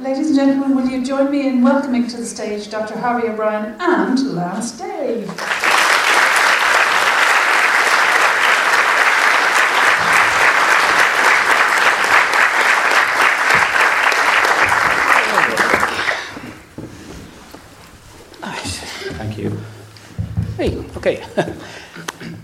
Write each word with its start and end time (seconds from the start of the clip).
Ladies 0.00 0.28
and 0.28 0.36
gentlemen, 0.36 0.76
will 0.76 0.88
you 0.88 1.04
join 1.04 1.28
me 1.28 1.48
in 1.48 1.60
welcoming 1.60 2.06
to 2.06 2.16
the 2.18 2.24
stage 2.24 2.70
Dr. 2.70 2.96
Harvey 2.96 3.26
O'Brien 3.26 3.74
and 3.80 4.32
Lance 4.32 4.70
Daly? 4.78 5.26
Thank 19.18 19.36
you. 19.36 19.58
Hey, 20.56 20.76
okay. 20.96 21.24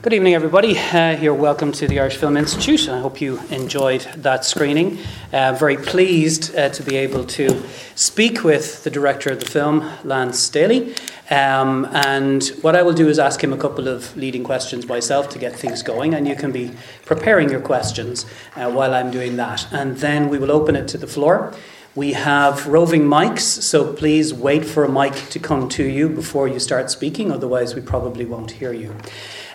Good 0.04 0.12
evening, 0.12 0.34
everybody. 0.34 0.78
Uh, 0.78 1.18
you're 1.18 1.32
welcome 1.32 1.72
to 1.72 1.88
the 1.88 1.98
Irish 1.98 2.18
Film 2.18 2.36
Institute. 2.36 2.90
I 2.90 3.00
hope 3.00 3.22
you 3.22 3.40
enjoyed 3.48 4.02
that 4.16 4.44
screening. 4.44 4.98
Uh, 5.32 5.56
very 5.58 5.78
pleased 5.78 6.54
uh, 6.54 6.68
to 6.68 6.82
be 6.82 6.96
able 6.96 7.24
to 7.24 7.62
speak 7.94 8.44
with 8.44 8.84
the 8.84 8.90
director 8.90 9.30
of 9.30 9.40
the 9.40 9.46
film, 9.46 9.90
Lance 10.04 10.46
Daly. 10.50 10.94
Um, 11.30 11.86
and 11.90 12.44
what 12.60 12.76
I 12.76 12.82
will 12.82 12.92
do 12.92 13.08
is 13.08 13.18
ask 13.18 13.42
him 13.42 13.54
a 13.54 13.56
couple 13.56 13.88
of 13.88 14.14
leading 14.14 14.44
questions 14.44 14.86
myself 14.86 15.30
to 15.30 15.38
get 15.38 15.56
things 15.56 15.82
going, 15.82 16.12
and 16.12 16.28
you 16.28 16.36
can 16.36 16.52
be 16.52 16.72
preparing 17.06 17.48
your 17.48 17.62
questions 17.62 18.26
uh, 18.56 18.70
while 18.70 18.92
I'm 18.92 19.10
doing 19.10 19.36
that. 19.36 19.66
And 19.72 19.96
then 19.96 20.28
we 20.28 20.36
will 20.36 20.52
open 20.52 20.76
it 20.76 20.86
to 20.88 20.98
the 20.98 21.06
floor. 21.06 21.54
We 21.94 22.14
have 22.14 22.66
roving 22.66 23.02
mics, 23.02 23.62
so 23.62 23.92
please 23.92 24.34
wait 24.34 24.64
for 24.64 24.84
a 24.84 24.88
mic 24.88 25.14
to 25.30 25.38
come 25.38 25.68
to 25.70 25.84
you 25.84 26.08
before 26.08 26.48
you 26.48 26.58
start 26.58 26.90
speaking, 26.90 27.30
otherwise, 27.30 27.74
we 27.76 27.80
probably 27.82 28.24
won't 28.24 28.50
hear 28.50 28.72
you. 28.72 28.96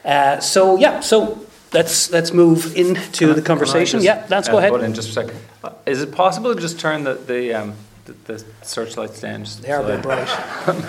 Uh, 0.06 0.40
so 0.40 0.78
yeah, 0.78 1.02
so 1.02 1.46
let's 1.74 2.10
let's 2.12 2.32
move 2.32 2.78
into 2.78 3.18
Can 3.18 3.30
I- 3.32 3.34
the 3.34 3.42
conversation. 3.42 4.00
I 4.00 4.04
Yeah, 4.04 4.20
just, 4.20 4.30
let's 4.32 4.48
uh, 4.48 4.52
go 4.54 4.58
ahead. 4.60 4.74
in 4.84 4.94
just 4.94 5.10
a 5.10 5.12
second. 5.12 5.38
Uh, 5.64 5.72
Is 5.86 6.02
it 6.02 6.14
possible 6.14 6.56
to 6.56 6.62
just 6.62 6.80
turn 6.80 7.04
the 7.04 7.16
the, 7.16 7.54
um, 7.54 7.74
the, 8.06 8.14
the 8.26 8.46
searchlights 8.62 9.20
down? 9.20 9.44
Just 9.44 9.62
They 9.62 9.72
are 9.72 9.84
a 9.84 9.88
bit 9.88 10.02
bright. 10.02 10.28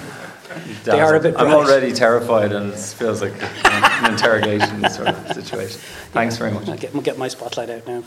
they 0.85 1.01
are 1.01 1.15
a 1.17 1.21
bit 1.21 1.35
I'm 1.37 1.53
already 1.53 1.93
terrified, 1.93 2.53
and 2.53 2.73
it 2.73 2.79
feels 2.79 3.23
like 3.23 3.35
an 3.65 4.13
interrogation 4.13 4.89
sort 4.91 5.09
of 5.09 5.33
situation. 5.33 5.81
Thanks 6.13 6.37
very 6.37 6.53
much. 6.53 6.69
I'll 6.69 6.77
get, 6.77 6.95
I'll 6.95 7.01
get 7.03 7.19
my 7.19 7.29
spotlight 7.29 7.71
out 7.71 7.87
now. 7.87 8.03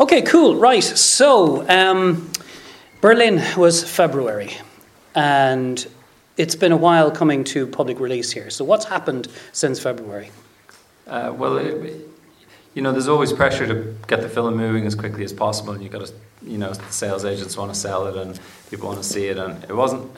Okay, 0.00 0.22
cool. 0.22 0.54
Right. 0.54 0.84
So, 0.84 1.68
um, 1.68 2.30
Berlin 3.00 3.42
was 3.56 3.82
February, 3.82 4.52
and 5.16 5.84
it's 6.36 6.54
been 6.54 6.70
a 6.70 6.76
while 6.76 7.10
coming 7.10 7.42
to 7.44 7.66
public 7.66 7.98
release 7.98 8.30
here. 8.30 8.48
So, 8.48 8.64
what's 8.64 8.84
happened 8.84 9.26
since 9.50 9.80
February? 9.80 10.30
Uh, 11.08 11.34
well, 11.36 11.58
it, 11.58 11.96
you 12.74 12.82
know, 12.82 12.92
there's 12.92 13.08
always 13.08 13.32
pressure 13.32 13.66
to 13.66 13.96
get 14.06 14.20
the 14.20 14.28
film 14.28 14.56
moving 14.56 14.86
as 14.86 14.94
quickly 14.94 15.24
as 15.24 15.32
possible, 15.32 15.72
and 15.72 15.82
you've 15.82 15.90
got 15.90 16.06
to, 16.06 16.12
you 16.44 16.58
know, 16.58 16.72
sales 16.90 17.24
agents 17.24 17.56
want 17.56 17.74
to 17.74 17.78
sell 17.78 18.06
it, 18.06 18.16
and 18.16 18.38
people 18.70 18.88
want 18.88 19.02
to 19.02 19.08
see 19.08 19.26
it, 19.26 19.36
and 19.36 19.64
it 19.64 19.74
wasn't. 19.74 20.08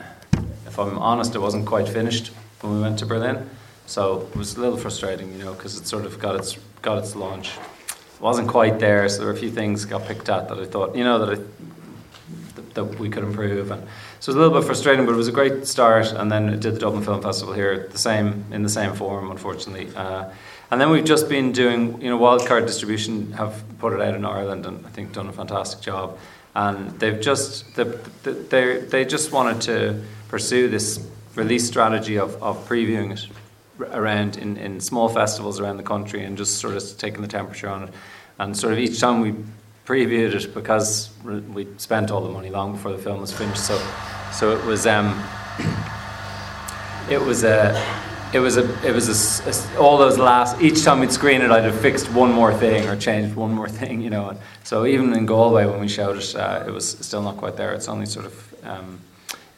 If 0.67 0.77
I'm 0.77 0.99
honest, 0.99 1.33
it 1.33 1.39
wasn't 1.39 1.65
quite 1.65 1.89
finished 1.89 2.27
when 2.59 2.75
we 2.75 2.81
went 2.81 2.99
to 2.99 3.07
Berlin, 3.07 3.49
so 3.87 4.29
it 4.31 4.37
was 4.37 4.57
a 4.57 4.61
little 4.61 4.77
frustrating, 4.77 5.31
you 5.31 5.39
know, 5.43 5.53
because 5.55 5.75
it 5.75 5.87
sort 5.87 6.05
of 6.05 6.19
got 6.19 6.35
its 6.35 6.59
got 6.83 6.99
its 6.99 7.15
launch. 7.15 7.53
Wasn't 8.21 8.47
quite 8.47 8.79
there, 8.79 9.09
so 9.09 9.17
there 9.17 9.27
were 9.27 9.33
a 9.33 9.37
few 9.37 9.51
things 9.51 9.83
got 9.85 10.05
picked 10.05 10.29
at 10.29 10.47
that 10.47 10.57
I 10.59 10.65
thought, 10.65 10.95
you 10.95 11.03
know, 11.03 11.25
that 11.25 11.39
I, 11.39 11.41
that, 12.55 12.73
that 12.75 12.99
we 12.99 13.09
could 13.09 13.23
improve, 13.23 13.71
and 13.71 13.81
so 14.21 14.31
it 14.31 14.35
was 14.35 14.35
a 14.35 14.39
little 14.39 14.59
bit 14.59 14.67
frustrating, 14.67 15.07
but 15.07 15.13
it 15.13 15.17
was 15.17 15.27
a 15.27 15.31
great 15.31 15.65
start. 15.65 16.11
And 16.11 16.31
then 16.31 16.49
it 16.49 16.59
did 16.59 16.75
the 16.75 16.79
Dublin 16.79 17.03
Film 17.03 17.23
Festival 17.23 17.55
here, 17.55 17.87
the 17.91 17.97
same 17.97 18.45
in 18.51 18.61
the 18.61 18.69
same 18.69 18.93
form, 18.93 19.31
unfortunately. 19.31 19.89
Uh, 19.95 20.29
and 20.69 20.79
then 20.79 20.91
we've 20.91 21.03
just 21.03 21.27
been 21.27 21.51
doing, 21.51 21.99
you 21.99 22.09
know, 22.09 22.19
Wildcard 22.19 22.67
Distribution 22.67 23.31
have 23.31 23.63
put 23.79 23.93
it 23.93 23.99
out 23.99 24.13
in 24.13 24.23
Ireland, 24.23 24.67
and 24.67 24.85
I 24.85 24.89
think 24.89 25.11
done 25.13 25.27
a 25.27 25.33
fantastic 25.33 25.81
job. 25.81 26.19
And 26.53 26.99
they've 26.99 27.19
just 27.19 27.75
they 27.75 27.83
they 28.23 28.77
they 28.81 29.05
just 29.05 29.31
wanted 29.31 29.61
to 29.61 30.03
pursue 30.27 30.69
this 30.69 31.03
release 31.33 31.67
strategy 31.67 32.19
of, 32.19 32.41
of 32.43 32.67
previewing 32.69 33.11
it 33.11 33.27
around 33.91 34.37
in, 34.37 34.57
in 34.57 34.79
small 34.79 35.09
festivals 35.09 35.59
around 35.59 35.77
the 35.77 35.83
country 35.83 36.23
and 36.23 36.37
just 36.37 36.57
sort 36.57 36.75
of 36.75 36.97
taking 36.97 37.21
the 37.21 37.27
temperature 37.27 37.69
on 37.69 37.83
it. 37.83 37.93
And 38.39 38.55
sort 38.57 38.73
of 38.73 38.79
each 38.79 38.99
time 38.99 39.21
we 39.21 39.33
previewed 39.85 40.33
it 40.33 40.53
because 40.53 41.09
we 41.23 41.67
spent 41.77 42.11
all 42.11 42.21
the 42.21 42.29
money 42.29 42.49
long 42.49 42.73
before 42.73 42.91
the 42.91 42.97
film 42.97 43.21
was 43.21 43.31
finished. 43.33 43.65
So, 43.65 43.77
so 44.31 44.57
it 44.57 44.63
was 44.65 44.87
um, 44.87 45.21
it 47.09 47.21
was 47.21 47.43
a. 47.43 48.09
It 48.33 48.39
was 48.39 48.55
a, 48.55 48.63
it 48.87 48.95
was 48.95 49.09
a 49.09 49.49
a 49.49 49.77
all 49.77 49.97
those 49.97 50.17
last. 50.17 50.61
Each 50.61 50.85
time 50.85 51.01
we'd 51.01 51.11
screen 51.11 51.41
it, 51.41 51.51
I'd 51.51 51.65
have 51.65 51.77
fixed 51.81 52.09
one 52.13 52.31
more 52.31 52.53
thing 52.53 52.87
or 52.87 52.95
changed 52.95 53.35
one 53.35 53.51
more 53.51 53.67
thing, 53.79 53.99
you 53.99 54.09
know. 54.09 54.29
And 54.29 54.39
so 54.63 54.85
even 54.85 55.11
in 55.11 55.25
Galway, 55.25 55.65
when 55.65 55.81
we 55.81 55.89
showed 55.89 56.15
it, 56.15 56.33
uh, 56.33 56.63
it 56.65 56.71
was 56.71 56.87
still 56.87 57.21
not 57.21 57.35
quite 57.35 57.57
there. 57.57 57.73
It's 57.73 57.89
only 57.89 58.05
sort 58.05 58.27
of 58.27 58.55
um, 58.63 59.01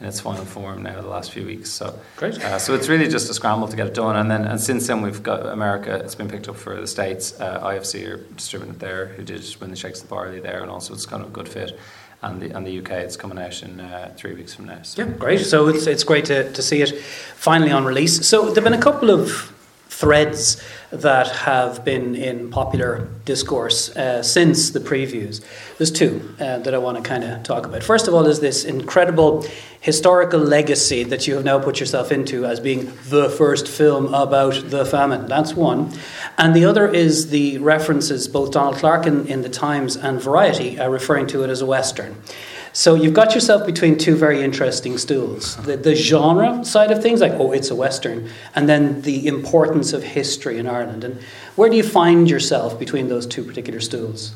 in 0.04 0.10
its 0.10 0.20
final 0.20 0.44
form 0.44 0.84
now, 0.84 1.02
the 1.02 1.08
last 1.08 1.32
few 1.32 1.46
weeks. 1.46 1.70
So 1.70 1.98
Great. 2.18 2.38
uh, 2.44 2.60
so 2.60 2.76
it's 2.76 2.90
really 2.90 3.08
just 3.08 3.30
a 3.30 3.34
scramble 3.34 3.70
to 3.70 3.76
get 3.76 3.88
it 3.88 3.94
done, 3.94 4.18
and 4.18 4.30
then 4.30 4.44
and 4.46 4.60
since 4.60 4.86
then 4.88 5.02
we've 5.02 5.24
got 5.24 5.46
America. 5.46 5.96
It's 5.96 6.16
been 6.16 6.28
picked 6.30 6.50
up 6.50 6.58
for 6.58 6.80
the 6.80 6.88
states. 6.88 7.40
Uh, 7.40 7.62
IFC 7.62 8.08
are 8.10 8.18
distributing 8.36 8.76
it 8.76 8.80
there, 8.80 9.08
who 9.08 9.24
did 9.24 9.44
Wind 9.62 9.72
That 9.72 9.78
Shakes 9.78 10.02
the 10.02 10.08
Barley 10.08 10.42
there, 10.42 10.62
and 10.62 10.70
also 10.70 10.94
it's 10.94 11.06
kind 11.06 11.24
of 11.24 11.30
a 11.30 11.32
good 11.32 11.48
fit. 11.48 11.80
And 12.22 12.42
the 12.42 12.56
and 12.56 12.68
the 12.68 12.80
UK, 12.80 12.92
it's 12.92 13.16
coming 13.16 13.40
out 13.40 13.64
in 13.64 13.80
uh, 13.80 14.14
three 14.18 14.34
weeks 14.34 14.54
from 14.54 14.66
now. 14.66 14.82
So. 14.82 15.04
Yeah, 15.04 15.12
great. 15.12 15.40
So 15.46 15.68
it's 15.70 15.88
it's 15.88 16.04
great 16.04 16.26
to, 16.26 16.52
to 16.52 16.62
see 16.62 16.82
it 16.82 16.92
finally 17.36 17.72
on 17.72 17.86
release. 17.86 18.28
So 18.28 18.52
there've 18.52 18.64
been 18.64 18.74
a 18.74 18.82
couple 18.82 19.10
of 19.10 19.54
threads 19.94 20.62
that 20.92 21.28
have 21.28 21.86
been 21.86 22.16
in 22.16 22.50
popular 22.50 23.08
discourse 23.26 23.96
uh, 23.96 24.22
since 24.24 24.72
the 24.72 24.80
previews. 24.80 25.42
There's 25.78 25.92
two 25.92 26.36
uh, 26.40 26.60
that 26.60 26.74
I 26.74 26.78
want 26.78 26.98
to 26.98 27.04
kind 27.04 27.24
of 27.24 27.44
talk 27.44 27.66
about. 27.66 27.84
First 27.84 28.08
of 28.08 28.14
all, 28.14 28.26
is 28.28 28.40
this 28.40 28.66
incredible 28.66 29.46
historical 29.82 30.40
legacy 30.40 31.04
that 31.04 31.28
you 31.28 31.36
have 31.36 31.44
now 31.44 31.60
put 31.60 31.80
yourself 31.80 32.12
into 32.12 32.46
as 32.46 32.60
being 32.60 32.86
the 33.10 33.30
first 33.30 33.68
film 33.68 34.14
about 34.14 34.54
the 34.70 34.86
famine. 34.86 35.28
That's 35.28 35.54
one. 35.54 35.92
And 36.38 36.56
the 36.56 36.64
other 36.64 36.88
is 36.88 37.30
the 37.30 37.58
references, 37.58 38.30
both 38.30 38.52
Donald 38.52 38.78
Clarke 38.78 39.06
in, 39.06 39.28
in 39.28 39.42
The 39.42 39.50
Times 39.50 39.98
and 39.98 40.22
Variety 40.22 40.80
are 40.80 40.90
referring 40.90 41.28
to 41.28 41.44
it 41.44 41.50
as 41.50 41.62
a 41.62 41.66
Western. 41.66 42.16
So 42.74 42.96
you've 42.96 43.14
got 43.14 43.36
yourself 43.36 43.68
between 43.68 44.00
two 44.00 44.16
very 44.16 44.42
interesting 44.42 44.98
stools. 44.98 45.58
The, 45.58 45.78
the 45.78 45.94
genre 45.94 46.66
side 46.66 46.90
of 46.90 47.04
things, 47.04 47.22
like, 47.22 47.34
oh, 47.34 47.52
it's 47.52 47.70
a 47.70 47.76
Western, 47.76 48.28
and 48.56 48.68
then 48.68 49.04
the 49.04 49.28
importance 49.28 49.94
of 49.94 50.02
history 50.02 50.58
in 50.58 50.66
Ireland. 50.68 51.04
And 51.04 51.22
where 51.56 51.70
do 51.70 51.76
you 51.78 51.84
find 51.84 52.28
yourself 52.28 52.80
between 52.80 53.10
those 53.10 53.28
two 53.28 53.44
particular 53.44 53.80
stools? 53.80 54.34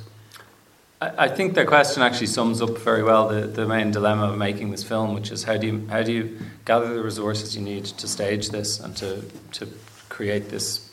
I 0.99 1.27
think 1.27 1.53
that 1.55 1.67
question 1.67 2.01
actually 2.01 2.27
sums 2.27 2.59
up 2.59 2.77
very 2.79 3.03
well 3.03 3.27
the, 3.27 3.41
the 3.41 3.67
main 3.67 3.91
dilemma 3.91 4.31
of 4.31 4.37
making 4.37 4.71
this 4.71 4.83
film, 4.83 5.13
which 5.13 5.31
is 5.31 5.43
how 5.43 5.55
do 5.55 5.67
you 5.67 5.87
how 5.89 6.01
do 6.01 6.11
you 6.11 6.39
gather 6.65 6.91
the 6.91 7.03
resources 7.03 7.55
you 7.55 7.61
need 7.61 7.85
to 7.85 8.07
stage 8.07 8.49
this 8.49 8.79
and 8.79 8.97
to 8.97 9.21
to 9.51 9.67
create 10.09 10.49
this 10.49 10.89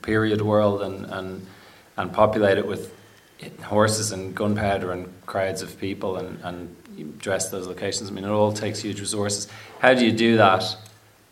period 0.00 0.40
world 0.40 0.80
and 0.80 1.04
and 1.04 1.46
and 1.98 2.14
populate 2.14 2.56
it 2.56 2.66
with 2.66 2.94
horses 3.64 4.10
and 4.10 4.34
gunpowder 4.34 4.90
and 4.90 5.12
crowds 5.26 5.60
of 5.60 5.78
people 5.78 6.16
and 6.16 6.38
and 6.44 6.74
you 6.96 7.12
dress 7.18 7.50
those 7.50 7.66
locations. 7.66 8.10
I 8.10 8.12
mean, 8.12 8.24
it 8.24 8.30
all 8.30 8.52
takes 8.52 8.80
huge 8.80 9.00
resources. 9.00 9.48
How 9.80 9.94
do 9.94 10.04
you 10.04 10.12
do 10.12 10.36
that 10.36 10.76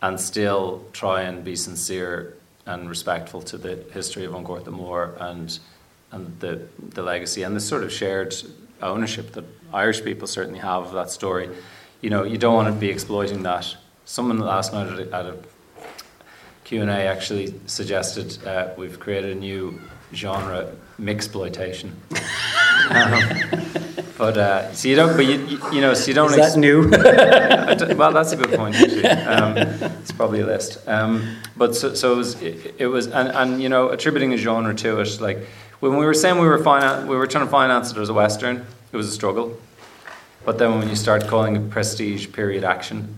and 0.01 0.19
still 0.19 0.83
try 0.93 1.21
and 1.21 1.43
be 1.43 1.55
sincere 1.55 2.37
and 2.65 2.89
respectful 2.89 3.41
to 3.43 3.57
the 3.57 3.83
history 3.93 4.25
of 4.25 4.33
An 4.33 4.43
Gorta 4.43 4.71
Mór 4.71 5.19
and 5.21 5.59
and 6.11 6.39
the 6.39 6.67
the 6.79 7.01
legacy 7.01 7.43
and 7.43 7.55
the 7.55 7.59
sort 7.59 7.83
of 7.83 7.91
shared 7.91 8.35
ownership 8.81 9.31
that 9.33 9.45
Irish 9.73 10.03
people 10.03 10.27
certainly 10.27 10.59
have 10.59 10.83
of 10.83 10.93
that 10.93 11.09
story. 11.09 11.49
You 12.01 12.09
know, 12.09 12.23
you 12.23 12.37
don't 12.37 12.55
want 12.55 12.73
to 12.73 12.79
be 12.79 12.89
exploiting 12.89 13.43
that. 13.43 13.75
Someone 14.05 14.39
last 14.39 14.73
night 14.73 14.87
at 14.87 14.99
a, 14.99 15.15
at 15.15 15.25
a 15.25 15.37
Q 16.63 16.81
and 16.81 16.89
A 16.89 17.05
actually 17.05 17.53
suggested 17.67 18.45
uh, 18.45 18.69
we've 18.77 18.99
created 18.99 19.37
a 19.37 19.39
new 19.39 19.79
genre, 20.13 20.71
mixploitation. 20.99 21.91
um, 22.89 23.90
but 24.21 24.37
uh, 24.37 24.71
so 24.71 24.87
you 24.87 24.95
don't, 24.95 25.15
but 25.17 25.25
you, 25.25 25.43
you, 25.47 25.59
you 25.73 25.81
know, 25.81 25.95
so 25.95 26.07
you 26.07 26.13
don't. 26.13 26.29
Is 26.29 26.53
that 26.53 26.55
new? 26.55 26.87
I 26.93 27.73
d- 27.73 27.95
well, 27.95 28.13
that's 28.13 28.31
a 28.31 28.35
good 28.35 28.53
point. 28.55 28.75
Actually, 28.75 29.07
um, 29.07 29.57
it's 29.99 30.11
probably 30.11 30.41
a 30.41 30.45
list. 30.45 30.87
Um, 30.87 31.37
but 31.57 31.75
so, 31.75 31.95
so 31.95 32.13
it 32.13 32.17
was, 32.17 32.39
it, 32.39 32.75
it 32.77 32.85
was, 32.85 33.07
and, 33.07 33.29
and 33.29 33.59
you 33.63 33.67
know, 33.67 33.89
attributing 33.89 34.31
a 34.31 34.37
genre 34.37 34.75
to 34.75 34.99
it, 34.99 35.19
like 35.19 35.39
when 35.79 35.97
we 35.97 36.05
were 36.05 36.13
saying 36.13 36.37
we 36.37 36.45
were 36.45 36.59
finan- 36.59 37.07
we 37.07 37.15
were 37.15 37.25
trying 37.25 37.45
to 37.45 37.49
finance 37.49 37.89
it 37.89 37.97
as 37.97 38.09
a 38.09 38.13
western, 38.13 38.63
it 38.91 38.95
was 38.95 39.07
a 39.07 39.11
struggle. 39.11 39.59
But 40.45 40.59
then 40.59 40.77
when 40.77 40.87
you 40.87 40.95
start 40.95 41.25
calling 41.25 41.55
it 41.55 41.71
prestige 41.71 42.31
period 42.31 42.63
action, 42.63 43.15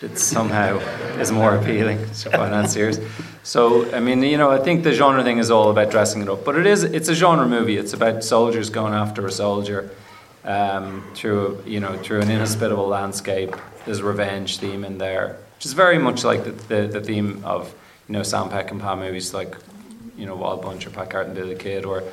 it 0.00 0.16
somehow 0.16 0.78
is 1.18 1.32
more 1.32 1.56
appealing 1.56 1.98
to 1.98 2.30
financiers. 2.30 3.00
So 3.42 3.92
I 3.92 3.98
mean, 3.98 4.22
you 4.22 4.38
know, 4.38 4.52
I 4.52 4.58
think 4.58 4.84
the 4.84 4.92
genre 4.92 5.24
thing 5.24 5.38
is 5.38 5.50
all 5.50 5.70
about 5.72 5.90
dressing 5.90 6.22
it 6.22 6.28
up, 6.28 6.44
but 6.44 6.54
it 6.54 6.66
is 6.66 6.84
it's 6.84 7.08
a 7.08 7.16
genre 7.16 7.48
movie. 7.48 7.76
It's 7.76 7.94
about 7.94 8.22
soldiers 8.22 8.70
going 8.70 8.94
after 8.94 9.26
a 9.26 9.32
soldier 9.32 9.90
um, 10.44 11.04
through 11.14 11.62
you 11.66 11.80
know 11.80 11.96
through 11.98 12.20
an 12.20 12.30
inhospitable 12.30 12.86
landscape. 12.86 13.54
There's 13.84 14.00
a 14.00 14.04
revenge 14.04 14.58
theme 14.58 14.84
in 14.84 14.98
there, 14.98 15.38
which 15.56 15.66
is 15.66 15.72
very 15.72 15.98
much 15.98 16.24
like 16.24 16.44
the, 16.44 16.52
the, 16.52 16.86
the 16.86 17.00
theme 17.00 17.42
of 17.44 17.74
you 18.08 18.14
know 18.14 18.22
Sam 18.22 18.48
Peckinpah 18.48 18.98
movies 18.98 19.34
like 19.34 19.56
you 20.16 20.26
know 20.26 20.36
Wild 20.36 20.62
Bunch 20.62 20.86
or 20.86 20.90
Pat 20.90 21.10
Garrett 21.10 21.28
and 21.28 21.36
Billy 21.36 21.54
the 21.54 21.60
Kid 21.60 21.84
or 21.84 22.04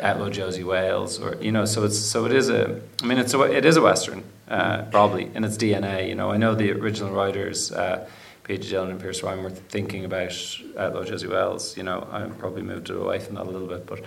Outlaw 0.00 0.30
Josey 0.30 0.64
Wales, 0.64 1.20
or 1.20 1.36
you 1.40 1.50
know, 1.50 1.64
so 1.64 1.84
it's 1.84 1.98
so 1.98 2.24
it 2.26 2.32
is 2.32 2.48
a. 2.48 2.80
I 3.02 3.06
mean, 3.06 3.18
it's 3.18 3.34
a 3.34 3.42
it 3.42 3.64
is 3.64 3.76
a 3.76 3.82
western, 3.82 4.22
uh, 4.48 4.82
probably 4.90 5.30
in 5.34 5.42
its 5.42 5.56
DNA. 5.56 6.08
You 6.08 6.14
know, 6.14 6.30
I 6.30 6.36
know 6.36 6.54
the 6.54 6.70
original 6.72 7.12
writers. 7.12 7.72
Uh, 7.72 8.08
Peter 8.44 8.68
Dillon 8.68 8.90
and 8.90 9.00
Pierce 9.00 9.22
Ryan 9.22 9.42
were 9.42 9.50
thinking 9.50 10.04
about 10.04 10.32
Outlaw 10.78 11.02
Josey 11.02 11.26
Wales. 11.26 11.76
You 11.76 11.82
know, 11.82 12.06
I 12.12 12.22
probably 12.38 12.62
moved 12.62 12.90
away 12.90 13.18
from 13.18 13.36
that 13.36 13.46
a 13.46 13.50
little 13.50 13.66
bit, 13.66 13.86
but 13.86 14.04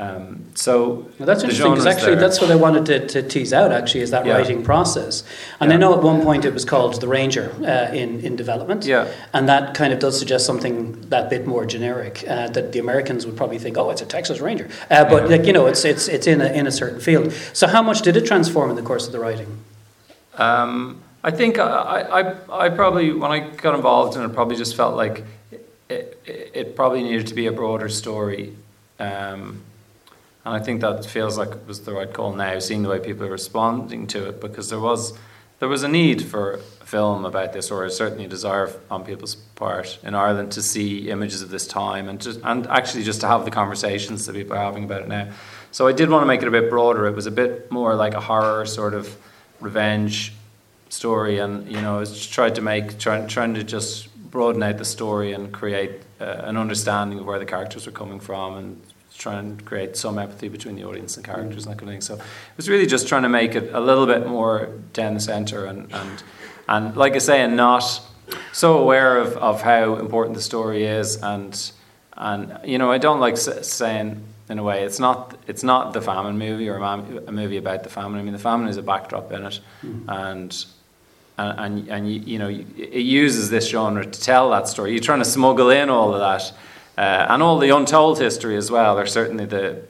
um, 0.00 0.44
so 0.54 1.10
well, 1.18 1.26
that's 1.26 1.42
interesting 1.42 1.70
because 1.70 1.84
actually 1.84 2.12
there. 2.12 2.20
that's 2.20 2.40
what 2.40 2.52
I 2.52 2.54
wanted 2.54 2.86
to, 2.86 3.08
to, 3.08 3.28
tease 3.28 3.52
out. 3.52 3.72
Actually, 3.72 4.02
is 4.02 4.12
that 4.12 4.24
yeah. 4.24 4.34
writing 4.34 4.62
process? 4.62 5.24
And 5.58 5.70
yeah. 5.70 5.76
I 5.76 5.78
know 5.80 5.92
at 5.92 6.04
one 6.04 6.22
point 6.22 6.44
it 6.44 6.54
was 6.54 6.64
called 6.64 7.00
the 7.00 7.08
Ranger 7.08 7.52
uh, 7.62 7.92
in 7.92 8.20
in 8.20 8.36
development. 8.36 8.84
Yeah. 8.84 9.12
And 9.32 9.48
that 9.48 9.74
kind 9.74 9.92
of 9.92 9.98
does 9.98 10.16
suggest 10.16 10.46
something 10.46 11.00
that 11.08 11.28
bit 11.30 11.48
more 11.48 11.66
generic 11.66 12.24
uh, 12.28 12.46
that 12.50 12.70
the 12.70 12.78
Americans 12.78 13.26
would 13.26 13.36
probably 13.36 13.58
think, 13.58 13.76
oh, 13.76 13.90
it's 13.90 14.00
a 14.00 14.06
Texas 14.06 14.38
Ranger, 14.38 14.68
uh, 14.88 15.04
but 15.04 15.24
yeah. 15.24 15.36
like 15.36 15.46
you 15.46 15.52
know, 15.52 15.66
it's 15.66 15.84
it's 15.84 16.06
it's 16.06 16.28
in 16.28 16.40
a 16.40 16.46
in 16.46 16.68
a 16.68 16.72
certain 16.72 17.00
field. 17.00 17.32
So 17.52 17.66
how 17.66 17.82
much 17.82 18.02
did 18.02 18.16
it 18.16 18.24
transform 18.24 18.70
in 18.70 18.76
the 18.76 18.82
course 18.82 19.06
of 19.06 19.12
the 19.12 19.18
writing? 19.18 19.58
Um, 20.34 21.02
I 21.24 21.32
think 21.32 21.58
I, 21.58 22.34
I 22.48 22.66
I 22.66 22.68
probably 22.68 23.12
when 23.12 23.32
I 23.32 23.40
got 23.40 23.74
involved 23.74 24.16
in 24.16 24.22
it, 24.22 24.32
probably 24.32 24.54
just 24.54 24.76
felt 24.76 24.94
like 24.94 25.24
it, 25.50 26.22
it, 26.24 26.50
it 26.54 26.76
probably 26.76 27.02
needed 27.02 27.26
to 27.26 27.34
be 27.34 27.46
a 27.46 27.52
broader 27.52 27.88
story. 27.88 28.54
Um, 29.00 29.62
and 30.44 30.54
I 30.54 30.60
think 30.60 30.80
that 30.80 31.04
feels 31.04 31.36
like 31.36 31.50
it 31.50 31.66
was 31.66 31.80
the 31.80 31.92
right 31.92 32.12
call 32.12 32.32
now, 32.32 32.58
seeing 32.58 32.82
the 32.82 32.88
way 32.88 32.98
people 32.98 33.26
are 33.26 33.30
responding 33.30 34.06
to 34.08 34.28
it, 34.28 34.40
because 34.40 34.70
there 34.70 34.80
was 34.80 35.18
there 35.58 35.68
was 35.68 35.82
a 35.82 35.88
need 35.88 36.24
for 36.24 36.54
a 36.54 36.58
film 36.86 37.24
about 37.24 37.52
this, 37.52 37.70
or 37.70 37.88
certainly 37.90 38.24
a 38.24 38.28
desire 38.28 38.70
on 38.90 39.04
people's 39.04 39.34
part 39.34 39.98
in 40.04 40.14
Ireland 40.14 40.52
to 40.52 40.62
see 40.62 41.10
images 41.10 41.42
of 41.42 41.50
this 41.50 41.66
time, 41.66 42.08
and 42.08 42.20
just 42.20 42.40
and 42.44 42.66
actually 42.68 43.04
just 43.04 43.20
to 43.22 43.26
have 43.28 43.44
the 43.44 43.50
conversations 43.50 44.26
that 44.26 44.34
people 44.34 44.54
are 44.54 44.62
having 44.62 44.84
about 44.84 45.02
it 45.02 45.08
now. 45.08 45.28
So 45.70 45.86
I 45.86 45.92
did 45.92 46.10
want 46.10 46.22
to 46.22 46.26
make 46.26 46.42
it 46.42 46.48
a 46.48 46.50
bit 46.50 46.70
broader. 46.70 47.06
It 47.06 47.14
was 47.14 47.26
a 47.26 47.30
bit 47.30 47.70
more 47.70 47.94
like 47.94 48.14
a 48.14 48.20
horror 48.20 48.64
sort 48.66 48.94
of 48.94 49.16
revenge 49.60 50.32
story, 50.88 51.38
and 51.38 51.70
you 51.70 51.80
know, 51.80 52.00
I 52.00 52.04
tried 52.04 52.54
to 52.54 52.62
make 52.62 52.98
trying 52.98 53.26
trying 53.26 53.54
to 53.54 53.64
just 53.64 54.08
broaden 54.30 54.62
out 54.62 54.78
the 54.78 54.84
story 54.84 55.32
and 55.32 55.52
create 55.52 56.02
uh, 56.20 56.24
an 56.24 56.56
understanding 56.56 57.18
of 57.18 57.26
where 57.26 57.38
the 57.38 57.46
characters 57.46 57.86
were 57.86 57.92
coming 57.92 58.20
from 58.20 58.56
and 58.56 58.80
try 59.18 59.34
and 59.34 59.64
create 59.64 59.96
some 59.96 60.18
empathy 60.18 60.48
between 60.48 60.76
the 60.76 60.84
audience 60.84 61.16
and 61.16 61.26
characters 61.26 61.66
and 61.66 61.74
that 61.74 61.78
kind 61.78 61.90
of 61.90 61.94
thing. 61.94 62.00
So 62.00 62.14
it 62.14 62.56
was 62.56 62.68
really 62.68 62.86
just 62.86 63.08
trying 63.08 63.24
to 63.24 63.28
make 63.28 63.54
it 63.54 63.72
a 63.72 63.80
little 63.80 64.06
bit 64.06 64.26
more 64.26 64.70
down 64.92 65.14
the 65.14 65.20
centre 65.20 65.66
and, 65.66 65.92
and, 65.92 66.22
and 66.68 66.96
like 66.96 67.14
I 67.14 67.18
say, 67.18 67.40
and 67.42 67.56
not 67.56 68.00
so 68.52 68.78
aware 68.78 69.18
of, 69.18 69.36
of 69.36 69.62
how 69.62 69.96
important 69.96 70.36
the 70.36 70.42
story 70.42 70.84
is. 70.84 71.16
And, 71.22 71.72
and 72.16 72.58
you 72.64 72.78
know, 72.78 72.92
I 72.92 72.98
don't 72.98 73.20
like 73.20 73.36
saying, 73.36 74.22
in 74.48 74.58
a 74.58 74.62
way, 74.62 74.84
it's 74.84 75.00
not, 75.00 75.36
it's 75.46 75.62
not 75.62 75.92
the 75.92 76.00
famine 76.00 76.38
movie 76.38 76.68
or 76.68 76.76
a, 76.76 77.32
movie 77.32 77.56
about 77.56 77.82
the 77.82 77.90
famine. 77.90 78.20
I 78.20 78.22
mean, 78.22 78.32
the 78.32 78.38
famine 78.38 78.68
is 78.68 78.76
a 78.76 78.82
backdrop 78.82 79.32
in 79.32 79.44
it. 79.44 79.60
Mm-hmm. 79.82 80.08
And 80.08 80.66
and, 81.38 81.60
and, 81.60 81.88
and 81.88 82.12
you, 82.12 82.20
you 82.20 82.38
know, 82.38 82.48
it 82.48 83.04
uses 83.04 83.48
this 83.48 83.68
genre 83.68 84.04
to 84.04 84.20
tell 84.20 84.50
that 84.50 84.66
story. 84.66 84.90
You're 84.90 85.00
trying 85.00 85.20
to 85.20 85.24
smuggle 85.24 85.70
in 85.70 85.88
all 85.88 86.12
of 86.12 86.18
that 86.18 86.52
uh, 86.98 87.26
and 87.30 87.44
all 87.44 87.60
the 87.60 87.70
untold 87.70 88.18
history 88.18 88.56
as 88.56 88.72
well 88.72 88.98
are 88.98 89.06
certainly 89.06 89.44
the 89.44 89.80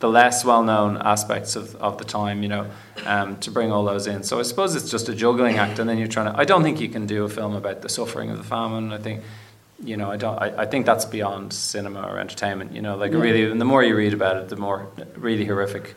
the 0.00 0.08
less 0.08 0.44
well 0.44 0.64
known 0.64 0.96
aspects 0.96 1.54
of, 1.54 1.76
of 1.76 1.98
the 1.98 2.04
time, 2.04 2.42
you 2.42 2.48
know, 2.48 2.66
um, 3.04 3.36
to 3.38 3.50
bring 3.50 3.70
all 3.70 3.84
those 3.84 4.06
in. 4.06 4.24
So 4.24 4.40
I 4.40 4.42
suppose 4.42 4.74
it's 4.74 4.90
just 4.90 5.08
a 5.08 5.14
juggling 5.14 5.58
act, 5.58 5.78
and 5.78 5.88
then 5.88 5.98
you're 5.98 6.08
trying 6.08 6.32
to. 6.32 6.36
I 6.36 6.44
don't 6.44 6.64
think 6.64 6.80
you 6.80 6.88
can 6.88 7.06
do 7.06 7.24
a 7.24 7.28
film 7.28 7.54
about 7.54 7.82
the 7.82 7.88
suffering 7.88 8.30
of 8.30 8.38
the 8.38 8.42
famine. 8.42 8.92
I 8.92 8.98
think, 8.98 9.22
you 9.84 9.96
know, 9.96 10.10
I 10.10 10.16
don't. 10.16 10.38
I, 10.38 10.62
I 10.62 10.66
think 10.66 10.86
that's 10.86 11.04
beyond 11.04 11.52
cinema 11.52 12.02
or 12.02 12.18
entertainment. 12.18 12.72
You 12.72 12.82
know, 12.82 12.96
like 12.96 13.12
yeah. 13.12 13.20
really, 13.20 13.48
and 13.48 13.60
the 13.60 13.66
more 13.66 13.84
you 13.84 13.94
read 13.94 14.12
about 14.12 14.36
it, 14.36 14.48
the 14.48 14.56
more 14.56 14.88
really 15.16 15.44
horrific 15.44 15.94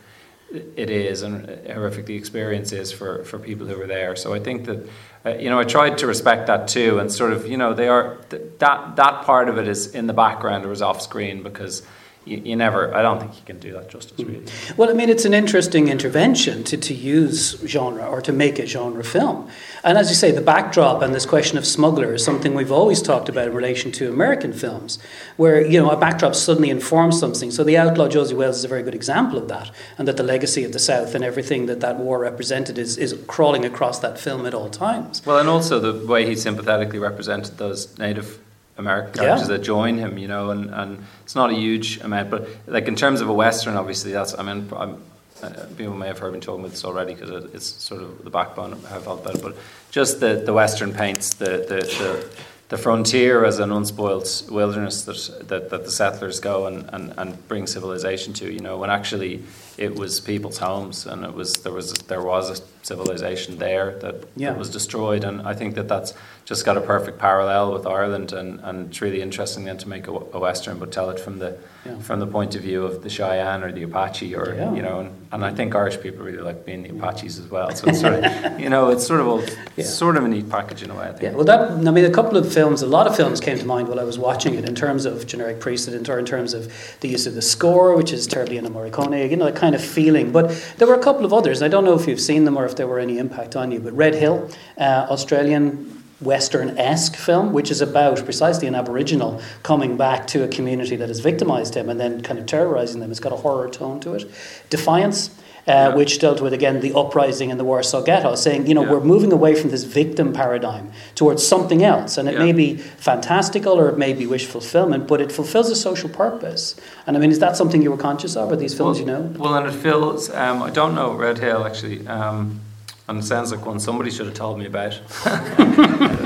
it 0.54 0.90
is, 0.90 1.22
and 1.22 1.48
horrific 1.66 2.06
the 2.06 2.16
experience 2.16 2.72
is 2.72 2.92
for 2.92 3.24
for 3.24 3.38
people 3.38 3.66
who 3.66 3.76
were 3.76 3.86
there. 3.86 4.16
So 4.16 4.34
I 4.34 4.40
think 4.40 4.66
that 4.66 4.88
uh, 5.26 5.30
you 5.36 5.48
know, 5.48 5.58
I 5.58 5.64
tried 5.64 5.98
to 5.98 6.06
respect 6.06 6.48
that 6.48 6.68
too, 6.68 6.98
and 6.98 7.10
sort 7.10 7.32
of, 7.32 7.46
you 7.46 7.56
know, 7.56 7.72
they 7.72 7.88
are 7.88 8.16
th- 8.28 8.42
that 8.58 8.96
that 8.96 9.24
part 9.24 9.48
of 9.48 9.56
it 9.56 9.66
is 9.66 9.94
in 9.94 10.06
the 10.06 10.12
background 10.12 10.66
or 10.66 10.72
is 10.72 10.82
off 10.82 11.00
screen 11.00 11.42
because 11.42 11.82
you, 12.24 12.38
you, 12.38 12.56
never, 12.56 12.94
I 12.94 13.02
don't 13.02 13.20
think 13.20 13.36
you 13.36 13.42
can 13.44 13.58
do 13.58 13.72
that 13.72 13.90
justice, 13.90 14.18
really. 14.18 14.40
Mm. 14.40 14.76
Well, 14.76 14.90
I 14.90 14.92
mean, 14.92 15.08
it's 15.08 15.24
an 15.24 15.34
interesting 15.34 15.88
intervention 15.88 16.64
to, 16.64 16.76
to 16.76 16.94
use 16.94 17.60
genre 17.66 18.06
or 18.06 18.20
to 18.22 18.32
make 18.32 18.58
a 18.58 18.66
genre 18.66 19.04
film. 19.04 19.48
And 19.82 19.98
as 19.98 20.08
you 20.08 20.14
say, 20.14 20.30
the 20.30 20.40
backdrop 20.40 21.02
and 21.02 21.14
this 21.14 21.26
question 21.26 21.58
of 21.58 21.66
smuggler 21.66 22.14
is 22.14 22.24
something 22.24 22.54
we've 22.54 22.72
always 22.72 23.02
talked 23.02 23.28
about 23.28 23.48
in 23.48 23.54
relation 23.54 23.92
to 23.92 24.08
American 24.08 24.52
films, 24.52 24.98
where, 25.36 25.64
you 25.64 25.80
know, 25.80 25.90
a 25.90 25.96
backdrop 25.96 26.34
suddenly 26.34 26.70
informs 26.70 27.18
something. 27.18 27.50
So 27.50 27.64
The 27.64 27.76
Outlaw 27.76 28.08
Josey 28.08 28.34
Wales 28.34 28.58
is 28.58 28.64
a 28.64 28.68
very 28.68 28.82
good 28.82 28.94
example 28.94 29.38
of 29.38 29.48
that, 29.48 29.70
and 29.98 30.08
that 30.08 30.16
the 30.16 30.22
legacy 30.22 30.64
of 30.64 30.72
the 30.72 30.78
South 30.78 31.14
and 31.14 31.24
everything 31.24 31.66
that 31.66 31.80
that 31.80 31.98
war 31.98 32.18
represented 32.18 32.78
is, 32.78 32.96
is 32.96 33.18
crawling 33.26 33.64
across 33.64 33.98
that 34.00 34.18
film 34.18 34.46
at 34.46 34.54
all 34.54 34.70
times. 34.70 35.24
Well, 35.26 35.38
and 35.38 35.48
also 35.48 35.78
the 35.78 36.06
way 36.06 36.26
he 36.26 36.36
sympathetically 36.36 36.98
represented 36.98 37.58
those 37.58 37.98
native 37.98 38.38
American 38.76 39.12
characters 39.12 39.48
yeah. 39.48 39.56
that 39.56 39.62
join 39.62 39.98
him, 39.98 40.18
you 40.18 40.28
know, 40.28 40.50
and, 40.50 40.70
and 40.70 41.04
it's 41.22 41.34
not 41.34 41.50
a 41.50 41.54
huge 41.54 42.00
amount, 42.00 42.30
but 42.30 42.48
like 42.66 42.88
in 42.88 42.96
terms 42.96 43.20
of 43.20 43.28
a 43.28 43.32
western, 43.32 43.76
obviously 43.76 44.12
that's 44.12 44.36
I 44.38 44.42
mean, 44.42 44.68
I'm, 44.76 45.02
uh, 45.42 45.66
people 45.76 45.94
may 45.94 46.06
have 46.06 46.18
heard 46.18 46.32
me 46.32 46.40
talking 46.40 46.60
about 46.60 46.70
this 46.72 46.84
already 46.84 47.14
because 47.14 47.30
it, 47.30 47.54
it's 47.54 47.66
sort 47.66 48.02
of 48.02 48.24
the 48.24 48.30
backbone 48.30 48.72
of 48.72 48.84
how 48.84 48.96
I 48.96 49.00
felt 49.00 49.22
about 49.22 49.36
it, 49.36 49.42
but 49.42 49.56
just 49.90 50.20
the, 50.20 50.42
the 50.44 50.52
western 50.52 50.92
paints 50.92 51.34
the, 51.34 51.44
the, 51.68 51.76
the 51.76 52.28
the 52.70 52.78
frontier 52.78 53.44
as 53.44 53.58
an 53.58 53.70
unspoilt 53.70 54.50
wilderness 54.50 55.02
that, 55.02 55.48
that, 55.48 55.70
that 55.70 55.84
the 55.84 55.90
settlers 55.90 56.40
go 56.40 56.66
and, 56.66 56.88
and, 56.92 57.12
and 57.18 57.48
bring 57.48 57.66
civilization 57.66 58.32
to, 58.32 58.50
you 58.50 58.60
know, 58.60 58.78
when 58.78 58.90
actually 58.90 59.42
it 59.76 59.94
was 59.96 60.20
people's 60.20 60.58
homes 60.58 61.06
and 61.06 61.24
it 61.24 61.34
was 61.34 61.52
there 61.54 61.72
was 61.72 61.92
there 62.08 62.22
was 62.22 62.60
a 62.60 62.62
civilization 62.82 63.58
there 63.58 63.98
that, 63.98 64.14
yeah. 64.36 64.50
that 64.50 64.58
was 64.58 64.70
destroyed 64.70 65.24
and 65.24 65.42
I 65.42 65.54
think 65.54 65.74
that 65.74 65.88
that's 65.88 66.14
just 66.44 66.64
got 66.64 66.76
a 66.76 66.80
perfect 66.80 67.18
parallel 67.18 67.72
with 67.72 67.86
Ireland 67.86 68.32
and, 68.32 68.60
and 68.60 68.88
it's 68.88 69.00
really 69.00 69.20
interesting 69.20 69.64
then 69.64 69.78
to 69.78 69.88
make 69.88 70.06
a, 70.06 70.12
a 70.12 70.38
western 70.38 70.78
but 70.78 70.92
tell 70.92 71.10
it 71.10 71.18
from 71.18 71.38
the 71.38 71.58
yeah. 71.84 71.98
from 71.98 72.20
the 72.20 72.26
point 72.26 72.54
of 72.54 72.62
view 72.62 72.84
of 72.84 73.02
the 73.02 73.10
Cheyenne 73.10 73.64
or 73.64 73.72
the 73.72 73.82
Apache 73.82 74.34
or 74.34 74.54
yeah. 74.54 74.72
you 74.74 74.82
know 74.82 75.00
and, 75.00 75.23
and 75.34 75.44
I 75.44 75.52
think 75.52 75.74
Irish 75.74 76.00
people 76.00 76.24
really 76.24 76.38
like 76.38 76.64
being 76.64 76.84
the 76.84 76.90
Apaches 76.90 77.38
as 77.38 77.50
well 77.50 77.74
so 77.74 77.88
it's 77.88 78.00
sort 78.00 78.14
of 78.14 78.60
you 78.60 78.70
know 78.70 78.90
it's 78.90 79.06
sort 79.06 79.20
of 79.20 79.26
a, 79.26 79.56
yeah. 79.76 79.84
sort 79.84 80.16
of 80.16 80.24
a 80.24 80.28
neat 80.28 80.48
package 80.48 80.82
in 80.82 80.90
a 80.90 80.94
way 80.94 81.08
I 81.08 81.10
think. 81.10 81.22
Yeah, 81.22 81.32
well 81.32 81.44
that 81.44 81.72
I 81.72 81.90
mean 81.90 82.04
a 82.04 82.10
couple 82.10 82.36
of 82.36 82.50
films 82.50 82.82
a 82.82 82.86
lot 82.86 83.06
of 83.06 83.16
films 83.16 83.40
came 83.40 83.58
to 83.58 83.66
mind 83.66 83.88
while 83.88 83.98
I 83.98 84.04
was 84.04 84.18
watching 84.18 84.54
it 84.54 84.64
in 84.64 84.74
terms 84.74 85.04
of 85.04 85.26
generic 85.26 85.60
precedent 85.60 86.08
or 86.08 86.18
in 86.18 86.24
terms 86.24 86.54
of 86.54 86.72
the 87.00 87.08
use 87.08 87.26
of 87.26 87.34
the 87.34 87.42
score 87.42 87.96
which 87.96 88.12
is 88.12 88.26
terribly 88.26 88.56
Ennio 88.56 88.70
Morricone 88.70 89.28
you 89.28 89.36
know 89.36 89.46
that 89.46 89.56
kind 89.56 89.74
of 89.74 89.84
feeling 89.84 90.30
but 90.30 90.50
there 90.78 90.86
were 90.86 90.94
a 90.94 91.02
couple 91.02 91.24
of 91.24 91.32
others 91.32 91.62
I 91.62 91.68
don't 91.68 91.84
know 91.84 91.94
if 91.94 92.06
you've 92.06 92.20
seen 92.20 92.44
them 92.44 92.56
or 92.56 92.64
if 92.64 92.76
there 92.76 92.86
were 92.86 93.00
any 93.00 93.18
impact 93.18 93.56
on 93.56 93.72
you 93.72 93.80
but 93.80 93.92
Red 93.92 94.14
Hill 94.14 94.48
uh, 94.78 95.06
Australian 95.10 96.03
Western 96.24 96.76
esque 96.78 97.16
film, 97.16 97.52
which 97.52 97.70
is 97.70 97.80
about 97.80 98.24
precisely 98.24 98.66
an 98.66 98.74
Aboriginal 98.74 99.40
coming 99.62 99.96
back 99.96 100.26
to 100.28 100.42
a 100.42 100.48
community 100.48 100.96
that 100.96 101.08
has 101.08 101.20
victimized 101.20 101.74
him 101.74 101.88
and 101.88 102.00
then 102.00 102.22
kind 102.22 102.38
of 102.38 102.46
terrorizing 102.46 103.00
them. 103.00 103.10
It's 103.10 103.20
got 103.20 103.32
a 103.32 103.36
horror 103.36 103.68
tone 103.68 104.00
to 104.00 104.14
it. 104.14 104.30
Defiance. 104.70 105.30
Uh, 105.66 105.72
yeah. 105.72 105.94
Which 105.94 106.18
dealt 106.18 106.42
with 106.42 106.52
again 106.52 106.80
the 106.80 106.92
uprising 106.92 107.48
in 107.48 107.56
the 107.56 107.64
Warsaw 107.64 108.02
Ghetto, 108.02 108.34
saying 108.34 108.66
you 108.66 108.74
know 108.74 108.82
yeah. 108.82 108.90
we're 108.90 109.00
moving 109.00 109.32
away 109.32 109.54
from 109.54 109.70
this 109.70 109.84
victim 109.84 110.34
paradigm 110.34 110.92
towards 111.14 111.46
something 111.46 111.82
else, 111.82 112.18
and 112.18 112.28
it 112.28 112.34
yeah. 112.34 112.40
may 112.40 112.52
be 112.52 112.76
fantastical 112.76 113.72
or 113.80 113.88
it 113.88 113.96
may 113.96 114.12
be 114.12 114.26
wish 114.26 114.44
fulfillment, 114.44 115.08
but 115.08 115.22
it 115.22 115.32
fulfills 115.32 115.70
a 115.70 115.74
social 115.74 116.10
purpose. 116.10 116.78
And 117.06 117.16
I 117.16 117.20
mean, 117.20 117.30
is 117.30 117.38
that 117.38 117.56
something 117.56 117.80
you 117.80 117.90
were 117.90 117.96
conscious 117.96 118.36
of, 118.36 118.52
or 118.52 118.56
these 118.56 118.74
films 118.74 119.00
well, 119.00 119.06
you 119.06 119.12
know? 119.14 119.38
Well, 119.38 119.54
and 119.54 119.66
it 119.66 119.72
feels 119.72 120.28
um, 120.28 120.62
I 120.62 120.68
don't 120.68 120.94
know 120.94 121.14
Red 121.14 121.38
Hill 121.38 121.64
actually. 121.64 122.06
Um, 122.06 122.60
and 123.08 123.18
it 123.18 123.22
sounds 123.24 123.52
like 123.52 123.64
one 123.66 123.78
somebody 123.80 124.10
should 124.10 124.26
have 124.26 124.34
told 124.34 124.58
me 124.58 124.66
about. 124.66 125.00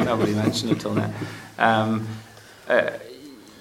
Nobody 0.04 0.34
mentioned 0.34 0.72
it 0.72 0.80
till 0.80 0.94
now. 0.94 1.12
Um, 1.58 2.06
uh, 2.68 2.90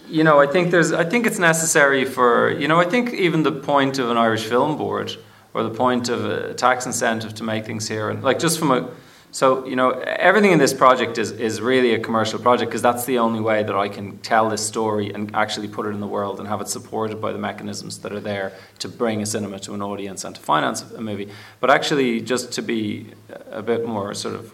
you 0.10 0.24
know, 0.24 0.40
I 0.40 0.48
think 0.48 0.72
there's. 0.72 0.92
I 0.94 1.04
think 1.04 1.26
it's 1.26 1.40
necessary 1.40 2.06
for. 2.06 2.52
You 2.52 2.68
know, 2.68 2.80
I 2.80 2.86
think 2.86 3.14
even 3.14 3.44
the 3.44 3.52
point 3.52 4.00
of 4.00 4.10
an 4.10 4.18
Irish 4.18 4.46
Film 4.46 4.78
Board 4.78 5.16
or 5.54 5.64
the 5.64 5.70
point 5.70 6.10
of 6.10 6.26
a 6.26 6.54
tax 6.54 6.86
incentive 6.86 7.34
to 7.36 7.44
make 7.44 7.66
things 7.66 7.88
here, 7.88 8.10
and 8.10 8.24
like 8.24 8.40
just 8.40 8.60
from 8.60 8.72
a 8.72 8.90
so, 9.32 9.66
you 9.66 9.76
know, 9.76 9.92
everything 9.92 10.52
in 10.52 10.60
this 10.60 10.74
project 10.74 11.18
is, 11.18 11.32
is 11.32 11.62
really 11.62 11.94
a 11.94 12.00
commercial 12.00 12.40
project 12.40 12.72
because 12.72 12.82
that's 12.82 13.06
the 13.06 13.20
only 13.20 13.42
way 13.42 13.62
that 13.62 13.76
I 13.76 13.90
can 13.90 14.18
tell 14.20 14.50
this 14.50 14.66
story 14.66 15.14
and 15.14 15.36
actually 15.36 15.68
put 15.68 15.86
it 15.86 15.90
in 15.90 16.00
the 16.00 16.08
world 16.08 16.40
and 16.40 16.48
have 16.48 16.62
it 16.62 16.70
supported 16.70 17.22
by 17.22 17.34
the 17.34 17.38
mechanisms 17.38 18.00
that 18.00 18.14
are 18.14 18.22
there 18.22 18.54
to 18.80 18.88
bring 18.88 19.22
a 19.22 19.26
cinema 19.26 19.60
to 19.60 19.74
an 19.74 19.82
audience 19.82 20.24
and 20.24 20.34
to 20.36 20.42
finance 20.42 20.82
a 20.92 21.02
movie. 21.02 21.30
But 21.60 21.70
actually, 21.70 22.22
just 22.22 22.54
to 22.54 22.62
be 22.62 23.08
a 23.52 23.62
bit 23.62 23.86
more 23.86 24.14
sort 24.14 24.36
of 24.36 24.54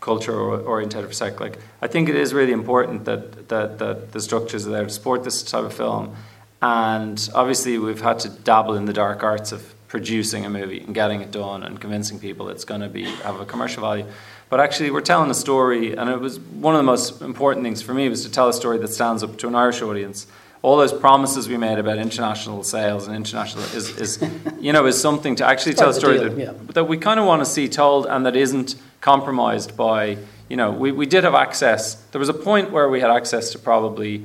culture 0.00 0.38
oriented 0.38 1.04
for 1.04 1.10
a 1.10 1.14
sec, 1.14 1.40
like, 1.40 1.58
I 1.80 1.86
think 1.86 2.08
it 2.08 2.14
is 2.14 2.34
really 2.34 2.52
important 2.52 3.06
that, 3.06 3.48
that, 3.48 3.78
that 3.78 4.12
the 4.12 4.20
structures 4.20 4.66
are 4.66 4.70
there 4.70 4.84
to 4.84 4.90
support 4.90 5.24
this 5.24 5.42
type 5.42 5.64
of 5.64 5.72
film. 5.72 6.14
And 6.60 7.28
obviously, 7.34 7.78
we've 7.78 8.02
had 8.02 8.18
to 8.20 8.28
dabble 8.28 8.74
in 8.74 8.84
the 8.84 8.92
dark 8.92 9.22
arts 9.22 9.50
of 9.50 9.74
producing 9.88 10.44
a 10.44 10.50
movie 10.50 10.80
and 10.80 10.94
getting 10.94 11.20
it 11.20 11.30
done 11.30 11.62
and 11.62 11.80
convincing 11.80 12.20
people 12.20 12.48
it's 12.48 12.64
going 12.64 12.82
to 12.82 12.88
be 12.88 13.04
have 13.04 13.40
a 13.40 13.46
commercial 13.46 13.82
value. 13.82 14.06
But 14.50 14.60
actually, 14.60 14.90
we're 14.90 15.02
telling 15.02 15.30
a 15.30 15.34
story, 15.34 15.94
and 15.94 16.08
it 16.08 16.20
was 16.20 16.38
one 16.40 16.74
of 16.74 16.78
the 16.78 16.84
most 16.84 17.20
important 17.20 17.64
things 17.64 17.82
for 17.82 17.92
me 17.92 18.08
was 18.08 18.22
to 18.24 18.30
tell 18.30 18.48
a 18.48 18.52
story 18.52 18.78
that 18.78 18.88
stands 18.88 19.22
up 19.22 19.36
to 19.38 19.48
an 19.48 19.54
Irish 19.54 19.82
audience 19.82 20.26
all 20.62 20.76
those 20.76 20.92
promises 20.92 21.48
we 21.48 21.56
made 21.56 21.78
about 21.78 21.98
international 21.98 22.64
sales 22.64 23.06
and 23.06 23.14
international 23.14 23.64
is, 23.64 23.96
is 23.98 24.30
you 24.60 24.72
know 24.72 24.86
is 24.86 25.00
something 25.00 25.36
to 25.36 25.46
actually 25.46 25.74
tell 25.74 25.90
a 25.90 25.94
story 25.94 26.18
deal, 26.18 26.30
that, 26.30 26.38
yeah. 26.38 26.52
that 26.72 26.84
we 26.84 26.96
kind 26.96 27.20
of 27.20 27.26
want 27.26 27.40
to 27.40 27.46
see 27.46 27.68
told 27.68 28.06
and 28.06 28.26
that 28.26 28.36
isn't 28.36 28.74
compromised 29.00 29.76
by 29.76 30.18
you 30.48 30.56
know 30.56 30.70
we, 30.70 30.90
we 30.90 31.06
did 31.06 31.24
have 31.24 31.34
access 31.34 31.94
there 32.12 32.18
was 32.18 32.28
a 32.28 32.34
point 32.34 32.70
where 32.70 32.88
we 32.88 33.00
had 33.00 33.10
access 33.10 33.50
to 33.50 33.58
probably 33.58 34.24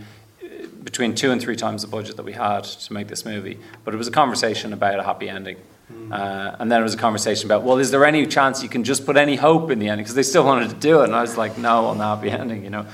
between 0.83 1.15
two 1.15 1.31
and 1.31 1.41
three 1.41 1.55
times 1.55 1.81
the 1.81 1.87
budget 1.87 2.15
that 2.17 2.23
we 2.25 2.33
had 2.33 2.63
to 2.63 2.93
make 2.93 3.07
this 3.07 3.25
movie 3.25 3.57
but 3.83 3.93
it 3.93 3.97
was 3.97 4.07
a 4.07 4.11
conversation 4.11 4.73
about 4.73 4.99
a 4.99 5.03
happy 5.03 5.29
ending 5.29 5.57
uh, 6.11 6.55
and 6.59 6.71
then 6.71 6.79
it 6.79 6.83
was 6.83 6.93
a 6.93 6.97
conversation 6.97 7.45
about 7.47 7.63
well 7.63 7.77
is 7.77 7.91
there 7.91 8.05
any 8.05 8.25
chance 8.25 8.63
you 8.63 8.69
can 8.69 8.83
just 8.83 9.05
put 9.05 9.15
any 9.17 9.35
hope 9.35 9.69
in 9.71 9.79
the 9.79 9.87
ending 9.89 10.03
because 10.03 10.15
they 10.15 10.23
still 10.23 10.45
wanted 10.45 10.69
to 10.69 10.75
do 10.75 11.01
it 11.01 11.05
and 11.05 11.15
I 11.15 11.21
was 11.21 11.37
like 11.37 11.57
no 11.57 11.85
on 11.85 11.97
the 11.97 12.03
happy 12.03 12.29
ending 12.31 12.63
you 12.63 12.69
know 12.69 12.85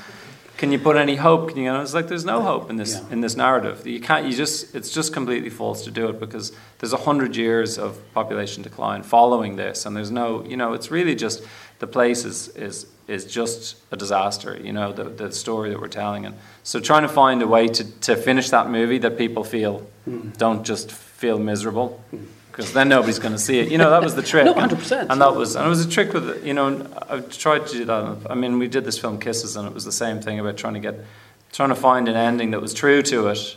can 0.58 0.74
you 0.74 0.80
put 0.80 0.98
any 0.98 1.16
hope? 1.16 1.48
Can 1.48 1.58
you, 1.60 1.64
you 1.64 1.72
know, 1.72 1.82
it's 1.82 1.94
like 1.94 2.10
there's 2.10 2.26
no 2.26 2.42
hope 2.42 2.70
in 2.70 2.76
this 2.76 2.96
Yeah. 2.96 3.14
in 3.14 3.22
this 3.22 3.38
narrative. 3.38 3.88
You 3.88 4.02
can't. 4.02 4.26
You 4.26 4.34
just 4.36 4.76
it's 4.76 4.92
just 4.92 5.14
completely 5.14 5.50
false 5.50 5.86
to 5.86 5.92
do 5.92 6.10
it 6.10 6.20
because 6.20 6.52
there's 6.80 6.92
a 6.92 6.98
hundred 6.98 7.38
years 7.38 7.78
of 7.78 7.98
population 8.14 8.62
decline 8.62 9.04
following 9.04 9.56
this, 9.56 9.86
and 9.86 9.96
there's 9.96 10.12
no. 10.12 10.44
You 10.44 10.58
know, 10.58 10.74
it's 10.74 10.92
really 10.92 11.16
just 11.16 11.42
the 11.80 11.88
place 11.88 12.26
is 12.26 12.50
is 12.50 12.86
is 13.08 13.26
just 13.26 13.76
a 13.92 13.98
disaster. 13.98 14.58
You 14.62 14.74
know, 14.74 14.94
the 14.94 15.06
the 15.06 15.32
story 15.32 15.70
that 15.72 15.80
we're 15.82 15.88
telling, 15.88 16.26
and 16.26 16.36
so 16.64 16.80
trying 16.80 17.02
to 17.04 17.10
find 17.10 17.42
a 17.42 17.48
way 17.48 17.68
to 17.68 17.84
to 18.02 18.16
finish 18.16 18.50
that 18.50 18.70
movie 18.70 19.00
that 19.00 19.18
people 19.18 19.44
feel 19.44 19.82
Hmm. 20.06 20.30
don't 20.38 20.64
just 20.66 20.92
feel 20.92 21.38
miserable. 21.40 22.02
Because 22.52 22.74
then 22.74 22.90
nobody's 22.90 23.20
going 23.20 23.34
to 23.36 23.40
see 23.40 23.60
it. 23.60 23.70
You 23.72 23.78
know 23.78 23.90
that 23.92 24.04
was 24.04 24.16
the 24.16 24.22
trick. 24.22 24.44
No, 24.46 24.54
100%. 24.54 25.08
And 25.10 25.22
that 25.22 25.34
was, 25.34 25.56
and 25.56 25.66
it 25.66 25.70
was 25.70 25.86
a 25.86 25.90
trick 25.90 26.12
with, 26.14 26.44
you 26.46 26.54
know. 26.54 26.86
I've 27.10 27.30
tried 27.38 27.66
to 27.68 27.74
do 27.74 27.86
that. 27.86 28.18
I 28.30 28.36
mean, 28.36 28.60
we 28.60 28.68
did 28.68 28.84
this 28.84 28.98
film 29.00 29.18
Kisses, 29.18 29.56
and 29.56 29.66
it 29.66 29.74
was 29.74 29.86
the 29.86 29.94
same 29.94 30.20
thing 30.20 30.40
about 30.40 30.58
trying 30.58 30.74
to 30.74 30.80
get, 30.82 30.96
trying 31.54 31.70
to 31.70 31.76
find 31.76 32.10
an 32.10 32.16
ending 32.18 32.52
that 32.52 32.62
was 32.62 32.74
true 32.74 33.02
to 33.04 33.28
it, 33.28 33.56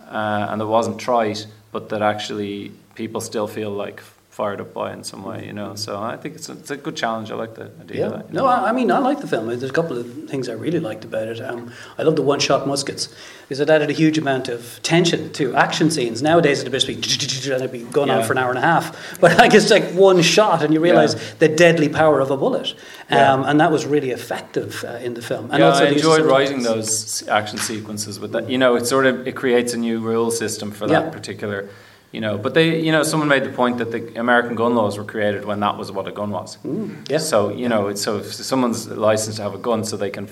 uh, 0.00 0.48
and 0.50 0.60
that 0.60 0.66
wasn't 0.66 0.98
trite, 0.98 1.46
but 1.70 1.90
that 1.90 2.02
actually 2.02 2.72
people 2.96 3.20
still 3.20 3.46
feel 3.46 3.70
like 3.70 4.02
fired 4.40 4.60
up 4.62 4.72
by 4.72 4.90
in 4.94 5.04
some 5.04 5.22
way. 5.22 5.44
You 5.44 5.52
know. 5.52 5.74
So 5.74 6.00
I 6.00 6.16
think 6.16 6.34
it's 6.36 6.48
a, 6.48 6.52
it's 6.52 6.70
a 6.70 6.78
good 6.86 6.96
challenge. 6.96 7.30
I 7.30 7.34
like 7.34 7.54
the 7.56 7.66
idea. 7.84 8.00
Yeah. 8.00 8.08
that, 8.08 8.32
No, 8.32 8.42
know. 8.42 8.46
I, 8.46 8.72
mean, 8.72 8.90
I 8.90 8.98
like 8.98 9.20
the 9.20 9.26
film. 9.26 9.48
There's 9.48 9.62
a 9.62 9.78
couple 9.80 9.98
of 9.98 10.06
things 10.30 10.48
I 10.48 10.54
really 10.54 10.80
liked 10.80 11.04
about 11.04 11.28
it. 11.28 11.40
Um, 11.42 11.70
I 11.98 12.02
love 12.04 12.16
the 12.16 12.22
one-shot 12.22 12.66
muskets 12.66 13.14
because 13.42 13.60
it 13.60 13.68
added 13.68 13.90
a 13.90 13.92
huge 13.92 14.16
amount 14.16 14.48
of 14.48 14.80
tension 14.82 15.30
to 15.34 15.54
action 15.54 15.90
scenes. 15.90 16.22
Nowadays, 16.22 16.62
it'd 16.62 16.72
be 16.72 16.94
and 16.94 17.62
it'd 17.62 17.72
be 17.72 17.82
going 17.98 18.08
on 18.08 18.24
for 18.24 18.32
an 18.32 18.38
hour 18.38 18.50
and 18.54 18.58
a 18.58 18.68
half. 18.72 19.20
But 19.20 19.36
like 19.36 19.52
it's 19.52 19.70
like 19.70 19.86
one 19.92 20.22
shot, 20.22 20.62
and 20.62 20.72
you 20.72 20.80
realise 20.80 21.12
Yeah. 21.14 21.20
the 21.44 21.48
deadly 21.64 21.90
power 21.90 22.16
of 22.24 22.30
a 22.30 22.38
bullet. 22.44 22.68
Um. 23.10 23.44
And 23.50 23.60
that 23.60 23.70
was 23.76 23.84
really 23.94 24.10
effective 24.20 24.84
uh, 24.84 25.06
in 25.06 25.12
the 25.18 25.22
film. 25.30 25.50
And 25.50 25.58
yeah, 25.58 25.68
also 25.68 25.84
I 25.84 25.88
the 25.88 25.96
use 25.96 26.04
of 26.04 26.10
enjoyed 26.12 26.30
writing 26.32 26.62
those 26.62 27.28
action 27.28 27.58
sequences 27.58 28.18
with 28.22 28.32
that. 28.32 28.48
You 28.48 28.58
know, 28.62 28.72
it 28.78 28.86
sort 28.86 29.06
of 29.10 29.26
it 29.28 29.34
creates 29.42 29.74
a 29.74 29.80
new 29.88 29.98
rule 30.10 30.30
system 30.30 30.70
for 30.70 30.86
that 30.86 31.12
particular. 31.12 31.68
You 32.12 32.20
know, 32.20 32.38
but 32.38 32.54
they, 32.54 32.80
you 32.80 32.90
know, 32.90 33.04
someone 33.04 33.28
made 33.28 33.44
the 33.44 33.50
point 33.52 33.78
that 33.78 33.92
the 33.92 34.18
American 34.18 34.56
gun 34.56 34.74
laws 34.74 34.98
were 34.98 35.04
created 35.04 35.44
when 35.44 35.60
that 35.60 35.76
was 35.78 35.92
what 35.92 36.08
a 36.08 36.12
gun 36.12 36.30
was. 36.30 36.56
Mm, 36.64 37.08
yeah. 37.08 37.18
So 37.18 37.50
you 37.50 37.68
know, 37.68 37.86
it's, 37.88 38.02
so 38.02 38.18
if 38.18 38.32
someone's 38.34 38.88
licensed 38.88 39.36
to 39.36 39.42
have 39.44 39.54
a 39.54 39.58
gun, 39.58 39.84
so 39.84 39.96
they 39.96 40.10
can 40.10 40.28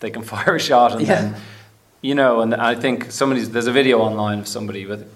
they 0.00 0.10
can 0.10 0.22
fire 0.32 0.56
a 0.56 0.60
shot 0.60 0.92
and 0.92 1.00
Yeah. 1.00 1.22
then, 1.22 1.36
you 2.02 2.14
know, 2.14 2.40
and 2.42 2.54
I 2.54 2.74
think 2.74 3.10
somebody's 3.10 3.50
there's 3.50 3.66
a 3.66 3.72
video 3.72 4.00
online 4.00 4.40
of 4.40 4.46
somebody 4.48 4.84
with 4.84 5.08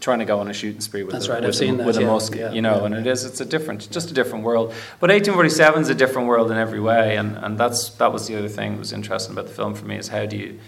trying 0.00 0.18
to 0.18 0.24
go 0.24 0.40
on 0.40 0.48
a 0.48 0.52
shooting 0.54 0.80
spree 0.80 1.02
with 1.04 1.12
That's 1.12 1.26
a, 1.26 1.32
right, 1.32 1.38
I've 1.42 1.48
with, 1.48 1.54
seen 1.54 1.74
a, 1.74 1.76
that, 1.78 1.86
with 1.86 1.96
a 1.98 2.00
yeah, 2.00 2.06
musket, 2.06 2.38
yeah, 2.40 2.52
you 2.52 2.62
know, 2.62 2.78
yeah. 2.80 2.86
and 2.86 2.94
it 2.94 3.06
is 3.06 3.24
it's 3.24 3.40
a 3.40 3.44
different, 3.44 3.90
just 3.90 4.10
a 4.10 4.14
different 4.14 4.44
world. 4.44 4.68
But 5.00 5.10
1847 5.10 5.82
is 5.82 5.88
a 5.90 5.94
different 5.94 6.28
world 6.28 6.50
in 6.50 6.56
every 6.58 6.80
way, 6.80 7.16
and, 7.16 7.36
and 7.36 7.56
that's 7.58 7.90
that 7.96 8.12
was 8.12 8.26
the 8.26 8.36
other 8.36 8.48
thing 8.48 8.72
that 8.72 8.78
was 8.78 8.92
interesting 8.92 9.32
about 9.32 9.46
the 9.46 9.54
film 9.54 9.74
for 9.74 9.84
me 9.86 9.96
is 9.96 10.08
how 10.08 10.26
do 10.26 10.36
you, 10.36 10.58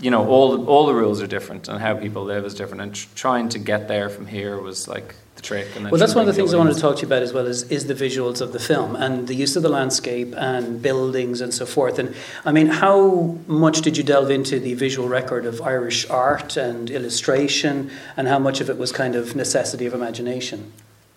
you 0.00 0.10
know, 0.10 0.26
all 0.26 0.66
all 0.66 0.86
the 0.86 0.94
rules 0.94 1.20
are 1.20 1.26
different 1.26 1.68
and 1.68 1.78
how 1.78 1.94
people 1.94 2.24
live 2.24 2.44
is 2.44 2.54
different, 2.54 2.80
and 2.82 2.94
tr- 2.94 3.08
trying 3.14 3.48
to 3.50 3.58
get 3.58 3.86
there 3.88 4.08
from 4.08 4.26
here 4.26 4.58
was 4.58 4.88
like 4.88 5.14
the 5.36 5.42
trick. 5.42 5.68
And 5.76 5.90
Well, 5.90 5.98
that's 5.98 6.14
one 6.14 6.22
of 6.22 6.26
the 6.26 6.32
things 6.32 6.54
I 6.54 6.58
wanted 6.58 6.74
to 6.74 6.80
talk 6.80 6.96
to 6.96 7.02
you 7.02 7.06
about 7.06 7.22
as 7.22 7.32
well 7.32 7.46
is, 7.46 7.62
is 7.70 7.86
the 7.86 7.94
visuals 7.94 8.40
of 8.40 8.52
the 8.52 8.58
film 8.58 8.96
and 8.96 9.28
the 9.28 9.34
use 9.34 9.56
of 9.56 9.62
the 9.62 9.68
landscape 9.68 10.34
and 10.36 10.80
buildings 10.82 11.40
and 11.40 11.52
so 11.52 11.66
forth. 11.66 11.98
And 11.98 12.14
I 12.44 12.52
mean, 12.52 12.68
how 12.68 13.38
much 13.46 13.82
did 13.82 13.96
you 13.96 14.02
delve 14.02 14.30
into 14.30 14.58
the 14.58 14.74
visual 14.74 15.08
record 15.08 15.44
of 15.44 15.60
Irish 15.60 16.08
art 16.08 16.56
and 16.56 16.90
illustration, 16.90 17.90
and 18.16 18.28
how 18.28 18.38
much 18.38 18.60
of 18.60 18.70
it 18.70 18.78
was 18.78 18.92
kind 18.92 19.14
of 19.14 19.36
necessity 19.36 19.86
of 19.86 19.94
imagination? 19.94 20.72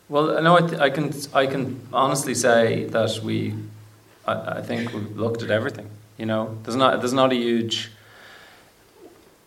Well, 0.09 0.41
no, 0.41 0.57
I, 0.57 0.61
th- 0.61 0.81
I 0.81 0.89
can 0.89 1.13
I 1.33 1.47
can 1.47 1.87
honestly 1.93 2.35
say 2.35 2.85
that 2.85 3.21
we, 3.23 3.55
I, 4.27 4.57
I 4.57 4.61
think 4.61 4.93
we 4.93 4.99
looked 4.99 5.41
at 5.41 5.49
everything. 5.49 5.89
You 6.17 6.25
know, 6.25 6.57
there's 6.63 6.75
not 6.75 6.99
there's 6.99 7.13
not 7.13 7.31
a 7.31 7.35
huge 7.35 7.89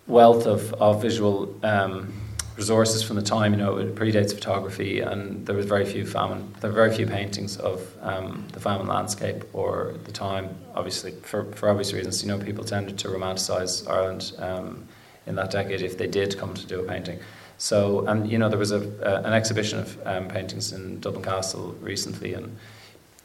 wealth 0.06 0.46
of 0.46 0.72
of 0.74 1.02
visual 1.02 1.54
um, 1.64 2.12
resources 2.56 3.02
from 3.02 3.16
the 3.16 3.22
time. 3.22 3.52
You 3.52 3.58
know, 3.58 3.76
it 3.76 3.94
predates 3.94 4.34
photography, 4.34 5.00
and 5.00 5.44
there 5.46 5.54
was 5.54 5.66
very 5.66 5.84
few 5.84 6.06
famine. 6.06 6.54
There 6.60 6.70
were 6.70 6.76
very 6.76 6.94
few 6.94 7.06
paintings 7.06 7.56
of 7.58 7.92
um, 8.00 8.46
the 8.52 8.60
famine 8.60 8.86
landscape 8.86 9.44
or 9.52 9.94
the 10.04 10.12
time. 10.12 10.56
Obviously, 10.74 11.12
for 11.22 11.44
for 11.52 11.68
obvious 11.68 11.92
reasons, 11.92 12.22
you 12.22 12.28
know, 12.28 12.38
people 12.38 12.64
tended 12.64 12.98
to 12.98 13.08
romanticize 13.08 13.88
Ireland 13.88 14.32
um, 14.38 14.88
in 15.26 15.34
that 15.36 15.50
decade 15.50 15.82
if 15.82 15.98
they 15.98 16.06
did 16.06 16.38
come 16.38 16.54
to 16.54 16.66
do 16.66 16.80
a 16.80 16.84
painting. 16.84 17.18
So, 17.58 18.06
and 18.06 18.30
you 18.30 18.38
know, 18.38 18.48
there 18.48 18.58
was 18.58 18.72
a, 18.72 18.80
a 19.02 19.22
an 19.22 19.32
exhibition 19.32 19.78
of 19.80 20.06
um, 20.06 20.28
paintings 20.28 20.72
in 20.72 21.00
Dublin 21.00 21.24
Castle 21.24 21.74
recently, 21.80 22.34
and 22.34 22.56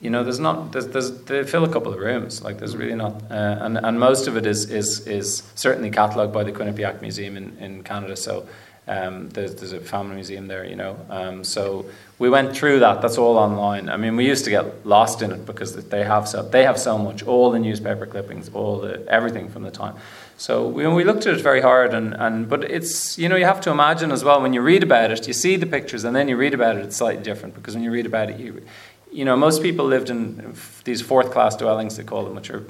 you 0.02 0.10
know, 0.10 0.24
there's 0.24 0.40
not 0.40 0.72
there's, 0.72 0.88
there's 0.88 1.12
they 1.24 1.44
fill 1.44 1.64
a 1.64 1.70
couple 1.70 1.94
of 1.94 2.00
rooms. 2.00 2.44
Like 2.44 2.58
there's 2.58 2.76
really 2.76 2.96
not, 2.96 3.22
uh, 3.30 3.60
and 3.62 3.78
and 3.78 4.00
most 4.00 4.28
of 4.28 4.36
it 4.36 4.46
is 4.48 4.70
is 4.70 5.08
is 5.08 5.44
certainly 5.56 5.92
catalogued 5.92 6.34
by 6.34 6.44
the 6.44 6.52
Quinnipiac 6.52 7.02
Museum 7.02 7.38
in, 7.38 7.58
in 7.60 7.84
Canada. 7.84 8.16
So. 8.16 8.48
Um, 8.88 9.30
there's, 9.30 9.56
there's 9.56 9.74
a 9.74 9.80
family 9.80 10.16
museum 10.16 10.48
there, 10.48 10.66
you 10.66 10.76
know. 10.76 10.98
Um, 11.10 11.44
so 11.44 11.86
we 12.18 12.30
went 12.30 12.54
through 12.58 12.80
that. 12.80 13.02
That's 13.02 13.18
all 13.18 13.38
online. 13.38 13.90
I 13.90 13.96
mean, 13.96 14.16
we 14.16 14.28
used 14.28 14.44
to 14.46 14.50
get 14.50 14.86
lost 14.86 15.22
in 15.22 15.32
it 15.32 15.46
because 15.46 15.76
they 15.76 16.04
have 16.04 16.28
so 16.28 16.42
they 16.42 16.64
have 16.64 16.80
so 16.80 16.98
much, 16.98 17.22
all 17.24 17.52
the 17.52 17.60
newspaper 17.60 18.08
clippings, 18.08 18.50
all 18.54 18.80
the 18.80 19.08
everything 19.08 19.50
from 19.50 19.62
the 19.62 19.72
time. 19.72 19.96
So 20.38 20.68
we, 20.68 20.88
we 20.88 21.04
looked 21.04 21.28
at 21.28 21.36
it 21.36 21.42
very 21.42 21.62
hard, 21.62 21.94
and, 21.94 22.16
and 22.16 22.50
but 22.50 22.64
it's 22.64 23.16
you 23.20 23.30
know 23.30 23.36
you 23.36 23.46
have 23.46 23.62
to 23.62 23.70
imagine 23.70 24.12
as 24.12 24.24
well 24.24 24.42
when 24.42 24.54
you 24.54 24.62
read 24.62 24.82
about 24.82 25.12
it, 25.12 25.28
you 25.28 25.34
see 25.34 25.56
the 25.56 25.68
pictures, 25.68 26.04
and 26.04 26.16
then 26.16 26.28
you 26.28 26.36
read 26.36 26.56
about 26.56 26.78
it, 26.78 26.84
it's 26.84 26.98
slightly 26.98 27.24
different 27.24 27.54
because 27.54 27.76
when 27.76 27.84
you 27.84 27.92
read 27.92 28.08
about 28.08 28.32
it, 28.32 28.40
you 28.40 28.66
you 29.12 29.26
know 29.26 29.36
most 29.36 29.62
people 29.62 29.86
lived 29.86 30.10
in 30.10 30.54
these 30.84 31.02
fourth 31.02 31.32
class 31.32 31.56
dwellings 31.56 31.98
they 31.98 32.04
call 32.04 32.24
them, 32.24 32.36
which 32.36 32.50
are 32.50 32.64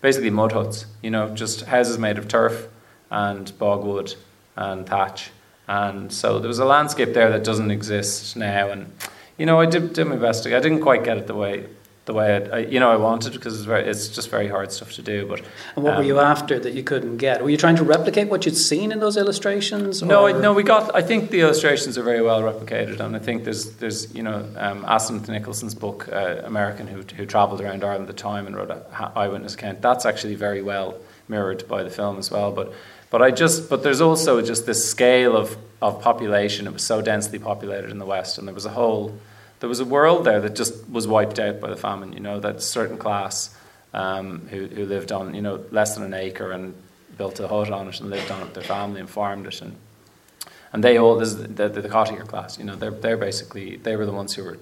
basically 0.00 0.30
mud 0.30 0.52
huts. 0.52 0.86
You 1.02 1.10
know, 1.10 1.34
just 1.34 1.62
houses 1.62 1.98
made 1.98 2.18
of 2.18 2.28
turf 2.28 2.68
and 3.10 3.56
bogwood 3.58 4.14
and 4.56 4.86
thatch, 4.86 5.30
and 5.68 6.12
so 6.12 6.38
there 6.38 6.48
was 6.48 6.58
a 6.58 6.64
landscape 6.64 7.14
there 7.14 7.30
that 7.30 7.44
doesn't 7.44 7.70
exist 7.70 8.36
now, 8.36 8.70
and 8.70 8.92
you 9.36 9.46
know 9.46 9.60
I 9.60 9.66
did, 9.66 9.92
did 9.92 10.06
my 10.06 10.16
best. 10.16 10.46
I 10.46 10.60
didn't 10.60 10.80
quite 10.80 11.04
get 11.04 11.18
it 11.18 11.26
the 11.26 11.34
way 11.34 11.66
the 12.04 12.12
way 12.12 12.34
I, 12.34 12.56
I 12.56 12.58
you 12.60 12.80
know 12.80 12.90
I 12.90 12.96
wanted 12.96 13.32
because 13.32 13.54
it's 13.54 13.64
very 13.64 13.84
it's 13.88 14.08
just 14.08 14.28
very 14.30 14.48
hard 14.48 14.72
stuff 14.72 14.92
to 14.92 15.02
do, 15.02 15.26
but. 15.26 15.40
And 15.76 15.84
what 15.84 15.94
were 15.94 16.02
um, 16.02 16.06
you 16.06 16.18
after 16.18 16.58
that 16.58 16.74
you 16.74 16.82
couldn't 16.82 17.18
get? 17.18 17.42
Were 17.42 17.50
you 17.50 17.56
trying 17.56 17.76
to 17.76 17.84
replicate 17.84 18.28
what 18.28 18.44
you'd 18.44 18.56
seen 18.56 18.92
in 18.92 18.98
those 19.00 19.16
illustrations? 19.16 20.02
No, 20.02 20.26
I, 20.26 20.32
no, 20.32 20.52
we 20.52 20.62
got. 20.62 20.94
I 20.94 21.02
think 21.02 21.30
the 21.30 21.40
illustrations 21.40 21.96
are 21.96 22.02
very 22.02 22.22
well 22.22 22.42
replicated, 22.42 23.00
and 23.00 23.14
I 23.14 23.18
think 23.18 23.44
there's, 23.44 23.72
there's, 23.76 24.12
you 24.14 24.22
know, 24.22 24.48
um, 24.56 24.84
Asenath 24.84 25.28
Nicholson's 25.28 25.74
book, 25.74 26.08
uh, 26.12 26.40
American, 26.44 26.86
who 26.86 27.02
who 27.16 27.24
travelled 27.26 27.60
around 27.60 27.84
Ireland 27.84 28.08
at 28.08 28.16
the 28.16 28.22
time 28.22 28.46
and 28.46 28.56
wrote 28.56 28.70
an 28.70 28.82
eyewitness 29.14 29.54
account. 29.54 29.80
That's 29.80 30.04
actually 30.04 30.34
very 30.34 30.62
well 30.62 30.96
mirrored 31.28 31.66
by 31.68 31.82
the 31.82 31.90
film 31.90 32.18
as 32.18 32.30
well. 32.30 32.52
But, 32.52 32.72
but 33.10 33.22
I 33.22 33.30
just, 33.30 33.70
but 33.70 33.82
there's 33.82 34.00
also 34.00 34.42
just 34.42 34.66
this 34.66 34.88
scale 34.88 35.36
of 35.36 35.56
of 35.80 36.00
population. 36.00 36.66
It 36.66 36.72
was 36.72 36.84
so 36.84 37.02
densely 37.02 37.38
populated 37.38 37.90
in 37.90 37.98
the 37.98 38.06
West, 38.06 38.38
and 38.38 38.46
there 38.46 38.54
was 38.54 38.66
a 38.66 38.70
whole, 38.70 39.18
there 39.62 39.68
was 39.68 39.78
a 39.78 39.84
world 39.84 40.24
there 40.24 40.40
that 40.40 40.56
just 40.56 40.90
was 40.90 41.06
wiped 41.06 41.38
out 41.38 41.60
by 41.60 41.70
the 41.70 41.76
famine. 41.76 42.12
You 42.12 42.18
know, 42.18 42.40
that 42.40 42.60
certain 42.60 42.98
class 42.98 43.56
um, 43.94 44.48
who 44.48 44.66
who 44.66 44.84
lived 44.84 45.12
on, 45.12 45.34
you 45.34 45.40
know, 45.40 45.64
less 45.70 45.94
than 45.94 46.02
an 46.02 46.14
acre 46.14 46.50
and 46.50 46.74
built 47.16 47.38
a 47.38 47.46
hut 47.46 47.70
on 47.70 47.86
it 47.88 48.00
and 48.00 48.10
lived 48.10 48.28
on 48.32 48.40
it 48.40 48.44
with 48.46 48.54
their 48.54 48.64
family 48.64 48.98
and 48.98 49.08
farmed 49.08 49.46
it 49.46 49.62
and 49.62 49.76
and 50.72 50.82
they 50.82 50.98
all 50.98 51.16
this 51.16 51.28
is 51.28 51.36
the, 51.36 51.68
the, 51.68 51.82
the 51.82 51.88
cottager 51.88 52.26
class 52.26 52.58
you 52.58 52.64
know 52.64 52.74
they're, 52.74 52.90
they're 52.90 53.18
basically 53.18 53.76
they 53.76 53.94
were 53.94 54.06
the 54.06 54.12
ones 54.12 54.34
who 54.34 54.42
were 54.42 54.58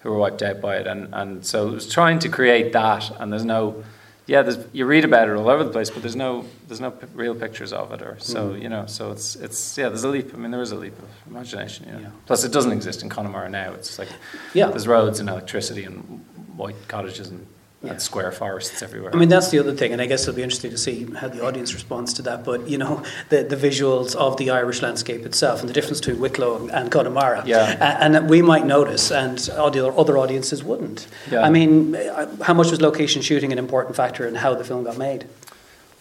who 0.00 0.10
were 0.10 0.16
wiped 0.16 0.42
out 0.42 0.60
by 0.60 0.76
it 0.78 0.86
and, 0.86 1.08
and 1.12 1.46
so 1.46 1.68
it 1.68 1.72
was 1.72 1.88
trying 1.88 2.18
to 2.18 2.30
create 2.30 2.72
that 2.72 3.10
and 3.20 3.30
there's 3.30 3.44
no 3.44 3.84
yeah 4.26 4.52
you 4.72 4.86
read 4.86 5.04
about 5.04 5.28
it 5.28 5.36
all 5.36 5.48
over 5.48 5.64
the 5.64 5.70
place 5.70 5.90
but 5.90 6.02
there's 6.02 6.16
no 6.16 6.44
there's 6.68 6.80
no 6.80 6.90
p- 6.90 7.06
real 7.14 7.34
pictures 7.34 7.72
of 7.72 7.92
it 7.92 8.02
or 8.02 8.16
so 8.20 8.50
mm-hmm. 8.50 8.62
you 8.62 8.68
know 8.68 8.86
so 8.86 9.10
it's 9.10 9.36
it's 9.36 9.76
yeah 9.76 9.88
there's 9.88 10.04
a 10.04 10.08
leap 10.08 10.32
I 10.32 10.36
mean 10.36 10.50
there 10.50 10.62
is 10.62 10.72
a 10.72 10.76
leap 10.76 10.96
of 10.98 11.08
imagination 11.30 11.86
you 11.86 11.92
know. 11.94 11.98
Yeah. 12.00 12.10
plus 12.26 12.44
it 12.44 12.52
doesn't 12.52 12.72
exist 12.72 13.02
in 13.02 13.08
Connemara 13.08 13.48
now 13.48 13.72
it's 13.72 13.98
like 13.98 14.08
Yeah. 14.54 14.66
there's 14.68 14.86
roads 14.86 15.20
and 15.20 15.28
electricity 15.28 15.84
and 15.84 16.24
white 16.56 16.76
cottages 16.88 17.28
and, 17.28 17.46
Yeah. 17.82 17.92
and 17.92 18.02
square 18.02 18.30
forests 18.30 18.80
everywhere 18.80 19.10
I 19.12 19.16
mean, 19.18 19.28
that's 19.28 19.50
the 19.50 19.58
other 19.58 19.74
thing, 19.74 19.92
and 19.92 20.00
I 20.00 20.06
guess 20.06 20.22
it'll 20.22 20.36
be 20.36 20.42
interesting 20.44 20.70
to 20.70 20.78
see 20.78 21.04
how 21.14 21.26
the 21.26 21.44
audience 21.44 21.74
responds 21.74 22.12
to 22.14 22.22
that. 22.22 22.44
But 22.44 22.68
you 22.68 22.78
know, 22.78 23.02
the, 23.28 23.42
the 23.42 23.56
visuals 23.56 24.14
of 24.14 24.36
the 24.36 24.50
Irish 24.50 24.82
landscape 24.82 25.26
itself, 25.26 25.60
and 25.60 25.68
the 25.68 25.72
difference 25.72 25.98
between 26.00 26.20
Wicklow 26.20 26.68
and 26.68 26.92
Connemara, 26.92 27.42
Yeah. 27.44 27.96
And 28.00 28.14
that 28.14 28.24
we 28.24 28.40
might 28.40 28.66
notice, 28.66 29.10
and 29.10 29.48
other 29.50 29.90
other 29.98 30.16
audiences 30.16 30.62
wouldn't. 30.62 31.08
Yeah. 31.30 31.42
I 31.42 31.50
mean, 31.50 31.96
uh, 31.96 32.44
how 32.44 32.54
much 32.54 32.70
was 32.70 32.80
location 32.80 33.20
shooting 33.20 33.50
an 33.52 33.58
important 33.58 33.96
factor 33.96 34.28
in 34.28 34.36
how 34.36 34.54
the 34.54 34.64
film 34.64 34.84
got 34.84 34.96
made? 34.96 35.26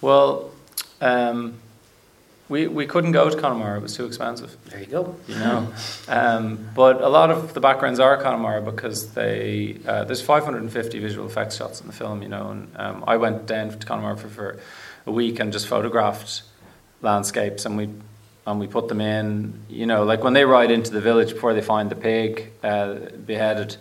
Well, 0.02 0.52
um, 1.02 1.61
we, 2.52 2.68
we 2.68 2.86
couldn't 2.86 3.14
go 3.14 3.30
to 3.30 3.38
Connemara; 3.38 3.78
it 3.78 3.82
was 3.82 3.96
too 3.96 4.06
expensive. 4.06 4.58
There 4.66 4.82
you 4.82 4.86
go. 4.86 5.16
You 5.26 5.36
know, 5.36 5.74
um, 6.10 6.68
but 6.76 7.02
a 7.02 7.08
lot 7.08 7.32
of 7.32 7.54
the 7.54 7.62
backgrounds 7.62 7.98
are 8.02 8.22
Connemara 8.22 8.62
because 8.62 9.14
they 9.14 9.78
uh, 9.88 10.04
there's 10.04 10.22
550 10.22 11.00
visual 11.00 11.26
effects 11.26 11.56
shots 11.56 11.80
in 11.80 11.88
the 11.88 11.94
film. 11.94 12.22
You 12.22 12.28
know, 12.28 12.52
and 12.52 12.72
um, 12.76 13.04
I 13.08 13.16
went 13.16 13.46
down 13.46 13.70
to 13.70 13.86
Connemara 13.86 14.18
for, 14.18 14.28
for 14.28 14.60
a 15.06 15.12
week 15.12 15.40
and 15.40 15.54
just 15.54 15.66
photographed 15.66 16.44
landscapes, 17.02 17.66
and 17.66 17.78
we 17.78 17.88
and 18.46 18.60
we 18.60 18.68
put 18.68 18.90
them 18.90 19.00
in. 19.00 19.54
You 19.70 19.86
know, 19.86 20.04
like 20.04 20.22
when 20.22 20.34
they 20.34 20.44
ride 20.44 20.72
into 20.72 20.92
the 20.92 21.02
village 21.02 21.34
before 21.34 21.54
they 21.54 21.62
find 21.62 21.90
the 21.90 21.96
pig 21.96 22.52
uh, 22.64 22.96
beheaded 23.26 23.78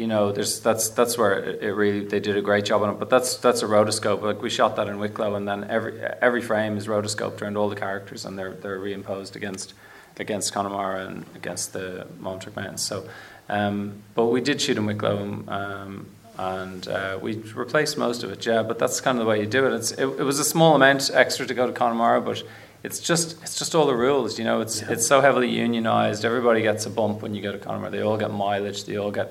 you 0.00 0.06
know, 0.06 0.32
there's 0.32 0.60
that's 0.60 0.88
that's 0.88 1.18
where 1.18 1.34
it 1.38 1.74
really 1.74 2.06
they 2.06 2.20
did 2.20 2.34
a 2.34 2.40
great 2.40 2.64
job 2.64 2.82
on 2.82 2.88
it. 2.88 2.98
But 2.98 3.10
that's 3.10 3.36
that's 3.36 3.60
a 3.62 3.66
rotoscope. 3.66 4.22
Like 4.22 4.40
we 4.40 4.48
shot 4.48 4.76
that 4.76 4.88
in 4.88 4.98
Wicklow, 4.98 5.34
and 5.34 5.46
then 5.46 5.64
every 5.68 6.00
every 6.00 6.40
frame 6.40 6.78
is 6.78 6.86
rotoscoped 6.86 7.42
around 7.42 7.58
all 7.58 7.68
the 7.68 7.76
characters, 7.76 8.24
and 8.24 8.38
they're 8.38 8.54
they're 8.54 8.78
reimposed 8.78 9.36
against 9.36 9.74
against 10.18 10.54
Connemara 10.54 11.06
and 11.06 11.26
against 11.34 11.74
the 11.74 12.06
Maumturk 12.18 12.56
Mountains. 12.56 12.82
So, 12.82 13.06
um, 13.50 14.02
but 14.14 14.26
we 14.26 14.40
did 14.40 14.62
shoot 14.62 14.78
in 14.78 14.86
Wicklow, 14.86 15.44
um, 15.48 16.06
and 16.38 16.88
uh, 16.88 17.18
we 17.20 17.36
replaced 17.54 17.98
most 17.98 18.22
of 18.22 18.30
it. 18.32 18.46
Yeah, 18.46 18.62
but 18.62 18.78
that's 18.78 19.02
kind 19.02 19.18
of 19.18 19.24
the 19.24 19.28
way 19.28 19.40
you 19.40 19.46
do 19.46 19.66
it. 19.66 19.74
It's 19.74 19.92
it, 19.92 20.06
it 20.06 20.24
was 20.24 20.38
a 20.38 20.44
small 20.44 20.74
amount 20.76 21.10
extra 21.12 21.46
to 21.46 21.52
go 21.52 21.66
to 21.66 21.74
Connemara, 21.74 22.22
but 22.22 22.42
it's 22.82 23.00
just 23.00 23.42
it's 23.42 23.58
just 23.58 23.74
all 23.74 23.84
the 23.84 23.94
rules. 23.94 24.38
You 24.38 24.46
know, 24.46 24.62
it's 24.62 24.80
yeah. 24.80 24.92
it's 24.92 25.06
so 25.06 25.20
heavily 25.20 25.50
unionized. 25.50 26.24
Everybody 26.24 26.62
gets 26.62 26.86
a 26.86 26.90
bump 26.90 27.20
when 27.20 27.34
you 27.34 27.42
go 27.42 27.52
to 27.52 27.58
Connemara. 27.58 27.90
They 27.90 28.00
all 28.00 28.16
get 28.16 28.30
mileage. 28.30 28.84
They 28.84 28.96
all 28.96 29.10
get 29.10 29.30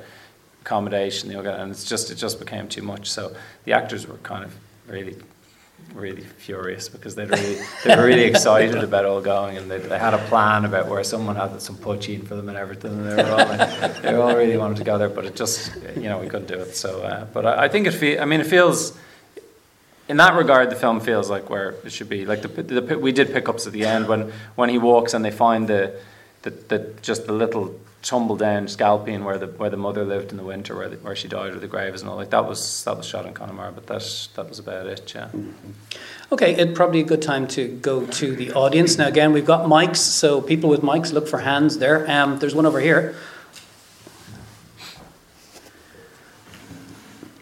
accommodation, 0.69 1.31
know, 1.31 1.39
and 1.39 1.71
it's 1.71 1.83
just 1.83 2.11
it 2.11 2.15
just 2.15 2.39
became 2.39 2.67
too 2.67 2.83
much. 2.83 3.09
So 3.09 3.35
the 3.65 3.73
actors 3.73 4.05
were 4.07 4.17
kind 4.17 4.45
of 4.45 4.55
really, 4.87 5.17
really 5.95 6.21
furious 6.21 6.87
because 6.87 7.15
they 7.15 7.25
really 7.25 7.57
they 7.83 7.95
were 7.95 8.05
really 8.05 8.23
excited 8.33 8.83
about 8.83 9.05
all 9.05 9.19
going, 9.19 9.57
and 9.57 9.69
they, 9.69 9.79
they 9.79 9.97
had 9.97 10.13
a 10.13 10.19
plan 10.29 10.65
about 10.65 10.87
where 10.87 11.03
someone 11.03 11.35
had 11.35 11.59
some 11.59 11.75
poaching 11.75 12.21
for 12.21 12.35
them 12.35 12.49
and 12.49 12.57
everything. 12.57 12.91
And 12.91 13.09
they 13.09 13.23
were 13.23 13.31
all 13.31 13.47
like, 13.47 14.01
they 14.03 14.13
all 14.13 14.35
really 14.35 14.57
wanted 14.57 14.77
to 14.77 14.83
go 14.83 14.99
there, 14.99 15.09
but 15.09 15.25
it 15.25 15.35
just 15.35 15.75
you 15.95 16.07
know 16.09 16.19
we 16.19 16.27
couldn't 16.29 16.47
do 16.47 16.59
it. 16.59 16.75
So, 16.75 17.01
uh, 17.01 17.25
but 17.33 17.47
I, 17.47 17.63
I 17.63 17.67
think 17.67 17.87
it 17.87 17.93
feels. 17.93 18.19
I 18.19 18.25
mean 18.25 18.41
it 18.41 18.47
feels. 18.47 18.95
In 20.07 20.17
that 20.17 20.35
regard, 20.35 20.69
the 20.69 20.75
film 20.75 20.99
feels 20.99 21.29
like 21.29 21.49
where 21.51 21.75
it 21.85 21.91
should 21.91 22.09
be. 22.09 22.25
Like 22.25 22.41
the, 22.41 22.47
the, 22.47 22.97
we 22.97 23.11
did 23.11 23.31
pickups 23.31 23.67
at 23.67 23.73
the 23.73 23.85
end 23.85 24.07
when, 24.07 24.31
when 24.55 24.69
he 24.69 24.79
walks 24.79 25.13
and 25.13 25.23
they 25.23 25.29
find 25.29 25.67
the, 25.67 25.93
the, 26.43 26.51
the 26.51 26.93
just 27.01 27.25
the 27.25 27.33
little 27.33 27.75
tumble 28.01 28.37
down 28.37 28.67
scalping 28.67 29.25
where 29.25 29.37
the 29.37 29.47
where 29.47 29.69
the 29.69 29.77
mother 29.77 30.05
lived 30.05 30.31
in 30.31 30.37
the 30.37 30.43
winter 30.43 30.75
where 30.75 30.87
the, 30.87 30.95
where 30.97 31.15
she 31.15 31.27
died 31.27 31.51
or 31.51 31.59
the 31.59 31.67
graves 31.67 32.01
and 32.01 32.09
all 32.09 32.15
like 32.15 32.29
that 32.29 32.47
was 32.47 32.83
that 32.85 32.95
was 32.95 33.05
shot 33.05 33.25
in 33.25 33.33
Connemara 33.33 33.73
but 33.73 33.87
that 33.87 34.27
that 34.35 34.47
was 34.47 34.57
about 34.57 34.87
it 34.87 35.13
yeah. 35.13 35.29
Okay 36.31 36.55
it's 36.55 36.75
probably 36.77 37.01
a 37.01 37.03
good 37.03 37.21
time 37.21 37.45
to 37.49 37.67
go 37.67 38.05
to 38.05 38.35
the 38.35 38.53
audience. 38.53 38.97
Now 38.97 39.07
again 39.07 39.33
we've 39.33 39.45
got 39.45 39.65
mics 39.65 39.97
so 39.97 40.41
people 40.41 40.69
with 40.69 40.81
mics 40.81 41.11
look 41.11 41.27
for 41.27 41.39
hands 41.39 41.79
there. 41.79 42.09
Um, 42.09 42.39
there's 42.39 42.55
one 42.55 42.65
over 42.65 42.79
here. 42.79 43.15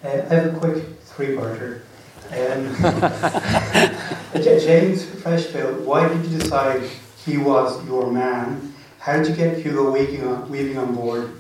Uh, 0.04 0.08
I 0.08 0.34
have 0.34 0.56
a 0.56 0.60
quick 0.60 0.84
three-parter. 1.02 1.82
Um, 2.30 2.74
James 4.44 5.06
Frecheville 5.06 5.82
why 5.82 6.08
did 6.08 6.26
you 6.26 6.40
decide 6.40 6.82
he 7.26 7.38
was 7.38 7.86
your 7.86 8.12
man 8.12 8.74
how 9.08 9.16
did 9.16 9.30
you 9.30 9.36
get 9.36 9.58
Hugo 9.60 9.90
Weaving 9.90 10.28
on, 10.28 10.50
Weaving 10.50 10.78
on 10.78 10.94
board? 10.94 11.32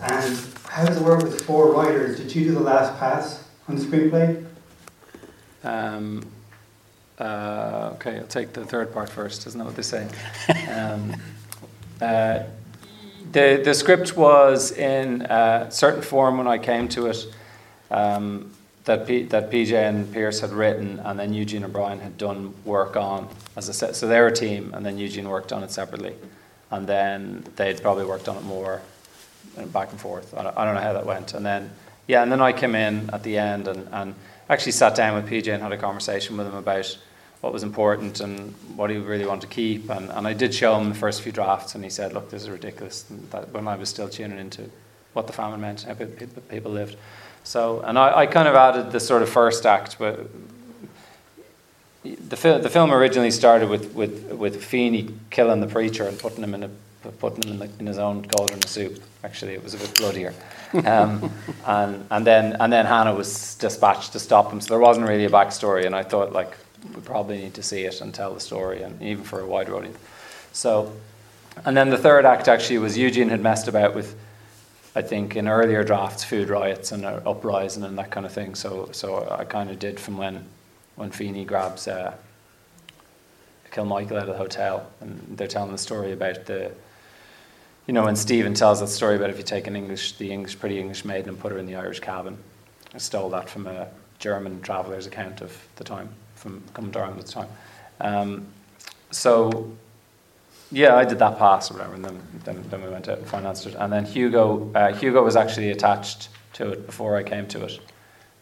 And 0.00 0.38
how 0.64 0.86
does 0.86 0.96
it 0.96 1.02
work 1.02 1.22
with 1.22 1.42
four 1.42 1.70
writers? 1.70 2.16
Did 2.16 2.34
you 2.34 2.44
do 2.44 2.52
the 2.52 2.60
last 2.60 2.98
pass 2.98 3.46
on 3.68 3.76
the 3.76 3.84
screenplay? 3.84 4.42
Um, 5.62 6.26
uh, 7.18 7.90
okay, 7.96 8.20
I'll 8.20 8.26
take 8.26 8.54
the 8.54 8.64
third 8.64 8.94
part 8.94 9.10
first. 9.10 9.46
Isn't 9.46 9.58
that 9.58 9.66
what 9.66 9.76
they 9.76 9.82
say? 9.82 10.08
um, 10.74 11.14
uh, 12.00 12.44
the 13.32 13.60
the 13.62 13.74
script 13.74 14.16
was 14.16 14.72
in 14.72 15.20
a 15.20 15.70
certain 15.70 16.00
form 16.00 16.38
when 16.38 16.46
I 16.48 16.56
came 16.56 16.88
to 16.88 17.08
it. 17.08 17.26
Um, 17.90 18.50
that 18.84 19.06
P, 19.06 19.24
that 19.24 19.50
PJ 19.50 19.74
and 19.74 20.10
Pierce 20.10 20.40
had 20.40 20.52
written, 20.52 20.98
and 21.00 21.18
then 21.18 21.34
Eugene 21.34 21.64
O'Brien 21.64 22.00
had 22.00 22.16
done 22.16 22.54
work 22.64 22.96
on 22.96 23.28
as 23.56 23.68
I 23.68 23.72
said. 23.72 23.94
So 23.94 24.08
they're 24.08 24.28
a 24.28 24.32
team, 24.32 24.72
and 24.72 24.86
then 24.86 24.96
Eugene 24.96 25.28
worked 25.28 25.52
on 25.52 25.62
it 25.62 25.70
separately 25.70 26.14
and 26.70 26.86
then 26.86 27.44
they'd 27.56 27.80
probably 27.80 28.04
worked 28.04 28.28
on 28.28 28.36
it 28.36 28.42
more 28.44 28.80
back 29.72 29.90
and 29.90 30.00
forth. 30.00 30.34
I 30.34 30.42
don't, 30.42 30.74
know 30.74 30.80
how 30.80 30.92
that 30.92 31.06
went. 31.06 31.34
And 31.34 31.44
then, 31.44 31.70
yeah, 32.06 32.22
and 32.22 32.30
then 32.30 32.40
I 32.40 32.52
came 32.52 32.74
in 32.74 33.10
at 33.12 33.22
the 33.22 33.38
end 33.38 33.68
and, 33.68 33.88
and 33.92 34.14
actually 34.48 34.72
sat 34.72 34.94
down 34.94 35.14
with 35.14 35.30
PJ 35.30 35.52
and 35.52 35.62
had 35.62 35.72
a 35.72 35.76
conversation 35.76 36.36
with 36.36 36.46
him 36.46 36.54
about 36.54 36.96
what 37.40 37.52
was 37.52 37.62
important 37.62 38.20
and 38.20 38.54
what 38.76 38.90
he 38.90 38.96
really 38.96 39.24
wanted 39.24 39.42
to 39.42 39.46
keep. 39.46 39.88
And, 39.90 40.10
and 40.10 40.26
I 40.26 40.32
did 40.32 40.54
show 40.54 40.78
him 40.78 40.88
the 40.88 40.94
first 40.94 41.22
few 41.22 41.32
drafts, 41.32 41.74
and 41.74 41.82
he 41.82 41.90
said, 41.90 42.12
Look, 42.12 42.30
this 42.30 42.42
is 42.42 42.50
ridiculous. 42.50 43.08
And 43.10 43.30
That 43.30 43.50
when 43.52 43.66
I 43.66 43.76
was 43.76 43.88
still 43.88 44.08
tuning 44.08 44.38
into 44.38 44.70
what 45.12 45.26
the 45.26 45.32
famine 45.32 45.60
meant, 45.60 45.82
how 45.82 45.94
people 45.94 46.70
lived. 46.70 46.96
So, 47.42 47.80
and 47.80 47.98
I, 47.98 48.20
I 48.20 48.26
kind 48.26 48.46
of 48.46 48.54
added 48.54 48.92
the 48.92 49.00
sort 49.00 49.22
of 49.22 49.28
first 49.28 49.64
act, 49.64 49.96
but 49.98 50.28
the, 52.02 52.36
fil- 52.36 52.60
the 52.60 52.70
film 52.70 52.92
originally 52.92 53.30
started 53.30 53.68
with, 53.68 53.94
with, 53.94 54.32
with 54.32 54.64
Feeney 54.64 55.10
killing 55.30 55.60
the 55.60 55.66
preacher 55.66 56.04
and 56.04 56.18
putting 56.18 56.42
him 56.42 56.54
in, 56.54 56.64
a, 56.64 56.70
putting 57.18 57.42
him 57.42 57.52
in, 57.52 57.58
the, 57.58 57.70
in 57.78 57.86
his 57.86 57.98
own 57.98 58.24
cauldron 58.24 58.62
of 58.62 58.68
soup. 58.68 59.02
Actually, 59.22 59.52
it 59.52 59.62
was 59.62 59.74
a 59.74 59.78
bit 59.78 59.94
bloodier. 59.96 60.34
Um, 60.86 61.30
and, 61.66 62.06
and, 62.10 62.26
then, 62.26 62.56
and 62.58 62.72
then 62.72 62.86
Hannah 62.86 63.14
was 63.14 63.54
dispatched 63.56 64.12
to 64.12 64.18
stop 64.18 64.50
him. 64.50 64.60
So 64.60 64.68
there 64.70 64.78
wasn't 64.78 65.08
really 65.08 65.26
a 65.26 65.30
backstory. 65.30 65.84
And 65.84 65.94
I 65.94 66.02
thought, 66.02 66.32
like, 66.32 66.56
we 66.94 67.02
probably 67.02 67.38
need 67.38 67.54
to 67.54 67.62
see 67.62 67.82
it 67.82 68.00
and 68.00 68.14
tell 68.14 68.32
the 68.32 68.40
story, 68.40 68.82
and 68.82 69.00
even 69.02 69.22
for 69.22 69.40
a 69.40 69.46
wider 69.46 69.76
audience. 69.76 69.98
So, 70.52 70.92
and 71.64 71.76
then 71.76 71.90
the 71.90 71.98
third 71.98 72.24
act 72.24 72.48
actually 72.48 72.78
was 72.78 72.96
Eugene 72.96 73.28
had 73.28 73.42
messed 73.42 73.68
about 73.68 73.94
with, 73.94 74.16
I 74.96 75.02
think, 75.02 75.36
in 75.36 75.46
earlier 75.46 75.84
drafts, 75.84 76.24
food 76.24 76.48
riots 76.48 76.92
and 76.92 77.04
uprising 77.04 77.84
and 77.84 77.98
that 77.98 78.10
kind 78.10 78.24
of 78.24 78.32
thing. 78.32 78.54
So, 78.54 78.88
so 78.92 79.28
I 79.30 79.44
kind 79.44 79.68
of 79.68 79.78
did 79.78 80.00
from 80.00 80.16
when 80.16 80.46
when 80.96 81.10
Feeney 81.10 81.44
grabs 81.44 81.88
uh, 81.88 82.14
Kilmichael 83.70 84.12
out 84.12 84.22
of 84.22 84.26
the 84.28 84.36
hotel, 84.36 84.86
and 85.00 85.36
they're 85.36 85.46
telling 85.46 85.72
the 85.72 85.78
story 85.78 86.12
about 86.12 86.46
the, 86.46 86.72
you 87.86 87.94
know, 87.94 88.04
when 88.04 88.16
Stephen 88.16 88.54
tells 88.54 88.80
that 88.80 88.88
story 88.88 89.16
about 89.16 89.30
if 89.30 89.38
you 89.38 89.44
take 89.44 89.66
an 89.66 89.76
English, 89.76 90.18
the 90.18 90.30
English, 90.30 90.58
pretty 90.58 90.78
English 90.78 91.04
maiden 91.04 91.30
and 91.30 91.38
put 91.38 91.52
her 91.52 91.58
in 91.58 91.66
the 91.66 91.76
Irish 91.76 92.00
cabin. 92.00 92.36
I 92.94 92.98
stole 92.98 93.30
that 93.30 93.48
from 93.48 93.66
a 93.66 93.88
German 94.18 94.60
traveller's 94.60 95.06
account 95.06 95.40
of 95.40 95.56
the 95.76 95.84
time, 95.84 96.08
from 96.34 96.62
coming 96.74 96.92
to 96.92 97.00
at 97.00 97.16
the 97.16 97.22
time. 97.22 97.48
Um, 98.00 98.46
so, 99.10 99.70
yeah, 100.72 100.96
I 100.96 101.04
did 101.04 101.18
that 101.20 101.38
pass 101.38 101.70
or 101.70 101.74
whatever, 101.74 101.94
and 101.94 102.04
then, 102.04 102.20
then, 102.44 102.64
then 102.70 102.82
we 102.82 102.88
went 102.88 103.08
out 103.08 103.18
and 103.18 103.26
financed 103.26 103.66
it. 103.66 103.74
And 103.74 103.92
then 103.92 104.04
Hugo, 104.04 104.70
uh, 104.74 104.92
Hugo 104.92 105.24
was 105.24 105.36
actually 105.36 105.70
attached 105.70 106.28
to 106.54 106.72
it 106.72 106.86
before 106.86 107.16
I 107.16 107.22
came 107.22 107.46
to 107.48 107.64
it 107.64 107.80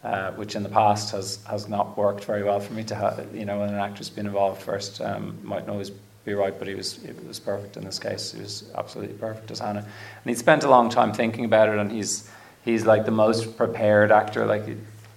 uh, 0.03 0.31
which 0.31 0.55
in 0.55 0.63
the 0.63 0.69
past 0.69 1.11
has, 1.11 1.43
has 1.45 1.67
not 1.67 1.97
worked 1.97 2.23
very 2.23 2.43
well 2.43 2.59
for 2.59 2.73
me 2.73 2.83
to 2.85 2.95
have, 2.95 3.27
you 3.33 3.45
know, 3.45 3.59
when 3.59 3.69
an 3.69 3.75
actor's 3.75 4.09
been 4.09 4.25
involved 4.25 4.61
first, 4.61 5.01
um, 5.01 5.37
might 5.43 5.67
not 5.67 5.73
always 5.73 5.91
be 6.25 6.33
right, 6.33 6.57
but 6.57 6.67
he 6.67 6.75
was, 6.75 7.01
he 7.03 7.11
was 7.27 7.39
perfect 7.39 7.75
in 7.75 7.83
this 7.83 7.99
case. 7.99 8.31
He 8.31 8.41
was 8.41 8.71
absolutely 8.77 9.15
perfect 9.15 9.51
as 9.51 9.59
Hannah. 9.59 9.79
And 9.79 10.25
he'd 10.25 10.37
spent 10.37 10.63
a 10.63 10.69
long 10.69 10.89
time 10.89 11.11
thinking 11.13 11.45
about 11.45 11.69
it, 11.69 11.77
and 11.77 11.91
he's, 11.91 12.29
he's 12.63 12.85
like 12.85 13.05
the 13.05 13.11
most 13.11 13.57
prepared 13.57 14.11
actor 14.11 14.45
like 14.45 14.65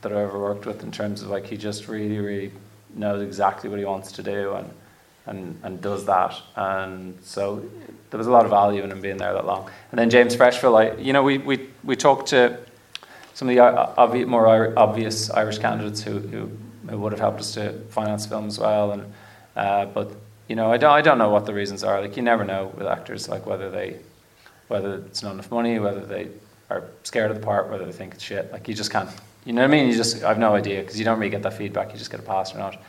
that 0.00 0.10
I've 0.10 0.18
ever 0.18 0.38
worked 0.38 0.66
with 0.66 0.82
in 0.82 0.90
terms 0.90 1.22
of 1.22 1.28
like 1.28 1.46
he 1.46 1.56
just 1.56 1.86
really, 1.86 2.18
really 2.18 2.52
knows 2.94 3.22
exactly 3.22 3.70
what 3.70 3.78
he 3.78 3.84
wants 3.84 4.12
to 4.12 4.22
do 4.22 4.54
and, 4.54 4.70
and, 5.26 5.60
and 5.62 5.80
does 5.80 6.06
that. 6.06 6.34
And 6.56 7.16
so 7.22 7.64
there 8.10 8.18
was 8.18 8.26
a 8.26 8.30
lot 8.32 8.44
of 8.44 8.50
value 8.50 8.82
in 8.82 8.90
him 8.90 9.00
being 9.00 9.16
there 9.16 9.32
that 9.32 9.46
long. 9.46 9.70
And 9.92 9.98
then 9.98 10.10
James 10.10 10.36
Frecheville, 10.36 10.76
I, 10.76 11.00
you 11.00 11.12
know, 11.12 11.22
we, 11.22 11.38
we, 11.38 11.68
we 11.84 11.94
talked 11.94 12.28
to 12.30 12.58
some 13.34 13.48
of 13.48 13.54
the 13.54 13.60
obvi- 13.60 14.26
more 14.26 14.78
obvious 14.78 15.30
Irish 15.30 15.58
candidates 15.58 16.02
who, 16.02 16.18
who, 16.18 16.50
who, 16.88 16.98
would 16.98 17.12
have 17.12 17.20
helped 17.20 17.40
us 17.40 17.54
to 17.54 17.72
finance 17.90 18.26
film 18.26 18.46
as 18.46 18.58
well. 18.58 18.92
And 18.92 19.12
uh, 19.56 19.86
but 19.86 20.12
you 20.48 20.56
know, 20.56 20.72
I 20.72 20.76
don't, 20.76 20.92
I 20.92 21.00
don't 21.00 21.18
know 21.18 21.30
what 21.30 21.46
the 21.46 21.54
reasons 21.54 21.84
are. 21.84 22.00
Like 22.00 22.16
you 22.16 22.22
never 22.22 22.44
know 22.44 22.72
with 22.76 22.86
actors, 22.86 23.28
like 23.28 23.46
whether 23.46 23.70
they 23.70 23.98
whether 24.68 24.94
it's 24.94 25.22
not 25.22 25.32
enough 25.32 25.50
money, 25.50 25.78
whether 25.78 26.04
they 26.04 26.28
are 26.70 26.84
scared 27.02 27.30
of 27.30 27.38
the 27.38 27.44
part, 27.44 27.70
whether 27.70 27.84
they 27.84 27.92
think 27.92 28.14
it's 28.14 28.24
shit. 28.24 28.52
Like 28.52 28.68
you 28.68 28.74
just 28.74 28.90
can't. 28.90 29.10
You 29.44 29.52
know 29.52 29.62
what 29.62 29.68
I 29.68 29.72
mean? 29.72 29.88
You 29.88 29.94
just 29.94 30.22
I've 30.22 30.38
no 30.38 30.54
idea 30.54 30.80
because 30.80 30.98
you 30.98 31.04
don't 31.04 31.18
really 31.18 31.30
get 31.30 31.42
that 31.42 31.54
feedback. 31.54 31.92
You 31.92 31.98
just 31.98 32.10
get 32.10 32.20
a 32.20 32.24
pass 32.24 32.54
or 32.54 32.58
not. 32.58 32.80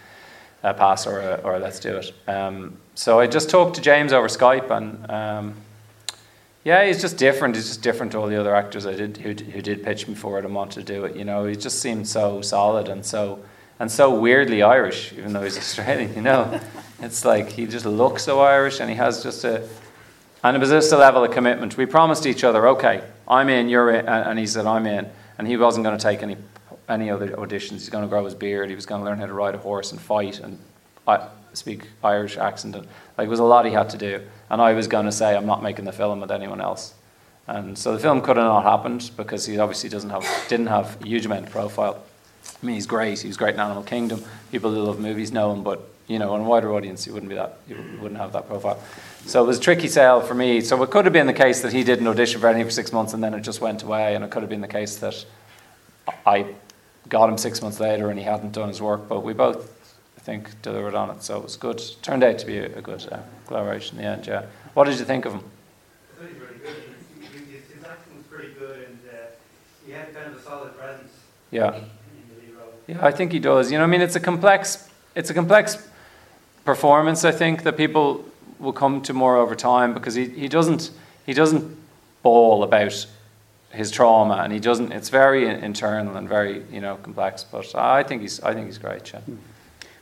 A 0.64 0.74
pass 0.74 1.06
or 1.06 1.20
a, 1.20 1.42
or 1.44 1.56
a 1.56 1.60
let's 1.60 1.80
do 1.80 1.98
it. 1.98 2.14
Um, 2.28 2.78
so 2.96 3.20
I 3.20 3.28
just 3.28 3.50
talked 3.50 3.76
to 3.76 3.82
James 3.82 4.14
over 4.14 4.28
Skype 4.28 4.70
and. 4.72 5.10
Um, 5.10 5.56
yeah, 6.64 6.86
he's 6.86 7.02
just 7.02 7.18
different. 7.18 7.56
He's 7.56 7.68
just 7.68 7.82
different 7.82 8.14
to 8.14 8.20
all 8.20 8.28
the 8.28 8.40
other 8.40 8.56
actors 8.56 8.86
I 8.86 8.96
did 8.96 9.18
who, 9.18 9.30
who 9.30 9.62
did 9.62 9.84
pitch 9.84 10.08
me 10.08 10.16
for 10.16 10.40
it 10.40 10.46
and 10.46 10.56
wanted 10.56 10.86
to 10.86 10.94
do 10.94 11.04
it. 11.04 11.16
You 11.16 11.26
know, 11.26 11.46
he 11.46 11.56
just 11.56 11.80
seemed 11.80 12.08
so 12.08 12.42
solid 12.42 12.88
and 12.88 13.06
so 13.06 13.44
and 13.80 13.92
so 13.92 14.18
weirdly 14.18 14.62
Irish, 14.62 15.12
even 15.14 15.34
though 15.34 15.44
he's 15.44 15.58
Australian. 15.66 16.14
You 16.16 16.22
know, 16.22 16.60
it's 17.00 17.26
like 17.26 17.50
he 17.50 17.66
just 17.66 17.86
looks 17.86 18.24
so 18.24 18.40
Irish 18.40 18.80
and 18.80 18.90
he 18.90 18.96
has 18.96 19.22
just 19.24 19.44
a 19.44 19.68
and 20.44 20.56
it 20.56 20.60
was 20.60 20.70
just 20.70 20.92
a 20.92 20.98
level 20.98 21.24
of 21.24 21.32
commitment. 21.32 21.78
We 21.78 21.86
promised 21.86 22.26
each 22.26 22.44
other, 22.44 22.68
okay, 22.70 23.02
I'm 23.28 23.48
in, 23.50 23.70
you're 23.70 23.92
in, 23.92 24.08
and 24.08 24.38
he 24.38 24.46
said 24.46 24.66
I'm 24.66 24.86
in, 24.86 25.10
and 25.38 25.48
he 25.48 25.56
wasn't 25.56 25.86
going 25.86 25.98
to 25.98 26.04
take 26.04 26.24
any 26.24 26.38
any 26.88 27.10
other 27.10 27.30
auditions. 27.30 27.72
He's 27.72 27.90
going 27.90 28.04
to 28.04 28.10
grow 28.10 28.24
his 28.24 28.36
beard. 28.36 28.70
He 28.70 28.76
was 28.76 28.86
going 28.86 29.02
to 29.02 29.06
learn 29.06 29.20
how 29.20 29.26
to 29.26 29.34
ride 29.34 29.56
a 29.56 29.58
horse 29.58 29.92
and 29.92 30.00
fight, 30.00 30.40
and 30.40 30.60
I 31.08 31.28
speak 31.54 31.88
Irish 32.04 32.38
accent. 32.38 32.76
Like, 32.76 33.26
it 33.26 33.30
was 33.30 33.40
a 33.40 33.44
lot 33.44 33.66
he 33.66 33.72
had 33.72 33.90
to 33.92 33.98
do. 33.98 34.22
And 34.50 34.62
I 34.62 34.74
was 34.74 34.88
going 34.88 35.06
to 35.06 35.12
say, 35.12 35.36
I'm 35.36 35.46
not 35.46 35.64
making 35.64 35.86
the 35.86 35.92
film 35.92 36.20
with 36.20 36.32
anyone 36.32 36.62
else. 36.62 36.94
And 37.48 37.78
so 37.78 37.94
the 37.94 38.00
film 38.00 38.22
could 38.22 38.38
have 38.38 38.46
not 38.46 38.64
happened 38.64 39.12
because 39.18 39.46
he 39.46 39.60
obviously 39.60 39.90
doesn't 39.90 40.10
have, 40.10 40.26
didn't 40.48 40.68
have 40.68 41.02
a 41.02 41.06
huge 41.06 41.26
amount 41.26 41.48
of 41.48 41.52
profile. 41.52 42.02
I 42.62 42.66
mean, 42.66 42.76
he's 42.76 42.88
great. 42.88 43.20
He 43.20 43.28
was 43.28 43.38
great 43.38 43.54
in 43.54 43.60
Animal 43.60 43.84
Kingdom. 43.84 44.24
People 44.52 44.72
who 44.72 44.82
love 44.82 45.00
movies 45.00 45.32
know 45.32 45.52
him, 45.52 45.64
but 45.64 45.90
you 46.08 46.20
know, 46.20 46.34
on 46.34 46.42
a 46.42 46.44
wider 46.44 46.74
audience, 46.74 47.06
he 47.06 47.12
wouldn't 47.12 47.30
be 47.30 47.36
that. 47.36 47.58
He 47.68 47.74
wouldn't 47.74 48.18
have 48.18 48.34
that 48.34 48.48
profile. 48.48 48.82
So 49.26 49.44
it 49.44 49.48
was 49.48 49.58
a 49.58 49.62
tricky 49.62 49.88
sale 49.88 50.22
for 50.22 50.34
me. 50.34 50.62
So 50.62 50.82
it 50.84 50.90
could 50.90 51.06
have 51.06 51.14
been 51.14 51.28
the 51.28 51.34
case 51.34 51.62
that 51.62 51.72
he 51.72 51.84
did 51.84 52.00
an 52.00 52.08
audition 52.08 52.42
for 52.42 52.48
anything 52.48 52.66
for 52.66 52.72
six 52.72 52.92
months 52.92 53.14
and 53.14 53.24
then 53.24 53.34
it 53.34 53.42
just 53.42 53.62
went 53.62 53.84
away, 53.84 54.16
and 54.16 54.24
it 54.24 54.32
could 54.32 54.44
have 54.44 54.50
been 54.50 54.62
the 54.62 54.68
case 54.68 54.98
that 54.98 55.26
I 56.26 56.48
got 57.10 57.30
him 57.30 57.38
six 57.38 57.62
months 57.62 57.80
later 57.80 58.10
and 58.10 58.20
he 58.20 58.26
hadn't 58.26 58.54
done 58.54 58.68
his 58.68 58.82
work. 58.82 59.08
But 59.08 59.22
we 59.22 59.34
both, 59.34 59.73
think, 60.24 60.62
delivered 60.62 60.96
on 60.96 61.10
it. 61.10 61.22
So 61.24 61.38
it 61.38 61.44
was 61.44 61.56
good. 61.58 61.80
It 61.80 61.98
turned 62.02 62.24
out 62.24 62.38
to 62.40 62.46
be 62.46 62.58
a, 62.58 62.78
a 62.78 62.82
good 62.82 63.06
uh, 63.12 63.20
collaboration 63.48 63.98
in 63.98 64.04
the 64.04 64.10
end. 64.10 64.28
Yeah. 64.28 64.46
What 64.74 64.86
did 64.86 64.98
you 65.00 65.06
think 65.06 65.26
of 65.26 65.34
him? 65.34 65.42
I 65.42 66.20
thought 66.22 66.28
he 66.28 66.34
was 66.40 66.42
really 66.50 66.60
good. 66.60 66.76
His, 67.22 67.32
his, 67.42 67.76
his 67.76 67.84
acting 67.84 68.18
was 68.18 68.26
pretty 68.30 68.54
good, 68.54 68.88
and 68.88 69.00
uh, 69.12 69.16
he 69.86 69.92
had 69.92 70.14
kind 70.14 70.28
of 70.28 70.38
a 70.38 70.42
solid 70.42 70.78
presence 70.78 71.12
Yeah. 71.52 71.76
in 71.76 71.82
the 72.30 72.42
lead 72.42 72.56
role. 72.58 72.74
Yeah, 72.88 73.06
I 73.06 73.12
think 73.12 73.32
he 73.32 73.40
does. 73.40 73.72
You 73.72 73.78
know, 73.78 73.84
I 73.84 73.88
mean, 73.88 74.02
it's 74.02 74.16
a 74.16 74.20
complex, 74.20 74.90
it's 75.16 75.30
a 75.30 75.34
complex 75.34 75.88
performance. 76.66 77.26
I 77.26 77.32
think 77.32 77.64
that 77.64 77.76
people 77.78 78.26
will 78.60 78.74
come 78.74 79.02
to 79.02 79.14
more 79.14 79.36
over 79.38 79.56
time 79.56 79.94
because 79.94 80.16
he, 80.16 80.30
he 80.30 80.48
doesn't 80.48 80.92
he 81.26 81.34
doesn't 81.34 81.76
bawl 82.22 82.64
about 82.64 83.06
his 83.72 83.92
trauma 83.92 84.36
and 84.36 84.54
he 84.54 84.60
doesn't. 84.60 84.92
It's 84.94 85.10
very 85.10 85.48
internal 85.48 86.16
and 86.16 86.30
very 86.30 86.64
you 86.72 86.80
know 86.80 86.96
complex. 87.04 87.44
But 87.44 87.76
I 87.76 88.04
think 88.04 88.22
he's 88.22 88.40
I 88.42 88.54
think 88.54 88.68
he's 88.68 88.78
great. 88.78 89.12
Yeah. 89.14 89.20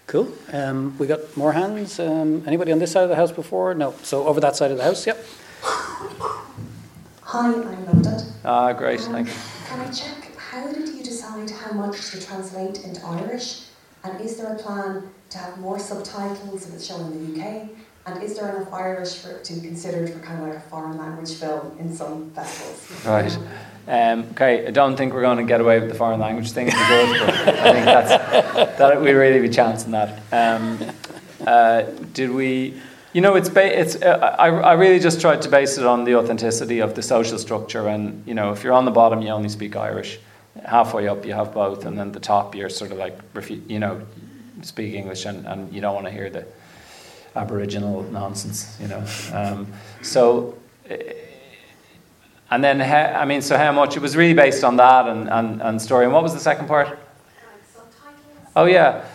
Cool. 0.07 0.31
Um, 0.51 0.97
we 0.97 1.07
got 1.07 1.35
more 1.37 1.53
hands. 1.53 1.99
Um, 1.99 2.43
anybody 2.45 2.71
on 2.71 2.79
this 2.79 2.91
side 2.91 3.03
of 3.03 3.09
the 3.09 3.15
house 3.15 3.31
before? 3.31 3.73
No. 3.73 3.93
So 4.03 4.27
over 4.27 4.39
that 4.41 4.55
side 4.55 4.71
of 4.71 4.77
the 4.77 4.83
house. 4.83 5.07
Yep. 5.07 5.25
Hi, 5.61 7.47
I'm 7.47 7.85
London. 7.85 8.19
Ah, 8.43 8.73
great. 8.73 8.99
Um, 9.01 9.13
Thank 9.13 9.27
you. 9.29 9.33
Can 9.67 9.79
I 9.79 9.89
check, 9.91 10.35
how 10.37 10.67
did 10.71 10.89
you 10.89 11.03
decide 11.03 11.49
how 11.49 11.71
much 11.73 12.11
to 12.11 12.21
translate 12.25 12.83
into 12.83 13.05
Irish? 13.05 13.67
And 14.03 14.19
is 14.19 14.37
there 14.37 14.53
a 14.53 14.57
plan 14.57 15.09
to 15.29 15.37
have 15.37 15.57
more 15.59 15.79
subtitles 15.79 16.67
if 16.67 16.73
it's 16.73 16.85
shown 16.85 17.11
in 17.13 17.33
the 17.33 17.39
UK? 17.41 17.69
And 18.07 18.21
is 18.23 18.37
there 18.37 18.49
enough 18.53 18.73
Irish 18.73 19.19
for 19.19 19.29
it 19.29 19.43
to 19.45 19.53
be 19.53 19.61
considered 19.61 20.09
for 20.09 20.19
kind 20.19 20.41
of 20.41 20.47
like 20.49 20.57
a 20.57 20.61
foreign 20.61 20.97
language 20.97 21.35
film 21.35 21.77
in 21.79 21.95
some 21.95 22.31
festivals? 22.31 23.05
Right. 23.05 23.37
Um, 23.87 24.27
okay, 24.31 24.67
I 24.67 24.71
don't 24.71 24.95
think 24.95 25.13
we're 25.13 25.21
going 25.21 25.37
to 25.37 25.43
get 25.43 25.59
away 25.59 25.79
with 25.79 25.89
the 25.89 25.95
foreign 25.95 26.19
language 26.19 26.51
thing 26.51 26.67
it, 26.67 26.73
but 26.73 27.49
I 27.49 27.71
think 27.73 27.85
that's 27.85 28.77
that 28.77 29.01
we 29.01 29.11
really 29.11 29.41
be 29.41 29.49
chancing 29.49 29.91
that. 29.91 30.19
Um, 30.31 30.79
uh, 31.45 31.81
did 32.13 32.29
we? 32.29 32.79
You 33.13 33.21
know, 33.21 33.35
it's 33.35 33.49
ba- 33.49 33.79
it's. 33.79 33.95
Uh, 33.95 34.35
I 34.39 34.49
I 34.49 34.73
really 34.73 34.99
just 34.99 35.19
tried 35.19 35.41
to 35.41 35.49
base 35.49 35.77
it 35.77 35.85
on 35.85 36.05
the 36.05 36.15
authenticity 36.15 36.79
of 36.79 36.93
the 36.93 37.01
social 37.01 37.37
structure, 37.37 37.87
and 37.87 38.23
you 38.27 38.33
know, 38.33 38.51
if 38.51 38.63
you're 38.63 38.73
on 38.73 38.85
the 38.85 38.91
bottom, 38.91 39.21
you 39.21 39.29
only 39.29 39.49
speak 39.49 39.75
Irish. 39.75 40.19
Halfway 40.65 41.07
up, 41.07 41.25
you 41.25 41.33
have 41.33 41.53
both, 41.53 41.85
and 41.85 41.97
then 41.97 42.11
the 42.11 42.19
top, 42.19 42.55
you're 42.55 42.69
sort 42.69 42.91
of 42.91 42.97
like, 42.97 43.33
refu- 43.33 43.67
you 43.69 43.79
know, 43.79 44.01
speak 44.61 44.93
English, 44.93 45.25
and, 45.25 45.45
and 45.47 45.73
you 45.73 45.79
don't 45.81 45.95
want 45.95 46.05
to 46.07 46.11
hear 46.11 46.29
the 46.29 46.45
Aboriginal 47.35 48.03
nonsense, 48.03 48.77
you 48.79 48.87
know. 48.87 49.03
Um, 49.33 49.67
so. 50.01 50.57
uh, 50.89 50.95
and 52.51 52.63
then, 52.63 52.79
how, 52.81 53.05
I 53.21 53.25
mean, 53.25 53.41
so 53.41 53.57
how 53.57 53.71
much? 53.71 53.95
It 53.95 54.01
was 54.01 54.15
really 54.17 54.33
based 54.33 54.63
on 54.63 54.75
that 54.77 55.07
and, 55.07 55.29
and, 55.29 55.61
and 55.61 55.81
story. 55.81 56.03
And 56.05 56.13
what 56.13 56.21
was 56.21 56.33
the 56.33 56.39
second 56.39 56.67
part? 56.67 56.99
Oh, 58.55 58.65
yeah. 58.65 59.05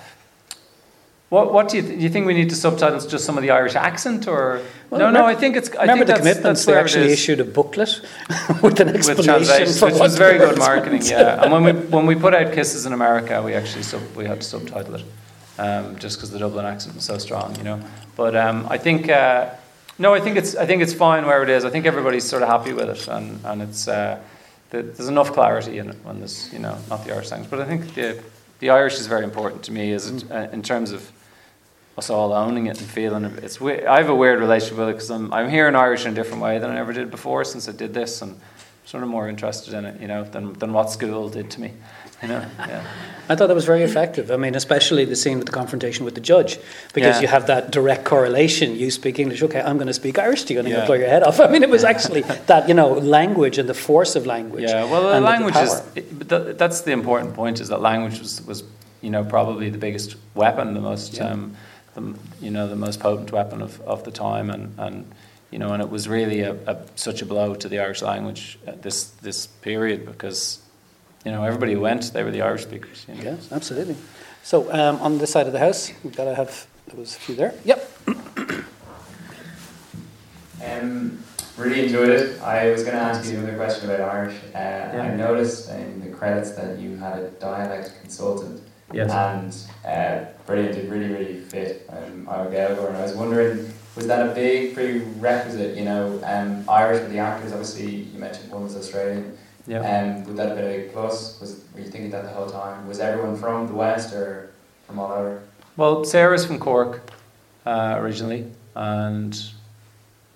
What, 1.29 1.53
what 1.53 1.69
do 1.69 1.77
you, 1.77 1.83
th- 1.83 1.99
do 1.99 2.03
you 2.03 2.09
think 2.09 2.27
we 2.27 2.35
need 2.35 2.49
to 2.51 2.55
subtitle 2.55 3.01
just 3.01 3.25
some 3.25 3.37
of 3.37 3.43
the 3.43 3.51
Irish 3.51 3.75
accent 3.75 4.27
or? 4.29 4.63
Well, 4.91 5.01
no, 5.01 5.11
no, 5.11 5.27
I 5.27 5.35
think 5.35 5.57
it's. 5.57 5.69
I 5.77 5.83
Remember 5.83 6.05
think 6.05 6.07
the 6.07 6.13
that's, 6.13 6.21
commitments? 6.21 6.43
that's 6.45 6.65
They 6.65 6.73
where 6.73 6.81
it 6.81 6.85
actually 6.85 7.13
issued 7.13 7.41
a 7.41 7.45
booklet 7.45 8.01
with 8.63 8.81
an 8.81 8.91
explanation 8.91 9.25
translations, 9.25 9.79
for 9.81 9.87
which 9.87 9.99
was 9.99 10.17
very 10.17 10.39
good 10.39 10.57
marketing. 10.57 11.01
meant. 11.01 11.11
Yeah, 11.11 11.43
and 11.43 11.53
when 11.53 11.65
we 11.65 11.73
when 11.73 12.07
we 12.07 12.15
put 12.15 12.33
out 12.33 12.53
Kisses 12.55 12.87
in 12.87 12.93
America, 12.93 13.43
we 13.43 13.55
actually 13.55 13.83
sub, 13.83 14.01
we 14.15 14.25
had 14.25 14.41
to 14.41 14.47
subtitle 14.47 14.95
it, 14.95 15.05
um, 15.59 15.99
just 15.99 16.17
because 16.17 16.31
the 16.31 16.39
Dublin 16.39 16.65
accent 16.65 16.95
was 16.95 17.05
so 17.05 17.19
strong, 17.19 17.57
you 17.57 17.65
know. 17.65 17.81
But 18.15 18.37
um, 18.37 18.65
I 18.71 18.79
think 18.79 19.09
uh, 19.11 19.51
no, 19.99 20.15
I 20.15 20.21
think 20.21 20.37
it's 20.37 20.55
I 20.57 20.67
think 20.67 20.83
it's 20.83 20.93
fine 20.93 21.25
where 21.27 21.43
it 21.43 21.49
is. 21.49 21.65
I 21.65 21.71
think 21.71 21.87
everybody's 21.87 22.25
sort 22.25 22.43
of 22.43 22.49
happy 22.49 22.73
with 22.73 22.89
it, 22.89 23.09
and 23.09 23.41
and 23.45 23.63
it's 23.63 23.89
uh, 23.89 24.19
the, 24.71 24.83
there's 24.83 25.09
enough 25.09 25.33
clarity 25.33 25.79
in 25.79 25.91
it 25.91 25.97
when 26.05 26.19
there's 26.19 26.53
you 26.53 26.59
know 26.59 26.77
not 26.91 27.05
the 27.05 27.13
Irish 27.15 27.31
language, 27.31 27.51
but 27.51 27.61
I 27.61 27.65
think 27.65 27.95
the 27.95 28.23
the 28.61 28.71
Irish 28.71 28.95
is 28.99 29.07
very 29.07 29.25
important 29.25 29.63
to 29.65 29.73
me, 29.73 29.93
is 29.93 30.11
it, 30.11 30.31
uh, 30.31 30.49
in 30.53 30.63
terms 30.63 30.91
of 30.93 31.11
us 31.99 32.11
all 32.11 32.33
owning 32.33 32.67
it 32.67 32.79
and 32.81 32.89
feeling 32.91 33.25
it. 33.25 33.43
It's 33.45 33.61
we- 33.61 33.85
I 33.87 33.97
have 33.99 34.11
a 34.11 34.15
weird 34.15 34.39
relationship 34.41 34.79
with 34.79 34.89
it 34.91 34.93
because 34.93 35.11
I'm 35.11 35.33
I'm 35.33 35.49
hearing 35.49 35.75
Irish 35.75 36.05
in 36.05 36.13
a 36.13 36.15
different 36.15 36.43
way 36.43 36.59
than 36.59 36.71
I 36.71 36.79
ever 36.79 36.93
did 36.93 37.11
before 37.11 37.45
since 37.45 37.69
I 37.69 37.73
did 37.73 37.95
this, 37.95 38.23
and 38.23 38.39
sort 38.85 39.03
of 39.03 39.09
more 39.09 39.29
interested 39.29 39.75
in 39.75 39.85
it, 39.87 40.01
you 40.01 40.09
know, 40.09 40.25
than 40.25 40.53
than 40.55 40.73
what 40.73 40.91
school 40.91 41.29
did 41.29 41.51
to 41.53 41.61
me, 41.61 41.73
you 42.23 42.29
know. 42.29 42.45
Yeah. 42.59 42.85
I 43.29 43.35
thought 43.35 43.49
that 43.49 43.57
was 43.57 43.65
very 43.65 43.83
effective. 43.83 44.31
I 44.31 44.37
mean, 44.37 44.55
especially 44.55 45.05
the 45.05 45.17
scene 45.17 45.39
with 45.39 45.47
the 45.47 45.53
confrontation 45.53 46.05
with 46.05 46.15
the 46.15 46.21
judge, 46.21 46.61
because 46.95 47.17
Yeah. 47.17 47.23
you 47.23 47.27
have 47.27 47.49
that 47.49 47.73
direct 47.73 48.05
correlation. 48.05 48.77
You 48.77 48.93
speak 48.93 49.19
English, 49.19 49.43
okay, 49.43 49.61
I'm 49.61 49.79
going 49.79 49.89
to 49.89 49.93
speak 49.95 50.17
Irish 50.17 50.45
to 50.45 50.53
you, 50.53 50.61
and 50.61 50.69
I'm 50.69 50.75
going 50.75 50.83
to 50.83 50.87
blow 50.87 50.95
your 50.95 51.09
head 51.09 51.25
off. 51.25 51.41
I 51.47 51.49
mean, 51.49 51.65
it 51.65 51.69
was 51.69 51.83
actually 51.83 52.21
that, 52.23 52.69
you 52.69 52.75
know, 52.75 52.93
language 52.93 53.59
and 53.59 53.69
the 53.69 53.75
force 53.75 54.15
of 54.15 54.27
language. 54.27 54.63
Yeah, 54.71 54.85
well, 54.85 55.03
the 55.09 55.15
and 55.15 55.25
language 55.25 55.57
is. 55.57 55.83
It, 55.97 56.29
th- 56.29 56.57
that's 56.57 56.83
the 56.83 56.93
important 56.93 57.35
point: 57.35 57.61
is 57.61 57.69
that 57.69 57.81
language 57.81 58.21
was, 58.21 58.47
was 58.47 58.63
you 59.03 59.11
know, 59.11 59.25
probably 59.25 59.69
the 59.71 59.79
biggest 59.79 60.15
weapon, 60.37 60.75
the 60.75 60.81
most, 60.81 61.15
Yeah. 61.15 61.33
um, 61.33 61.57
the, 61.95 62.15
you 62.41 62.53
know, 62.53 62.69
the 62.69 62.77
most 62.77 63.01
potent 63.01 63.33
weapon 63.33 63.61
of, 63.61 63.81
of 63.81 64.05
the 64.05 64.13
time, 64.13 64.51
and, 64.51 64.73
and 64.79 65.05
you 65.51 65.59
know, 65.59 65.73
and 65.73 65.83
it 65.83 65.91
was 65.91 66.07
really 66.09 66.43
a, 66.43 66.53
a 66.69 66.77
such 66.95 67.23
a 67.23 67.27
blow 67.27 67.57
to 67.57 67.69
the 67.69 67.81
Irish 67.81 68.03
language 68.03 68.57
at 68.69 68.83
this 68.83 69.05
this 69.23 69.47
period 69.49 70.07
because, 70.07 70.59
you 71.25 71.33
know, 71.33 71.45
everybody 71.45 71.73
who 71.73 71.81
went, 71.81 72.13
they 72.13 72.23
were 72.23 72.31
the 72.31 72.43
Irish 72.43 72.63
speakers. 72.63 73.05
You 73.09 73.15
know? 73.17 73.23
Yes, 73.23 73.51
absolutely. 73.53 73.97
So 74.43 74.73
um, 74.73 75.01
on 75.01 75.19
this 75.19 75.33
side 75.33 75.47
of 75.47 75.53
the 75.53 75.59
house, 75.59 75.93
we've 76.05 76.15
got 76.15 76.25
to 76.27 76.35
have, 76.35 76.67
there 76.87 76.99
was 77.01 77.17
a 77.17 77.19
few 77.19 77.35
there. 77.35 77.55
Yep. 77.65 77.93
Um, 80.65 81.23
really 81.57 81.85
enjoyed 81.85 82.11
it. 82.11 82.41
I 82.43 82.71
was 82.71 82.83
going 82.83 82.95
to 82.97 83.03
ask 83.03 83.31
you 83.31 83.39
another 83.39 83.57
question 83.57 83.91
about 83.91 84.01
Irish. 84.15 84.37
Uh, 84.55 84.59
I 84.59 85.15
noticed 85.15 85.71
in 85.71 86.01
the 86.01 86.17
credits 86.17 86.53
that 86.53 86.79
you 86.79 86.97
had 86.97 87.19
a 87.19 87.31
dialect 87.31 87.93
consultant, 88.01 88.63
Yes. 88.93 89.11
and 89.11 89.53
uh, 89.85 90.27
brilliant. 90.47 90.77
It 90.77 90.89
really, 90.91 91.09
really 91.13 91.41
fit 91.41 91.89
um, 91.91 92.29
our 92.29 92.47
Gaeilgeoir. 92.47 92.89
And 92.89 92.97
I 92.97 93.03
was 93.03 93.15
wondering, 93.15 93.73
was 93.97 94.07
that 94.07 94.29
a 94.29 94.35
big 94.35 94.75
prerequisite? 94.75 95.77
You 95.77 95.85
know, 95.85 96.21
um, 96.25 96.65
Irish 96.69 97.01
with 97.01 97.11
the 97.11 97.19
actors. 97.19 97.53
Obviously, 97.53 97.91
you 97.91 98.19
mentioned 98.19 98.51
one 98.51 98.63
was 98.63 98.77
Australian. 98.77 99.37
Yeah. 99.67 99.81
Um, 99.81 100.25
would 100.25 100.37
that 100.37 100.49
have 100.49 100.57
been 100.57 100.67
a 100.67 100.77
big 100.79 100.93
plus? 100.93 101.41
Was 101.41 101.61
were 101.75 101.81
you 101.81 101.87
thinking 101.87 102.11
that 102.11 102.23
the 102.23 102.31
whole 102.31 102.49
time? 102.49 102.87
Was 102.87 103.01
everyone 103.01 103.37
from 103.37 103.67
the 103.67 103.75
west 103.75 104.15
or 104.15 104.51
from 104.87 104.99
all 104.99 105.13
over? 105.13 105.43
Well, 105.77 106.05
Sarah's 106.05 106.47
from 106.47 106.59
Cork 106.59 107.03
uh, 107.67 107.97
originally, 107.99 108.51
and 108.75 109.39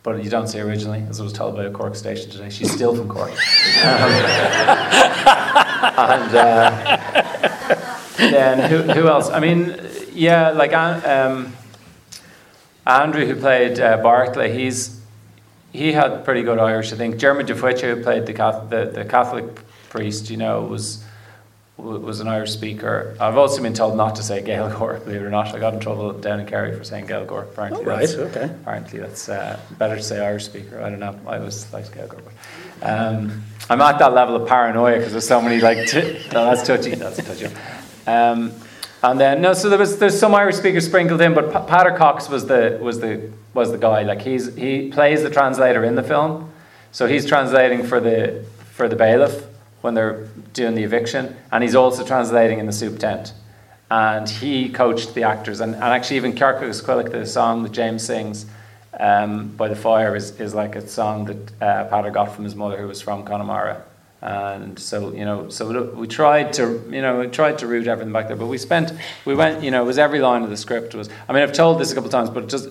but 0.03 0.25
you 0.25 0.31
don't 0.31 0.49
say 0.49 0.61
originally, 0.61 1.05
as 1.09 1.21
I 1.21 1.23
was 1.25 1.33
told 1.33 1.57
by 1.57 1.64
a 1.64 1.71
Cork 1.71 1.95
station 1.95 2.31
today. 2.31 2.51
She's 2.51 2.73
still 2.73 2.97
from 2.97 3.09
Cork. 3.09 3.31
Um, 3.31 3.37
and 5.99 6.35
uh, 6.35 6.99
then 8.16 8.71
who, 8.71 8.83
who 8.93 9.09
else? 9.09 9.29
I 9.29 9.40
mean, 9.40 9.79
yeah, 10.12 10.51
like 10.51 10.73
um, 10.73 11.53
Andrew, 12.87 13.27
who 13.27 13.37
played 13.37 13.79
uh, 13.79 13.99
Barclay, 13.99 14.53
he's 14.53 15.00
he 15.72 15.92
had 15.92 16.24
pretty 16.24 16.42
good 16.42 16.59
Irish, 16.59 16.92
I 16.92 16.96
think. 16.96 17.18
Jeremy 17.18 17.44
DeFucci, 17.44 17.83
who 17.94 18.02
played 18.02 18.26
the 18.26 18.33
Catholic, 18.33 18.70
the, 18.70 19.02
the 19.02 19.04
Catholic 19.04 19.61
priest, 19.88 20.30
you 20.30 20.37
know, 20.37 20.62
was 20.62 21.04
was 21.76 22.20
an 22.20 22.28
Irish 22.28 22.50
speaker. 22.50 23.16
I've 23.18 23.38
also 23.38 23.62
been 23.62 23.72
told 23.72 23.96
not 23.96 24.16
to 24.16 24.22
say 24.22 24.42
Gaeilgeoir, 24.42 25.02
believe 25.02 25.22
it 25.22 25.24
or 25.24 25.30
not. 25.30 25.54
I 25.54 25.59
got 25.59 25.72
in 25.72 25.80
trouble 25.80 26.12
down 26.12 26.38
in 26.40 26.46
Kerry 26.46 26.76
for 26.76 26.85
saying 26.85 27.06
Gaeilgeoir. 27.06 27.44
Apparently, 27.44 27.83
Oh, 27.83 27.87
right, 27.87 28.00
that's, 28.00 28.14
okay. 28.14 28.44
apparently 28.44 28.98
that's 28.98 29.28
uh, 29.30 29.59
better 29.78 29.96
to 29.96 30.02
say 30.02 30.24
Irish 30.24 30.44
speaker. 30.44 30.83
I 30.83 30.90
don't 30.90 31.00
know. 31.00 31.18
I 31.26 31.38
always 31.38 31.72
liked 31.72 31.92
Gaeilgeoir. 31.92 32.20
But, 32.80 32.87
um, 32.90 33.42
I'm 33.70 33.80
at 33.80 33.98
that 33.98 34.12
level 34.12 34.37
of 34.37 34.46
paranoia 34.46 34.96
because 34.98 35.12
there's 35.12 35.26
so 35.26 35.40
many 35.40 35.61
like. 35.62 35.88
T- 35.88 36.02
no, 36.35 36.44
that's 36.44 36.66
touchy. 36.66 36.94
That's 36.96 37.16
touchy. 37.24 37.46
Um, 38.06 38.52
and 39.03 39.19
then 39.19 39.41
no, 39.41 39.55
so 39.55 39.69
there 39.69 39.79
was 39.79 39.99
there's 39.99 40.19
some 40.19 40.35
Irish 40.35 40.57
speakers 40.57 40.87
sprinkled 40.87 41.21
in, 41.21 41.35
but 41.35 41.47
P- 41.47 41.97
Cox 41.97 42.29
was 42.29 42.47
the 42.47 42.79
was 42.83 43.01
the 43.01 43.31
was 43.55 43.73
the 43.73 43.79
guy. 43.79 44.03
Like 44.03 44.23
he's 44.23 44.55
he 44.55 44.91
plays 44.91 45.23
the 45.23 45.31
translator 45.31 45.85
in 45.85 45.95
the 45.95 46.03
film, 46.03 46.53
so 46.93 47.07
he's 47.07 47.27
translating 47.27 47.85
for 47.85 48.01
the 48.01 48.45
for 48.73 48.89
the 48.89 48.97
bailiff 48.97 49.47
when 49.81 49.95
they're 49.95 50.29
doing 50.53 50.75
the 50.75 50.85
eviction, 50.85 51.35
and 51.51 51.63
he's 51.63 51.75
also 51.75 52.05
translating 52.05 52.59
in 52.59 52.67
the 52.67 52.73
soup 52.73 52.99
tent. 52.99 53.33
And 53.91 54.29
he 54.29 54.69
coached 54.69 55.15
the 55.15 55.25
actors, 55.25 55.61
and, 55.61 55.75
and 55.75 55.83
actually 55.83 56.17
even 56.17 56.37
Carcass 56.37 56.81
Quillick, 56.81 57.11
the 57.11 57.27
song 57.27 57.65
that 57.65 57.73
James 57.73 58.05
sings 58.05 58.47
um, 58.99 59.49
by 59.57 59.67
the 59.67 59.75
fire, 59.75 60.15
is, 60.15 60.39
is 60.39 60.55
like 60.55 60.77
a 60.77 60.87
song 60.87 61.25
that 61.25 61.63
uh, 61.63 62.11
got 62.11 62.35
from 62.35 62.45
his 62.45 62.55
mother, 62.55 62.77
who 62.77 62.87
was 62.87 63.01
from 63.01 63.25
Connemara. 63.25 63.83
And 64.22 64.78
so 64.78 65.12
you 65.12 65.24
know, 65.24 65.48
so 65.48 65.94
we 65.94 66.06
tried 66.06 66.52
to 66.54 66.83
you 66.90 67.00
know 67.00 67.20
we 67.20 67.26
tried 67.28 67.59
to 67.59 67.66
root 67.66 67.87
everything 67.87 68.12
back 68.12 68.28
there. 68.28 68.37
But 68.37 68.46
we 68.46 68.59
spent 68.59 68.92
we 69.24 69.35
went 69.35 69.62
you 69.62 69.70
know 69.70 69.83
it 69.83 69.87
was 69.87 69.98
every 69.98 70.20
line 70.20 70.42
of 70.42 70.50
the 70.50 70.56
script 70.56 70.94
was. 70.94 71.09
I 71.28 71.33
mean 71.33 71.42
I've 71.42 71.52
told 71.52 71.80
this 71.80 71.90
a 71.92 71.94
couple 71.94 72.09
of 72.09 72.12
times, 72.12 72.30
but 72.30 72.48
just 72.48 72.68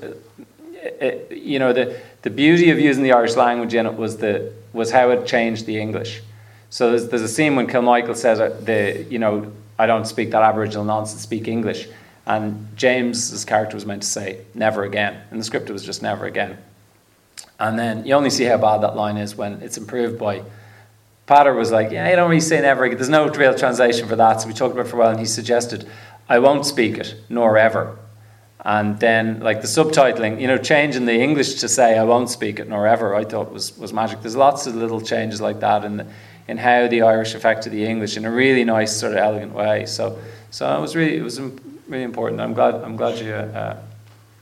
it, 0.81 1.31
you 1.31 1.57
know 1.59 1.73
the 1.73 1.99
the 2.21 2.29
beauty 2.29 2.69
of 2.69 2.79
using 2.79 3.03
the 3.03 3.13
Irish 3.13 3.35
language 3.35 3.73
in 3.73 3.85
it 3.85 3.95
was 3.95 4.17
the 4.17 4.53
was 4.73 4.91
how 4.91 5.09
it 5.09 5.25
changed 5.25 5.65
the 5.65 5.79
English. 5.79 6.21
So 6.69 6.91
there's, 6.91 7.07
there's 7.07 7.23
a 7.23 7.27
scene 7.27 7.55
when 7.55 7.65
Kilmichael 7.65 8.15
says 8.15 8.37
the 8.63 9.05
you 9.09 9.17
know 9.17 9.51
I 9.79 9.87
don't 9.87 10.05
speak 10.05 10.31
that 10.31 10.43
Aboriginal 10.43 10.83
nonsense, 10.85 11.21
speak 11.21 11.47
English. 11.47 11.87
And 12.27 12.67
James's 12.75 13.43
character 13.43 13.75
was 13.75 13.87
meant 13.87 14.03
to 14.03 14.07
say 14.07 14.41
never 14.53 14.83
again. 14.83 15.19
In 15.31 15.39
the 15.39 15.43
script 15.43 15.67
it 15.67 15.73
was 15.73 15.83
just 15.83 16.03
never 16.03 16.25
again. 16.25 16.59
And 17.59 17.79
then 17.79 18.05
you 18.05 18.13
only 18.13 18.29
see 18.29 18.43
how 18.43 18.57
bad 18.57 18.81
that 18.81 18.95
line 18.95 19.17
is 19.17 19.35
when 19.35 19.61
it's 19.63 19.77
improved 19.77 20.19
by 20.19 20.43
Patter 21.29 21.53
was 21.53 21.71
like, 21.71 21.91
yeah, 21.91 22.09
you 22.09 22.15
don't 22.15 22.27
really 22.27 22.41
say 22.41 22.59
never. 22.59 22.89
There's 22.89 23.07
no 23.07 23.29
real 23.29 23.53
translation 23.53 24.07
for 24.07 24.15
that. 24.15 24.41
So 24.41 24.47
we 24.47 24.53
talked 24.55 24.73
about 24.73 24.87
it 24.87 24.89
for 24.89 24.95
a 24.95 24.99
while, 24.99 25.11
and 25.11 25.19
he 25.19 25.27
suggested, 25.27 25.87
I 26.27 26.39
won't 26.39 26.65
speak 26.65 26.97
it, 26.97 27.21
nor 27.29 27.55
ever. 27.55 27.99
And 28.65 28.99
then, 28.99 29.39
like 29.39 29.61
the 29.61 29.67
subtitling, 29.67 30.41
you 30.41 30.47
know, 30.47 30.57
changing 30.57 31.05
the 31.05 31.13
English 31.13 31.59
to 31.61 31.69
say 31.69 31.99
I 31.99 32.03
won't 32.03 32.31
speak 32.31 32.59
it 32.59 32.67
nor 32.67 32.87
ever, 32.87 33.13
I 33.13 33.25
thought 33.25 33.51
was, 33.51 33.77
was 33.77 33.93
magic. 33.93 34.21
There's 34.21 34.35
lots 34.35 34.65
of 34.65 34.73
little 34.73 34.99
changes 34.99 35.39
like 35.39 35.59
that 35.59 35.85
in, 35.85 35.97
the, 35.97 36.07
in 36.47 36.57
how 36.57 36.87
the 36.87 37.03
Irish 37.03 37.35
affected 37.35 37.73
the 37.73 37.85
English 37.85 38.17
in 38.17 38.25
a 38.25 38.31
really 38.31 38.63
nice, 38.63 38.97
sort 38.97 39.11
of 39.11 39.19
elegant 39.19 39.53
way. 39.53 39.85
So, 39.85 40.17
so 40.49 40.75
it 40.75 40.81
was 40.81 40.95
really, 40.95 41.15
it 41.15 41.21
was 41.21 41.39
really 41.39 42.05
important. 42.05 42.41
I'm 42.41 42.55
glad, 42.55 42.73
I'm 42.73 42.95
glad 42.95 43.19
you, 43.19 43.33
uh, 43.33 43.77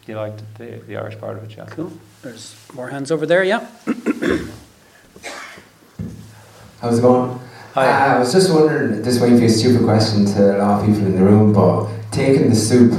you 0.05 0.15
liked 0.15 0.41
the, 0.57 0.81
the 0.87 0.95
Irish 0.95 1.19
part 1.19 1.35
of 1.35 1.43
it. 1.43 1.57
Yeah. 1.57 1.65
Cool. 1.65 1.91
There's 2.21 2.55
more 2.73 2.87
hands 2.87 3.11
over 3.11 3.25
there. 3.25 3.43
Yeah. 3.43 3.67
How's 6.81 6.99
it 6.99 7.01
going? 7.01 7.39
Hi. 7.73 7.87
Uh, 7.87 8.15
I 8.15 8.19
was 8.19 8.31
just 8.33 8.53
wondering, 8.53 9.01
this 9.01 9.19
might 9.19 9.31
be 9.37 9.45
a 9.45 9.49
stupid 9.49 9.83
question 9.83 10.25
to 10.25 10.57
a 10.57 10.59
lot 10.59 10.79
of 10.81 10.85
people 10.87 11.05
in 11.07 11.15
the 11.15 11.23
room, 11.23 11.53
but 11.53 11.89
taking 12.11 12.49
the 12.49 12.55
soup, 12.55 12.93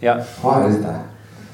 Yeah. 0.00 0.24
what 0.42 0.66
is 0.70 0.80
that? 0.82 1.06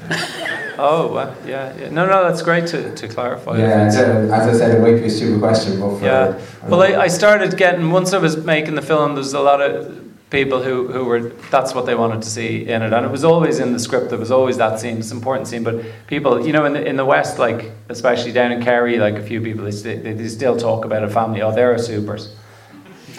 Oh, 0.81 1.13
well, 1.13 1.35
yeah, 1.45 1.77
yeah. 1.77 1.91
No, 1.91 2.07
no, 2.07 2.23
that's 2.23 2.41
great 2.41 2.69
to, 2.69 2.95
to 2.95 3.09
clarify. 3.09 3.59
Yeah, 3.59 3.87
as 3.87 3.97
I 3.97 4.53
said, 4.53 4.77
it 4.77 4.81
might 4.81 5.01
be 5.01 5.07
a 5.07 5.11
stupid 5.11 5.41
question, 5.41 5.81
but 5.81 5.99
for, 5.99 6.05
Yeah. 6.05 6.39
Well, 6.69 6.81
I, 6.83 7.03
I 7.03 7.09
started 7.09 7.57
getting, 7.57 7.91
once 7.91 8.13
I 8.13 8.19
was 8.19 8.37
making 8.45 8.77
the 8.77 8.83
film, 8.83 9.17
there's 9.17 9.33
a 9.33 9.41
lot 9.41 9.61
of 9.61 10.08
people 10.31 10.63
who, 10.63 10.89
who 10.89 11.05
were, 11.05 11.21
that's 11.51 11.75
what 11.75 11.87
they 11.87 11.95
wanted 11.95 12.23
to 12.23 12.29
see 12.29 12.69
in 12.69 12.83
it. 12.83 12.93
And 12.93 13.07
it 13.07 13.11
was 13.11 13.25
always 13.25 13.59
in 13.59 13.73
the 13.73 13.79
script, 13.79 14.11
there 14.11 14.19
was 14.19 14.31
always 14.31 14.59
that 14.59 14.79
scene, 14.79 14.99
it's 14.99 15.11
an 15.11 15.17
important 15.17 15.49
scene. 15.49 15.65
But 15.65 15.85
people, 16.07 16.47
you 16.47 16.53
know, 16.53 16.67
in 16.67 16.75
the, 16.75 16.85
in 16.85 16.97
the 16.97 17.05
West, 17.05 17.39
like, 17.39 17.71
especially 17.89 18.33
down 18.33 18.53
in 18.53 18.63
Kerry, 18.63 18.99
like 18.99 19.15
a 19.15 19.23
few 19.23 19.41
people, 19.41 19.65
they, 19.65 19.71
st- 19.71 20.03
they, 20.03 20.29
still 20.29 20.57
talk 20.57 20.85
about 20.85 21.03
a 21.03 21.09
family, 21.09 21.41
oh, 21.41 21.53
they're 21.53 21.73
a 21.73 21.79
soupers. 21.79 22.35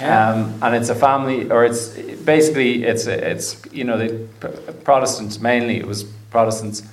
Um, 0.02 0.58
and 0.62 0.76
it's 0.76 0.90
a 0.90 0.96
family, 0.96 1.52
or 1.52 1.66
it's 1.66 1.90
basically 2.24 2.86
it's 2.86 3.06
it's 3.06 3.62
you 3.74 3.84
know 3.84 3.98
the 3.98 4.28
Protestants 4.86 5.42
mainly. 5.42 5.76
It 5.76 5.86
was 5.86 6.06
Protestants 6.32 6.84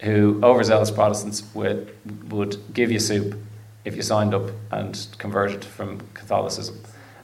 who 0.00 0.40
overzealous 0.42 0.90
Protestants 0.90 1.44
would 1.54 1.94
would 2.32 2.56
give 2.74 2.90
you 2.90 2.98
soup 2.98 3.38
if 3.84 3.94
you 3.94 4.02
signed 4.02 4.34
up 4.34 4.50
and 4.72 5.06
converted 5.18 5.64
from 5.64 6.00
Catholicism, 6.14 6.80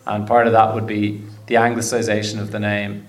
and 0.07 0.24
part 0.24 0.46
of 0.46 0.52
that 0.52 0.72
would 0.72 0.87
be 0.87 1.24
the 1.46 1.54
anglicisation 1.54 2.40
of 2.40 2.50
the 2.50 2.61
name 2.61 3.07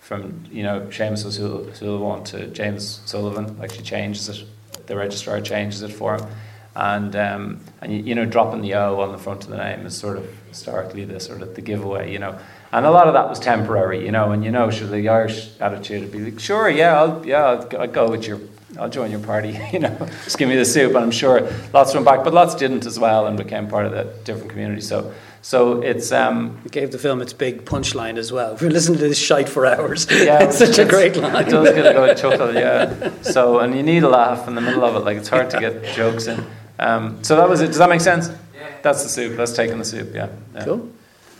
from 0.00 0.44
you 0.50 0.62
know 0.62 0.80
Seamus 0.90 1.24
O'Sullivan 1.24 2.24
to 2.24 2.48
James 2.48 3.00
Sullivan. 3.06 3.56
Like 3.58 3.72
she 3.72 3.82
changes 3.82 4.28
it, 4.28 4.44
the 4.86 4.96
registrar 4.96 5.40
changes 5.40 5.82
it 5.82 5.92
for 5.92 6.16
him, 6.16 6.26
and 6.74 7.14
um, 7.14 7.60
and 7.80 8.06
you, 8.06 8.14
know 8.14 8.24
dropping 8.24 8.60
the 8.62 8.74
O 8.74 9.00
on 9.00 9.12
the 9.12 9.18
front 9.18 9.44
of 9.44 9.50
the 9.50 9.56
name 9.56 9.86
is 9.86 9.96
sort 9.96 10.16
of 10.16 10.28
historically 10.48 11.04
the 11.04 11.20
sort 11.20 11.42
of 11.42 11.54
the 11.54 11.60
giveaway, 11.60 12.12
you 12.12 12.18
know. 12.18 12.38
And 12.72 12.86
a 12.86 12.90
lot 12.90 13.08
of 13.08 13.14
that 13.14 13.28
was 13.28 13.40
temporary, 13.40 14.04
you 14.04 14.12
know. 14.12 14.32
And 14.32 14.44
you 14.44 14.50
know, 14.50 14.70
sure, 14.70 14.88
the 14.88 15.08
Irish 15.08 15.50
attitude 15.60 16.02
would 16.02 16.12
be 16.12 16.30
like, 16.30 16.40
"Sure, 16.40 16.68
yeah, 16.68 17.00
I'll, 17.00 17.24
yeah, 17.24 17.44
I'll, 17.44 17.80
I'll 17.80 17.88
go 17.88 18.10
with 18.10 18.26
your, 18.26 18.40
I'll 18.78 18.90
join 18.90 19.10
your 19.10 19.20
party," 19.20 19.58
you 19.72 19.78
know. 19.78 19.96
Just 20.24 20.38
give 20.38 20.48
me 20.48 20.56
the 20.56 20.64
soup, 20.64 20.94
and 20.94 21.04
I'm 21.04 21.10
sure 21.10 21.48
lots 21.72 21.94
went 21.94 22.04
back, 22.04 22.24
but 22.24 22.32
lots 22.32 22.54
didn't 22.54 22.86
as 22.86 22.98
well, 22.98 23.26
and 23.26 23.38
became 23.38 23.68
part 23.68 23.86
of 23.86 23.92
the 23.92 24.12
different 24.24 24.50
community. 24.50 24.80
So, 24.80 25.12
so 25.42 25.80
it's 25.80 26.12
um, 26.12 26.60
It 26.64 26.72
gave 26.72 26.92
the 26.92 26.98
film 26.98 27.22
its 27.22 27.32
big 27.32 27.64
punchline 27.64 28.18
as 28.18 28.30
well. 28.30 28.54
If 28.54 28.60
you're 28.60 28.70
listening 28.70 28.98
to 28.98 29.08
this 29.08 29.18
shite 29.18 29.48
for 29.48 29.64
hours, 29.66 30.06
Yeah, 30.10 30.44
it's 30.44 30.58
such 30.58 30.78
a 30.78 30.84
great 30.84 31.16
line. 31.16 31.46
It 31.46 31.50
does 31.50 31.70
get 31.70 31.86
a 31.86 31.92
good 31.94 32.16
chuckle, 32.16 32.54
yeah. 32.66 33.10
So, 33.22 33.60
and 33.60 33.74
you 33.74 33.82
need 33.82 34.02
a 34.02 34.08
laugh 34.08 34.46
in 34.48 34.54
the 34.54 34.60
middle 34.60 34.84
of 34.84 34.96
it. 34.96 35.00
Like 35.00 35.16
it's 35.16 35.28
hard 35.28 35.50
to 35.50 35.60
get 35.60 35.94
jokes 35.94 36.26
in. 36.26 36.44
Um, 36.78 37.22
so 37.24 37.36
that 37.36 37.48
was 37.48 37.60
it. 37.60 37.68
Does 37.68 37.78
that 37.78 37.88
make 37.88 38.00
sense? 38.00 38.28
Yeah. 38.28 38.68
That's 38.82 39.02
the 39.02 39.08
soup. 39.08 39.36
That's 39.36 39.52
taking 39.52 39.78
the 39.78 39.84
soup. 39.84 40.14
Yeah. 40.14 40.28
yeah. 40.54 40.64
Cool. 40.64 40.90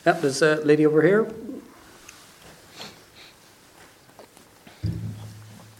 Yeah, 0.06 0.12
there's 0.12 0.40
a 0.42 0.56
lady 0.56 0.86
over 0.86 1.02
here. 1.02 1.30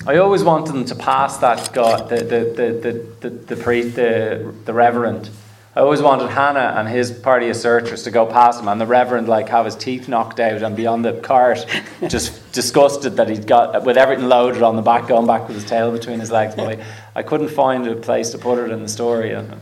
I 0.07 0.17
always 0.17 0.43
wanted 0.43 0.73
them 0.73 0.85
to 0.87 0.95
pass 0.95 1.37
that 1.39 1.73
guy, 1.75 2.03
the 2.03 2.17
the 2.17 2.41
the 2.57 2.73
the 2.73 3.29
the, 3.29 3.31
the, 3.55 3.57
priest, 3.57 3.97
the 3.97 4.55
the 4.65 4.73
reverend. 4.73 5.31
I 5.77 5.81
always 5.81 6.03
wanted 6.03 6.31
Hannah 6.31 6.75
and 6.77 6.89
his 6.89 7.13
party 7.13 7.49
of 7.49 7.55
searchers 7.57 8.03
to 8.03 8.11
go 8.11 8.27
past 8.27 8.61
him, 8.61 8.67
and 8.67 8.81
the 8.81 8.87
reverend 8.87 9.29
like 9.29 9.49
have 9.51 9.65
his 9.65 9.77
teeth 9.77 10.09
knocked 10.09 10.41
out 10.41 10.63
and 10.63 10.77
be 10.77 10.85
on 10.87 11.03
the 11.03 11.13
cart, 11.21 11.65
just 12.09 12.53
disgusted 12.53 13.17
that 13.17 13.29
he'd 13.29 13.47
got 13.47 13.85
with 13.85 13.97
everything 13.97 14.27
loaded 14.27 14.63
on 14.63 14.75
the 14.75 14.83
back, 14.83 15.07
going 15.07 15.29
back 15.29 15.47
with 15.47 15.57
his 15.57 15.65
tail 15.65 15.93
between 15.93 16.19
his 16.19 16.33
legs. 16.33 16.57
But 16.57 16.81
I, 16.81 16.85
I 17.15 17.23
couldn't 17.23 17.51
find 17.51 17.87
a 17.87 17.95
place 17.95 18.31
to 18.31 18.39
put 18.39 18.59
it 18.59 18.73
in 18.73 18.83
the 18.83 18.89
story, 18.89 19.33
and 19.33 19.55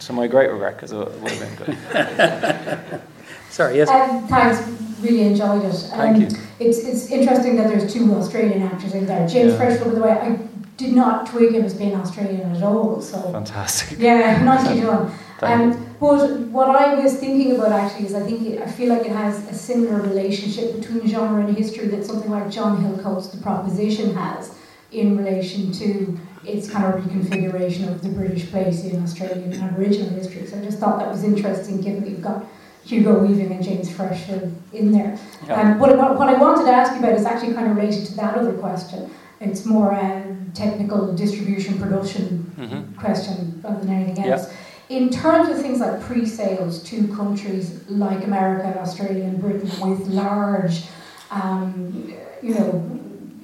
to 0.00 0.12
my 0.12 0.26
great 0.26 0.50
regret, 0.50 0.74
because 0.74 0.90
it 0.90 0.96
would 0.98 1.30
have 1.30 1.66
been 1.66 1.76
good. 1.76 3.00
Sorry, 3.50 3.76
yes. 3.76 3.88
Um, 3.88 4.26
thanks, 4.26 4.66
really 5.00 5.20
enjoyed 5.22 5.62
it. 5.64 5.74
Um, 5.92 5.98
Thank 5.98 6.30
you. 6.32 6.38
It's, 6.58 6.78
it's 6.78 7.10
interesting 7.10 7.54
that 7.56 7.68
there's 7.68 7.92
two 7.92 8.12
Australian 8.14 8.62
actors 8.62 8.94
in 8.94 9.06
there. 9.06 9.28
James 9.28 9.52
Yeah. 9.52 9.58
Frecheville, 9.58 9.84
by 9.84 9.94
the 9.94 10.00
way, 10.00 10.10
I 10.10 10.38
did 10.76 10.94
not 10.94 11.26
twig 11.28 11.52
him 11.52 11.64
as 11.64 11.74
being 11.74 11.94
Australian 11.94 12.56
at 12.56 12.62
all. 12.62 13.00
So 13.00 13.20
Fantastic. 13.30 13.98
yeah, 13.98 14.42
nicely 14.42 14.80
done. 14.80 15.12
Um, 15.42 15.96
but 15.98 16.38
what 16.48 16.68
I 16.70 16.94
was 16.94 17.16
thinking 17.16 17.56
about 17.56 17.72
actually 17.72 18.06
is 18.06 18.14
I 18.14 18.22
think 18.22 18.42
it, 18.46 18.62
I 18.62 18.66
feel 18.66 18.88
like 18.88 19.04
it 19.06 19.12
has 19.12 19.48
a 19.50 19.54
similar 19.54 20.00
relationship 20.00 20.76
between 20.80 21.06
genre 21.08 21.44
and 21.44 21.56
history 21.56 21.88
that 21.88 22.04
something 22.04 22.30
like 22.30 22.50
John 22.50 22.82
Hillcoat's 22.82 23.28
The 23.28 23.42
Proposition 23.42 24.14
has 24.14 24.54
in 24.92 25.16
relation 25.16 25.72
to 25.72 26.18
its 26.46 26.70
kind 26.70 26.84
of 26.94 27.00
reconfiguration 27.02 27.88
of 27.88 28.02
the 28.02 28.08
British 28.10 28.50
place 28.50 28.84
in 28.84 29.02
Australian 29.02 29.52
Aboriginal 29.62 30.10
history. 30.10 30.46
So 30.46 30.58
I 30.58 30.62
just 30.62 30.78
thought 30.78 30.98
that 30.98 31.08
was 31.08 31.24
interesting 31.24 31.80
given 31.80 32.02
that 32.02 32.10
you've 32.10 32.22
got 32.22 32.44
Hugo 32.84 33.18
Weaving 33.24 33.52
and 33.52 33.62
James 33.64 33.88
Frecheville 33.88 34.52
in 34.72 34.90
there. 34.92 35.18
Yeah. 35.46 35.60
Um, 35.60 35.78
what, 35.78 35.96
what, 35.96 36.18
what 36.18 36.28
I 36.28 36.34
wanted 36.34 36.64
to 36.64 36.70
ask 36.72 36.92
you 36.92 36.98
about 36.98 37.12
is 37.12 37.24
actually 37.24 37.54
kind 37.54 37.70
of 37.70 37.76
related 37.76 38.06
to 38.06 38.14
that 38.16 38.34
other 38.36 38.52
question. 38.54 39.08
It's 39.40 39.64
more 39.64 39.92
a 39.92 40.36
technical 40.54 41.12
distribution 41.14 41.78
production 41.78 42.50
Mhm. 42.58 42.96
question 42.96 43.60
rather 43.64 43.80
than 43.80 43.90
anything 43.90 44.24
Yeah. 44.24 44.44
In 44.88 45.10
terms 45.10 45.48
of 45.48 45.60
things 45.62 45.80
like 45.80 46.00
pre-sales 46.02 46.82
to 46.84 47.08
countries 47.14 47.88
like 47.88 48.24
America, 48.24 48.66
and 48.66 48.78
Australia, 48.78 49.24
and 49.24 49.40
Britain 49.40 49.70
with 49.80 50.06
large, 50.08 50.84
um, 51.30 52.12
you 52.42 52.54
know, 52.54 53.00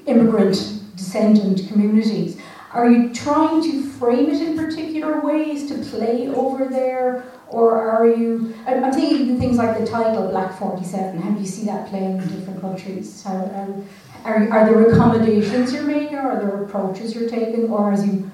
immigrant 0.07 0.57
descendant 0.97 1.67
communities, 1.69 2.39
are 2.73 2.91
you 2.91 3.15
trying 3.15 3.63
to 3.63 3.89
frame 3.93 4.29
it 4.29 4.43
in 4.43 4.59
particular 4.59 5.21
ways 5.21 5.69
to 5.71 5.79
play 5.91 6.29
over 6.29 6.67
there, 6.67 7.25
or 7.49 7.81
are 7.81 8.07
you? 8.07 8.55
I'm 8.67 8.93
thinking 8.93 9.33
of 9.33 9.39
things 9.39 9.57
like 9.57 9.79
the 9.79 9.87
title 9.87 10.29
Black 10.29 10.59
Forty 10.59 10.85
Seven. 10.85 11.23
How 11.23 11.31
do 11.31 11.41
you 11.41 11.47
see 11.47 11.65
that 11.65 11.89
playing 11.89 12.19
in 12.19 12.29
different 12.29 12.61
countries? 12.61 13.23
How, 13.23 13.37
um, 13.37 13.87
are, 14.25 14.51
are 14.53 14.67
there 14.67 14.91
accommodations 14.91 15.73
you're 15.73 15.85
making, 15.85 16.17
or 16.17 16.33
are 16.33 16.39
there 16.41 16.63
approaches 16.65 17.15
you're 17.15 17.31
taking, 17.31 17.71
or 17.71 17.91
as 17.91 18.07
you, 18.07 18.31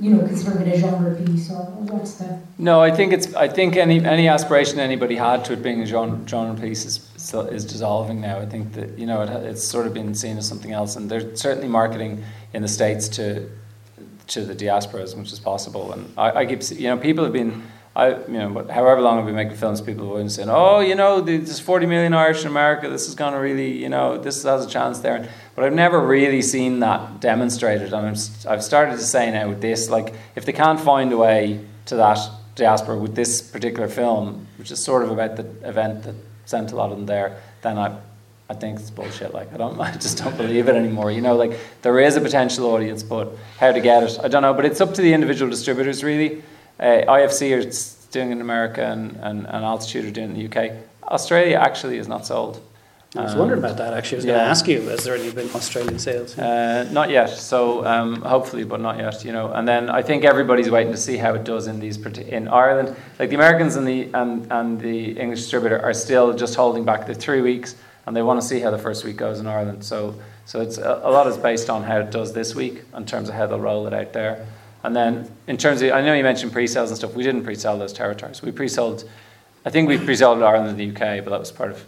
you 0.00 0.10
know, 0.14 0.26
considering 0.26 0.66
it 0.66 0.76
a 0.76 0.80
genre 0.80 1.14
piece, 1.14 1.50
or 1.50 1.64
what's 1.64 2.14
the? 2.14 2.40
No, 2.58 2.80
I 2.80 2.90
think 2.90 3.12
it's. 3.12 3.34
I 3.34 3.48
think 3.48 3.76
any 3.76 4.04
any 4.04 4.28
aspiration 4.28 4.78
anybody 4.78 5.16
had 5.16 5.44
to 5.46 5.52
it 5.54 5.62
being 5.62 5.82
a 5.82 5.86
genre, 5.86 6.18
genre 6.26 6.60
piece 6.60 6.84
is 6.84 7.08
is 7.34 7.64
dissolving 7.64 8.20
now. 8.20 8.38
I 8.38 8.46
think 8.46 8.72
that 8.74 8.98
you 8.98 9.06
know 9.06 9.22
it, 9.22 9.30
it's 9.44 9.66
sort 9.66 9.86
of 9.86 9.94
been 9.94 10.14
seen 10.14 10.38
as 10.38 10.48
something 10.48 10.72
else, 10.72 10.96
and 10.96 11.10
they're 11.10 11.34
certainly 11.36 11.68
marketing 11.68 12.24
in 12.52 12.62
the 12.62 12.68
states 12.68 13.08
to 13.10 13.48
to 14.28 14.44
the 14.44 14.54
diaspora 14.54 15.02
as 15.02 15.16
much 15.16 15.32
as 15.32 15.40
possible. 15.40 15.92
And 15.92 16.12
I, 16.16 16.30
I 16.30 16.46
keep 16.46 16.62
you 16.70 16.88
know 16.88 16.96
people 16.96 17.24
have 17.24 17.32
been. 17.32 17.62
I, 17.96 18.10
you 18.10 18.28
know, 18.28 18.64
however 18.70 19.00
long 19.00 19.18
I've 19.18 19.26
been 19.26 19.34
making 19.34 19.56
films, 19.56 19.80
people 19.80 20.06
have 20.10 20.18
been 20.18 20.30
saying, 20.30 20.48
"Oh, 20.48 20.78
you 20.78 20.94
know, 20.94 21.20
there's 21.20 21.58
40 21.58 21.86
million 21.86 22.14
Irish 22.14 22.42
in 22.42 22.46
America. 22.46 22.88
This 22.88 23.08
is 23.08 23.16
going 23.16 23.32
to 23.32 23.40
really, 23.40 23.72
you 23.72 23.88
know, 23.88 24.18
this 24.18 24.44
has 24.44 24.64
a 24.64 24.68
chance 24.68 25.00
there." 25.00 25.28
But 25.58 25.64
I've 25.64 25.74
never 25.74 25.98
really 25.98 26.40
seen 26.40 26.78
that 26.80 27.18
demonstrated, 27.18 27.92
and 27.92 28.06
I'm, 28.06 28.12
s- 28.12 28.46
I've 28.46 28.62
started 28.62 28.92
to 28.92 29.02
say 29.02 29.28
now 29.32 29.48
with 29.48 29.60
this, 29.60 29.90
like, 29.90 30.14
if 30.36 30.44
they 30.46 30.52
can't 30.52 30.78
find 30.78 31.12
a 31.12 31.16
way 31.16 31.58
to 31.86 31.96
that 31.96 32.16
diaspora 32.54 32.96
with 32.96 33.16
this 33.16 33.42
particular 33.42 33.88
film, 33.88 34.46
which 34.56 34.70
is 34.70 34.80
sort 34.80 35.02
of 35.02 35.10
about 35.10 35.34
the 35.34 35.42
event 35.68 36.04
that 36.04 36.14
sent 36.46 36.70
a 36.70 36.76
lot 36.76 36.92
of 36.92 36.96
them 36.98 37.06
there, 37.06 37.42
then 37.62 37.76
I, 37.76 37.98
I 38.48 38.54
think 38.54 38.78
it's 38.78 38.88
bullshit. 38.90 39.34
Like, 39.34 39.52
I 39.52 39.56
don't, 39.56 39.80
I 39.80 39.96
just 39.96 40.18
don't 40.18 40.36
believe 40.36 40.68
it 40.68 40.76
anymore. 40.76 41.10
You 41.10 41.22
know, 41.22 41.34
like 41.34 41.58
there 41.82 41.98
is 41.98 42.14
a 42.14 42.20
potential 42.20 42.66
audience, 42.66 43.02
but 43.02 43.32
how 43.58 43.72
to 43.72 43.80
get 43.80 44.04
it, 44.04 44.16
I 44.22 44.28
don't 44.28 44.42
know. 44.42 44.54
But 44.54 44.64
it's 44.64 44.80
up 44.80 44.94
to 44.94 45.02
the 45.02 45.12
individual 45.12 45.50
distributors, 45.50 46.04
really. 46.04 46.40
Uh, 46.78 47.02
IFC 47.08 47.50
are 47.58 48.12
doing 48.12 48.30
in 48.30 48.40
America, 48.40 48.84
and, 48.84 49.16
and, 49.16 49.44
and 49.44 49.64
Altitude 49.64 50.04
are 50.04 50.12
doing 50.12 50.36
in 50.36 50.48
the 50.48 50.56
UK. 50.56 50.70
Australia 51.02 51.56
actually 51.56 51.98
is 51.98 52.06
not 52.06 52.24
sold. 52.28 52.62
I 53.18 53.22
was 53.22 53.32
Um, 53.32 53.40
wondering 53.40 53.58
about 53.58 53.76
that 53.78 53.94
actually. 53.94 54.16
I 54.16 54.18
was 54.18 54.24
going 54.26 54.38
to 54.38 54.44
ask 54.44 54.68
you, 54.68 54.80
has 54.82 55.02
there 55.04 55.16
any 55.16 55.30
been 55.32 55.50
Australian 55.52 55.98
sales? 55.98 56.38
Uh, 56.38 56.88
not 56.92 57.10
yet. 57.10 57.30
So 57.30 57.84
um, 57.84 58.22
hopefully, 58.22 58.62
but 58.64 58.80
not 58.80 58.96
yet. 58.98 59.24
You 59.24 59.32
know, 59.32 59.50
and 59.52 59.66
then 59.66 59.90
I 59.90 60.02
think 60.02 60.24
everybody's 60.24 60.70
waiting 60.70 60.92
to 60.92 60.98
see 60.98 61.16
how 61.16 61.34
it 61.34 61.42
does 61.44 61.66
in 61.66 61.80
these 61.80 61.98
parti- 61.98 62.30
in 62.30 62.46
Ireland. 62.46 62.94
Like 63.18 63.30
the 63.30 63.34
Americans 63.36 63.74
and 63.76 63.86
the 63.86 64.08
and, 64.14 64.46
and 64.52 64.80
the 64.80 65.18
English 65.18 65.40
distributor 65.40 65.80
are 65.82 65.92
still 65.94 66.32
just 66.32 66.54
holding 66.54 66.84
back 66.84 67.06
the 67.06 67.14
three 67.14 67.40
weeks, 67.40 67.74
and 68.06 68.16
they 68.16 68.22
want 68.22 68.40
to 68.40 68.46
see 68.46 68.60
how 68.60 68.70
the 68.70 68.78
first 68.78 69.04
week 69.04 69.16
goes 69.16 69.40
in 69.40 69.46
Ireland. 69.48 69.82
So 69.84 70.14
so 70.44 70.60
it's 70.60 70.78
a, 70.78 71.00
a 71.02 71.10
lot 71.10 71.26
is 71.26 71.36
based 71.36 71.68
on 71.70 71.82
how 71.82 71.98
it 71.98 72.10
does 72.12 72.32
this 72.32 72.54
week 72.54 72.82
in 72.96 73.04
terms 73.04 73.28
of 73.28 73.34
how 73.34 73.46
they'll 73.48 73.60
roll 73.60 73.86
it 73.88 73.94
out 73.94 74.12
there. 74.12 74.46
And 74.84 74.94
then 74.94 75.28
in 75.48 75.56
terms 75.56 75.82
of, 75.82 75.90
I 75.90 76.00
know 76.02 76.14
you 76.14 76.22
mentioned 76.22 76.52
pre-sales 76.52 76.90
and 76.90 76.96
stuff. 76.96 77.14
We 77.14 77.24
didn't 77.24 77.42
pre-sell 77.42 77.76
those 77.78 77.92
territories. 77.92 78.42
We 78.42 78.52
pre-sold. 78.52 79.10
I 79.66 79.70
think 79.70 79.88
we 79.88 79.98
pre-sold 79.98 80.40
Ireland 80.40 80.68
and 80.70 80.78
the 80.78 80.88
UK, 80.92 81.24
but 81.24 81.30
that 81.30 81.40
was 81.40 81.50
part 81.50 81.72
of 81.72 81.84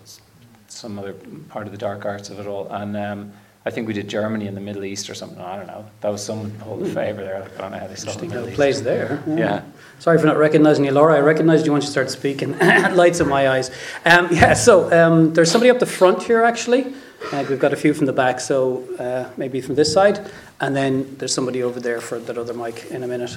some 0.81 0.99
other 0.99 1.13
part 1.51 1.67
of 1.67 1.73
the 1.73 1.79
dark 1.79 2.07
arts 2.07 2.31
of 2.31 2.41
it 2.41 2.47
all. 2.47 2.67
And 2.71 2.97
um, 2.97 3.33
I 3.67 3.71
think 3.71 3.87
we 3.87 3.93
did 3.93 4.09
Germany 4.09 4.47
in 4.47 4.55
the 4.55 4.61
Middle 4.61 4.85
East 4.85 5.11
or 5.11 5.15
something. 5.15 5.39
I 5.39 5.57
don't 5.57 5.67
know. 5.67 5.85
That 6.01 6.09
was 6.09 6.25
someone 6.25 6.51
pulled 6.53 6.83
a 6.83 6.87
favour 6.87 7.23
there. 7.23 7.43
I 7.43 7.61
don't 7.61 7.73
know 7.73 7.79
how 7.79 7.87
they 7.87 7.95
sold 7.95 8.19
the 8.19 8.27
Middle 8.27 8.49
East. 8.49 8.57
plays 8.57 8.83
there. 8.83 9.23
Yeah. 9.27 9.63
Sorry 9.99 10.19
for 10.19 10.27
not 10.27 10.39
recognising 10.39 10.87
you, 10.87 10.93
Laura. 10.93 11.15
I 11.17 11.21
recognised 11.21 11.67
you 11.67 11.73
once 11.73 11.85
you 11.85 11.91
started 11.91 12.11
speaking. 12.11 12.59
Lights 12.59 13.21
in 13.21 13.29
my 13.29 13.51
eyes. 13.51 13.71
Um, 14.07 14.29
yeah, 14.33 14.55
so 14.55 14.91
um, 14.91 15.35
there's 15.35 15.51
somebody 15.51 15.69
up 15.69 15.79
the 15.79 15.87
front 15.87 16.23
here 16.23 16.43
actually. 16.43 16.95
Uh, 17.33 17.45
we've 17.51 17.59
got 17.61 17.75
a 17.75 17.77
few 17.77 17.93
from 17.93 18.07
the 18.07 18.15
back, 18.15 18.41
so 18.41 18.83
uh, 18.99 19.31
maybe 19.37 19.61
from 19.61 19.75
this 19.75 19.93
side. 19.93 20.31
And 20.61 20.75
then 20.75 21.17
there's 21.19 21.35
somebody 21.35 21.63
over 21.63 21.79
there 21.79 22.01
for 22.01 22.19
that 22.19 22.39
other 22.39 22.55
mic 22.55 22.91
in 22.91 23.03
a 23.03 23.07
minute. 23.07 23.37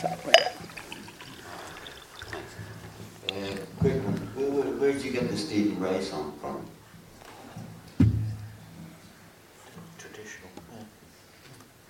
So, 0.00 0.08
wait. 0.24 0.36
Uh, 3.28 3.56
quick 3.78 4.02
one. 4.02 4.14
Where, 4.34 4.50
where, 4.50 4.72
where 4.78 4.92
did 4.92 5.04
you 5.04 5.11
get 5.22 5.30
the 5.30 5.36
Stephen 5.36 5.80
Rea 5.80 6.00
song 6.00 6.32
from? 6.40 6.66
Traditional. 9.98 10.50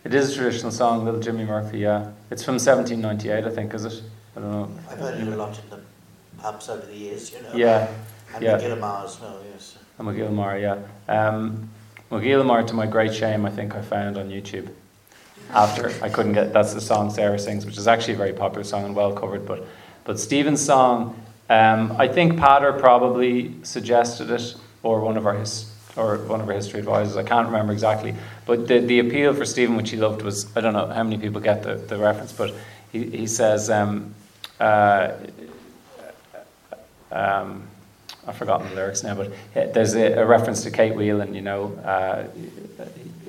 It 0.05 0.15
is 0.15 0.33
a 0.33 0.37
traditional 0.37 0.71
song, 0.71 1.05
Little 1.05 1.21
Jimmy 1.21 1.45
Murphy, 1.45 1.79
yeah. 1.79 2.11
It's 2.31 2.45
from 2.45 2.55
1798, 2.55 3.45
I 3.45 3.55
think, 3.55 3.75
is 3.75 3.85
it? 3.85 4.03
I 4.37 4.41
don't 4.41 4.51
know. 4.51 4.71
I've 4.91 4.99
heard 4.99 5.21
it 5.21 5.29
a 5.29 5.37
lot 5.37 5.59
in 5.59 5.71
the 5.71 5.81
pubs 6.39 6.69
over 6.69 6.87
the 6.87 6.97
years, 6.97 7.33
you 7.33 7.43
know. 7.43 7.55
Yeah, 7.55 7.89
And 8.35 8.43
yeah. 8.43 8.57
the 8.57 8.67
as 8.67 9.21
well, 9.21 9.41
yes. 9.53 9.79
And 9.99 10.09
McGilmar, 10.09 10.61
yeah. 10.61 10.79
Um, 11.09 11.71
McGilmar, 12.11 12.67
to 12.67 12.75
my 12.75 12.87
great 12.87 13.15
shame, 13.15 13.47
I 13.47 13.51
think 13.51 13.75
I 13.75 13.83
found 13.83 14.19
on 14.19 14.29
YouTube. 14.29 14.69
After 15.51 15.93
I 16.03 16.09
couldn't 16.09 16.33
get, 16.33 16.53
that's 16.53 16.73
the 16.73 16.81
song 16.81 17.11
Sarah 17.11 17.39
sings, 17.39 17.67
which 17.67 17.77
is 17.77 17.87
actually 17.87 18.15
a 18.15 18.17
very 18.17 18.33
popular 18.33 18.65
song 18.65 18.85
and 18.85 18.97
well 18.97 19.13
covered. 19.13 19.47
But, 19.47 19.67
but 20.05 20.19
Stephen's 20.19 20.63
song, 20.63 21.21
um, 21.49 21.95
I 21.99 22.09
think 22.09 22.39
Patter 22.39 22.73
probably 22.73 23.55
suggested 23.63 24.31
it, 24.31 24.55
or 24.83 25.01
one 25.01 25.17
of 25.17 25.27
our 25.27 25.35
his, 25.35 25.71
or 25.97 26.19
one 26.19 26.41
of 26.41 26.49
our 26.49 26.55
history 26.55 26.81
advisors. 26.81 27.17
I 27.17 27.23
can't 27.23 27.47
remember 27.47 27.73
exactly. 27.73 28.15
But 28.47 28.69
the, 28.69 28.79
the 28.79 28.99
appeal 29.01 29.35
for 29.35 29.45
Stephen, 29.45 29.77
which 29.77 29.91
he 29.91 29.97
loved, 29.97 30.23
was 30.23 30.55
I 30.57 30.61
don't 30.61 30.73
know 30.73 30.87
how 30.87 31.03
many 31.03 31.19
people 31.19 31.41
get 31.41 31.63
the, 31.63 31.75
the 31.75 31.99
reference, 31.99 32.33
but 32.33 32.55
he, 32.91 33.05
he 33.11 33.27
says. 33.27 33.71
Um, 33.71 34.15
uh, 34.61 35.13
um, 37.11 37.65
I've 38.27 38.37
forgotten 38.37 38.69
the 38.69 38.77
lyrics 38.77 39.03
now, 39.03 39.17
but 39.17 39.33
there's 39.55 39.95
a, 39.95 40.13
a 40.13 40.27
reference 40.27 40.63
to 40.63 40.71
Kate 40.71 40.95
Whelan. 40.95 41.35
You 41.35 41.43
know, 41.43 41.73
uh, 41.85 42.29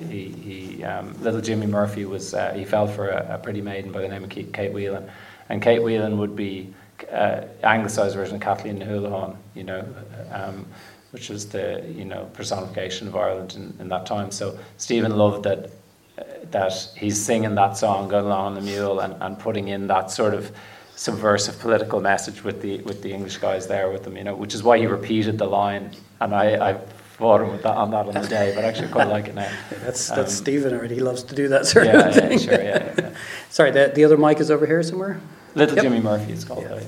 he, 0.08 0.28
he 0.28 0.84
um, 0.84 1.20
little 1.20 1.40
Jimmy 1.40 1.66
Murphy 1.66 2.04
was 2.04 2.32
uh, 2.32 2.52
he 2.52 2.64
fell 2.64 2.86
for 2.86 3.08
a, 3.08 3.34
a 3.34 3.38
pretty 3.38 3.60
maiden 3.60 3.90
by 3.90 4.02
the 4.02 4.08
name 4.08 4.22
of 4.22 4.30
Kate 4.30 4.72
Whelan, 4.72 5.10
and 5.48 5.60
Kate 5.60 5.82
Whelan 5.82 6.18
would 6.18 6.36
be 6.36 6.72
uh, 7.12 7.42
anglicised 7.62 8.14
version 8.14 8.36
of 8.36 8.40
Kathleen 8.40 8.80
Houlihan. 8.80 9.36
You 9.54 9.64
know, 9.64 9.94
um, 10.32 10.66
which 11.14 11.30
was 11.30 11.48
the 11.48 11.84
you 11.88 12.04
know 12.04 12.28
personification 12.32 13.06
of 13.06 13.14
Ireland 13.14 13.54
in, 13.54 13.74
in 13.80 13.88
that 13.88 14.04
time. 14.04 14.32
So 14.32 14.58
Stephen 14.78 15.16
loved 15.16 15.44
that 15.44 15.70
uh, 16.18 16.24
that 16.50 16.72
he's 16.96 17.24
singing 17.24 17.54
that 17.54 17.76
song, 17.76 18.08
going 18.08 18.26
along 18.26 18.46
on 18.46 18.54
the 18.54 18.60
mule, 18.60 19.00
and, 19.00 19.14
and 19.22 19.38
putting 19.38 19.68
in 19.68 19.86
that 19.86 20.10
sort 20.10 20.34
of 20.34 20.50
subversive 20.96 21.58
political 21.60 22.00
message 22.00 22.42
with 22.42 22.60
the 22.62 22.80
with 22.82 23.02
the 23.02 23.12
English 23.12 23.38
guys 23.38 23.66
there 23.66 23.90
with 23.90 24.02
them, 24.02 24.16
you 24.16 24.24
know, 24.24 24.34
which 24.34 24.54
is 24.54 24.62
why 24.64 24.76
he 24.78 24.86
repeated 24.86 25.38
the 25.38 25.46
line. 25.46 25.90
And 26.20 26.34
I, 26.34 26.70
I 26.70 26.74
fought 27.18 27.42
him 27.42 27.52
with 27.52 27.62
that 27.62 27.76
on 27.76 27.92
that 27.92 28.06
on 28.06 28.14
the 28.14 28.28
day, 28.28 28.52
but 28.54 28.64
actually 28.64 28.88
quite 28.88 29.08
like 29.08 29.28
it 29.28 29.36
now. 29.36 29.50
That's 29.84 30.10
Um, 30.10 30.16
that's 30.16 30.34
Stephen 30.34 30.74
already. 30.74 30.96
He 30.96 31.00
loves 31.00 31.22
to 31.24 31.34
do 31.34 31.46
that 31.48 31.66
sort 31.66 31.86
yeah, 31.86 32.08
of 32.08 32.16
yeah, 32.16 32.20
thing. 32.28 32.38
sure, 32.40 32.54
yeah, 32.54 32.62
yeah, 32.64 32.94
yeah. 32.98 33.14
Sorry, 33.50 33.70
the, 33.70 33.92
the 33.94 34.04
other 34.04 34.16
mic 34.16 34.40
is 34.40 34.50
over 34.50 34.66
here 34.66 34.82
somewhere. 34.82 35.20
Little 35.54 35.76
Yep. 35.76 35.84
Jimmy 35.84 36.00
Murphy 36.00 36.32
is 36.32 36.44
called. 36.44 36.62
Yeah. 36.62 36.76
yeah. 36.76 36.82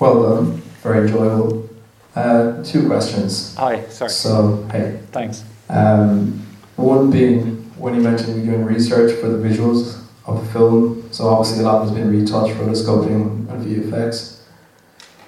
Well 0.00 0.22
done, 0.22 0.56
very 0.82 1.06
enjoyable. 1.06 1.68
Uh, 2.14 2.62
two 2.64 2.86
questions. 2.88 3.54
Hi, 3.56 3.84
sorry. 3.88 4.10
So, 4.10 4.66
hey, 4.72 4.98
Thanks. 5.12 5.44
Um, 5.68 6.44
one 6.76 7.10
being 7.10 7.56
when 7.78 7.94
you 7.94 8.00
mentioned 8.00 8.44
you're 8.44 8.54
doing 8.56 8.66
research 8.66 9.18
for 9.20 9.28
the 9.28 9.38
visuals 9.38 10.02
of 10.26 10.44
the 10.44 10.52
film, 10.52 11.08
so 11.12 11.28
obviously 11.28 11.62
a 11.62 11.66
lot 11.66 11.82
has 11.82 11.92
been 11.92 12.10
retouched, 12.10 12.54
rotoscoping, 12.54 13.48
and 13.50 13.64
VFX. 13.64 14.40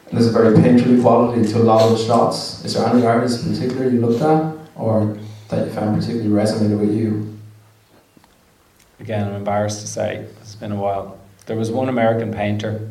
And 0.09 0.19
there's 0.19 0.27
a 0.27 0.33
very 0.33 0.57
painterly 0.57 1.01
quality 1.01 1.47
to 1.53 1.59
a 1.59 1.63
lot 1.63 1.83
of 1.83 1.97
the 1.97 2.05
shots. 2.05 2.65
Is 2.65 2.75
there 2.75 2.87
any 2.89 3.07
artists 3.07 3.45
in 3.47 3.53
particular 3.53 3.89
you 3.89 4.01
looked 4.05 4.23
at, 4.23 4.55
or 4.75 5.17
that 5.49 5.67
you 5.69 5.73
found 5.73 6.01
particularly 6.01 6.31
resonated 6.31 6.81
with 6.81 6.93
you? 6.93 7.39
Again, 8.99 9.29
I'm 9.29 9.35
embarrassed 9.35 9.81
to 9.83 9.87
say 9.87 10.27
it's 10.41 10.57
been 10.57 10.73
a 10.73 10.77
while. 10.77 11.20
There 11.51 11.59
was 11.59 11.73
one 11.73 11.89
American 11.89 12.33
painter 12.33 12.89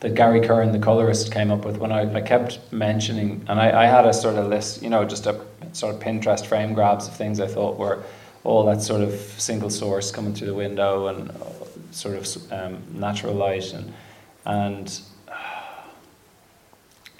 that 0.00 0.16
Gary 0.16 0.40
Curran, 0.40 0.72
the 0.72 0.80
colorist, 0.80 1.32
came 1.32 1.52
up 1.52 1.64
with 1.64 1.76
when 1.76 1.92
I, 1.92 2.12
I 2.12 2.20
kept 2.20 2.58
mentioning, 2.72 3.44
and 3.46 3.60
I, 3.60 3.84
I 3.84 3.86
had 3.86 4.04
a 4.04 4.12
sort 4.12 4.34
of 4.34 4.48
list, 4.48 4.82
you 4.82 4.90
know, 4.90 5.04
just 5.04 5.26
a 5.26 5.40
sort 5.72 5.94
of 5.94 6.00
Pinterest 6.00 6.44
frame 6.44 6.74
grabs 6.74 7.06
of 7.06 7.14
things 7.14 7.38
I 7.38 7.46
thought 7.46 7.78
were 7.78 8.02
all 8.42 8.64
that 8.66 8.82
sort 8.82 9.02
of 9.02 9.12
single 9.12 9.70
source 9.70 10.10
coming 10.10 10.34
through 10.34 10.48
the 10.48 10.54
window 10.54 11.06
and 11.06 11.30
uh, 11.30 11.34
sort 11.92 12.16
of 12.16 12.52
um, 12.52 12.82
natural 12.92 13.32
light 13.32 13.72
and 13.72 13.94
and 14.44 15.00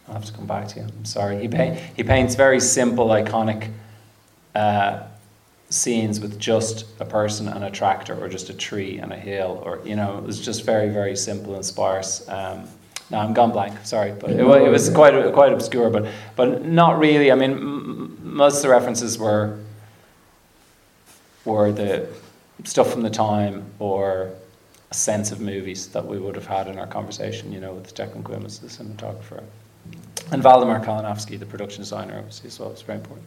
I'll 0.09 0.15
have 0.15 0.25
to 0.25 0.33
come 0.33 0.49
back 0.49 0.67
to 0.71 0.81
you. 0.81 0.87
I'm 0.87 1.05
sorry. 1.05 1.41
He 1.41 1.47
paint, 1.47 1.79
he 1.95 2.03
paints 2.03 2.35
very 2.35 2.59
simple, 2.59 3.07
iconic 3.11 3.71
uh, 4.57 5.05
scenes 5.71 6.21
with 6.21 6.39
just 6.39 6.87
a 7.01 7.05
person 7.05 7.49
and 7.49 7.65
a 7.65 7.71
tractor, 7.71 8.19
or 8.23 8.29
just 8.29 8.49
a 8.51 8.55
tree 8.55 8.99
and 8.99 9.13
a 9.13 9.17
hill, 9.17 9.63
or 9.65 9.81
you 9.85 9.97
know, 9.97 10.19
it 10.19 10.25
was 10.25 10.41
just 10.41 10.65
very, 10.65 10.89
very 10.89 11.17
simple 11.17 11.55
and 11.55 11.65
sparse. 11.65 12.27
Um, 12.29 12.65
no, 13.11 13.19
I'm 13.19 13.33
gone 13.33 13.53
blank. 13.53 13.75
Sorry, 13.85 14.13
but 14.13 14.31
it, 14.31 14.41
it 14.41 14.71
was 14.71 14.91
quite 14.91 15.33
quite 15.33 15.53
obscure, 15.53 15.91
but 15.91 16.11
but 16.37 16.65
not 16.65 16.99
really. 16.99 17.33
I 17.33 17.35
mean, 17.35 17.53
m- 17.53 18.19
most 18.23 18.57
of 18.57 18.63
the 18.63 18.69
references 18.69 19.19
were 19.19 19.59
were 21.45 21.73
the 21.73 22.07
stuff 22.65 22.93
from 22.93 23.03
the 23.03 23.11
time 23.11 23.65
or 23.79 24.31
a 24.91 24.95
sense 24.95 25.33
of 25.33 25.41
movies 25.41 25.89
that 25.89 26.07
we 26.07 26.19
would 26.19 26.35
have 26.35 26.47
had 26.47 26.67
in 26.67 26.79
our 26.79 26.87
conversation, 26.87 27.53
you 27.53 27.61
know, 27.61 27.73
with 27.73 27.95
Declan 27.95 28.25
Quinn 28.25 28.45
as 28.45 28.59
the 28.59 28.69
cinematographer. 28.69 29.43
And 30.31 30.43
Waldemar 30.43 30.85
Kalinowski, 30.85 31.39
the 31.39 31.47
production 31.47 31.83
designer, 31.83 32.19
obviously, 32.19 32.49
as 32.49 32.59
well. 32.59 32.71
It's 32.71 32.83
very 32.83 32.99
important. 32.99 33.27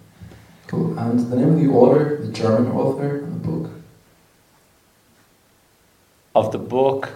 Cool. 0.68 0.98
And 0.98 1.20
the 1.32 1.36
name 1.36 1.50
of 1.54 1.60
the 1.60 1.68
author, 1.68 2.18
the 2.22 2.32
German 2.32 2.72
author 2.72 3.18
of 3.18 3.34
the 3.34 3.52
book? 3.52 3.72
Of 6.34 6.52
the 6.52 6.60
book, 6.60 7.10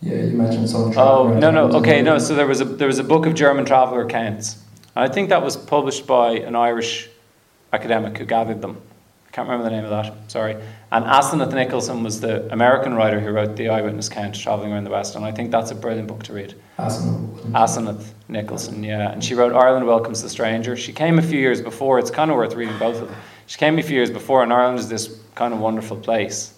Yeah, 0.00 0.22
you 0.22 0.36
mentioned 0.36 0.70
some. 0.70 0.96
Oh 0.96 1.36
no 1.36 1.50
no 1.50 1.72
okay 1.78 2.02
no 2.02 2.18
so 2.18 2.36
there 2.36 2.46
was 2.46 2.60
a 2.60 2.64
there 2.64 2.86
was 2.86 3.00
a 3.00 3.04
book 3.04 3.26
of 3.26 3.34
German 3.34 3.64
traveller 3.64 4.02
accounts. 4.02 4.62
I 4.94 5.08
think 5.08 5.28
that 5.30 5.42
was 5.42 5.56
published 5.56 6.06
by 6.06 6.32
an 6.32 6.54
Irish 6.54 7.08
academic 7.72 8.16
who 8.18 8.24
gathered 8.24 8.62
them. 8.62 8.80
I 9.28 9.30
can't 9.30 9.46
remember 9.46 9.68
the 9.68 9.76
name 9.76 9.84
of 9.84 9.90
that. 9.90 10.30
Sorry. 10.30 10.56
And 10.90 11.04
Asenath 11.04 11.52
Nicholson 11.52 12.02
was 12.02 12.20
the 12.20 12.50
American 12.50 12.94
writer 12.94 13.20
who 13.20 13.30
wrote 13.30 13.56
the 13.56 13.68
eyewitness 13.68 14.08
account 14.08 14.34
travelling 14.34 14.72
around 14.72 14.84
the 14.84 14.90
West, 14.90 15.16
and 15.16 15.24
I 15.24 15.32
think 15.32 15.50
that's 15.50 15.70
a 15.70 15.74
brilliant 15.74 16.08
book 16.08 16.22
to 16.24 16.32
read. 16.32 16.54
Asenath 16.78 18.12
Nicholson, 18.28 18.82
yeah, 18.82 19.12
and 19.12 19.22
she 19.22 19.34
wrote 19.34 19.52
Ireland 19.52 19.86
Welcomes 19.86 20.22
the 20.22 20.30
Stranger. 20.30 20.76
She 20.76 20.92
came 20.94 21.18
a 21.18 21.22
few 21.22 21.38
years 21.38 21.60
before. 21.60 21.98
It's 21.98 22.10
kind 22.10 22.30
of 22.30 22.38
worth 22.38 22.54
reading 22.54 22.78
both 22.78 23.02
of 23.02 23.08
them. 23.08 23.18
She 23.46 23.58
came 23.58 23.78
a 23.78 23.82
few 23.82 23.96
years 23.96 24.10
before, 24.10 24.42
and 24.42 24.52
Ireland 24.52 24.78
is 24.78 24.88
this 24.88 25.20
kind 25.34 25.52
of 25.52 25.60
wonderful 25.60 25.98
place 25.98 26.54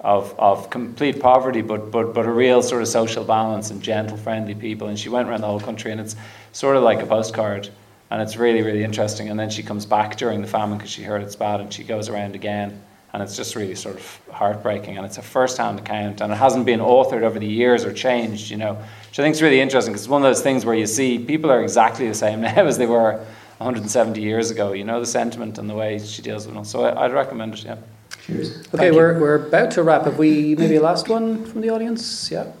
of, 0.00 0.34
of 0.38 0.70
complete 0.70 1.20
poverty, 1.20 1.60
but, 1.60 1.90
but, 1.90 2.14
but 2.14 2.26
a 2.26 2.32
real 2.32 2.62
sort 2.62 2.82
of 2.82 2.88
social 2.88 3.24
balance 3.24 3.70
and 3.70 3.82
gentle, 3.82 4.16
friendly 4.16 4.54
people. 4.54 4.88
And 4.88 4.98
she 4.98 5.08
went 5.08 5.28
around 5.28 5.40
the 5.40 5.46
whole 5.48 5.60
country, 5.60 5.90
and 5.90 6.00
it's 6.00 6.16
sort 6.52 6.76
of 6.76 6.82
like 6.82 7.02
a 7.02 7.06
postcard, 7.06 7.68
and 8.12 8.20
it's 8.20 8.36
really, 8.36 8.60
really 8.60 8.84
interesting. 8.84 9.30
And 9.30 9.40
then 9.40 9.48
she 9.48 9.62
comes 9.62 9.86
back 9.86 10.16
during 10.16 10.42
the 10.42 10.46
famine 10.46 10.76
because 10.76 10.90
she 10.90 11.02
heard 11.02 11.22
it's 11.22 11.34
bad, 11.34 11.62
and 11.62 11.72
she 11.72 11.82
goes 11.82 12.10
around 12.10 12.34
again, 12.34 12.82
and 13.14 13.22
it's 13.22 13.34
just 13.34 13.56
really 13.56 13.74
sort 13.74 13.96
of 13.96 14.20
heartbreaking. 14.30 14.98
And 14.98 15.06
it's 15.06 15.16
a 15.16 15.22
first-hand 15.22 15.78
account, 15.78 16.20
and 16.20 16.30
it 16.30 16.36
hasn't 16.36 16.66
been 16.66 16.80
authored 16.80 17.22
over 17.22 17.38
the 17.38 17.46
years 17.46 17.86
or 17.86 17.92
changed, 17.92 18.50
you 18.50 18.58
know, 18.58 18.74
which 18.74 19.18
I 19.18 19.22
think 19.22 19.34
is 19.34 19.40
really 19.40 19.60
interesting 19.60 19.94
because 19.94 20.02
it's 20.02 20.10
one 20.10 20.20
of 20.20 20.28
those 20.28 20.42
things 20.42 20.66
where 20.66 20.74
you 20.74 20.86
see 20.86 21.18
people 21.18 21.50
are 21.50 21.62
exactly 21.62 22.06
the 22.06 22.14
same 22.14 22.40
now 22.42 22.66
as 22.66 22.76
they 22.76 22.84
were 22.84 23.12
170 23.56 24.20
years 24.20 24.50
ago. 24.50 24.72
You 24.72 24.84
know 24.84 25.00
the 25.00 25.06
sentiment 25.06 25.56
and 25.56 25.70
the 25.70 25.74
way 25.74 25.98
she 25.98 26.20
deals 26.20 26.46
with 26.46 26.54
it. 26.54 26.66
So 26.66 26.84
I, 26.84 27.06
I'd 27.06 27.14
recommend 27.14 27.54
it. 27.54 27.64
Yeah. 27.64 27.78
Cheers. 28.26 28.58
Okay, 28.58 28.76
Thank 28.76 28.94
we're, 28.94 29.18
we're 29.18 29.46
about 29.46 29.70
to 29.70 29.82
wrap. 29.82 30.04
Have 30.04 30.18
we 30.18 30.54
maybe 30.54 30.76
a 30.76 30.82
last 30.82 31.08
one 31.08 31.46
from 31.46 31.62
the 31.62 31.70
audience? 31.70 32.30
Yeah. 32.30 32.52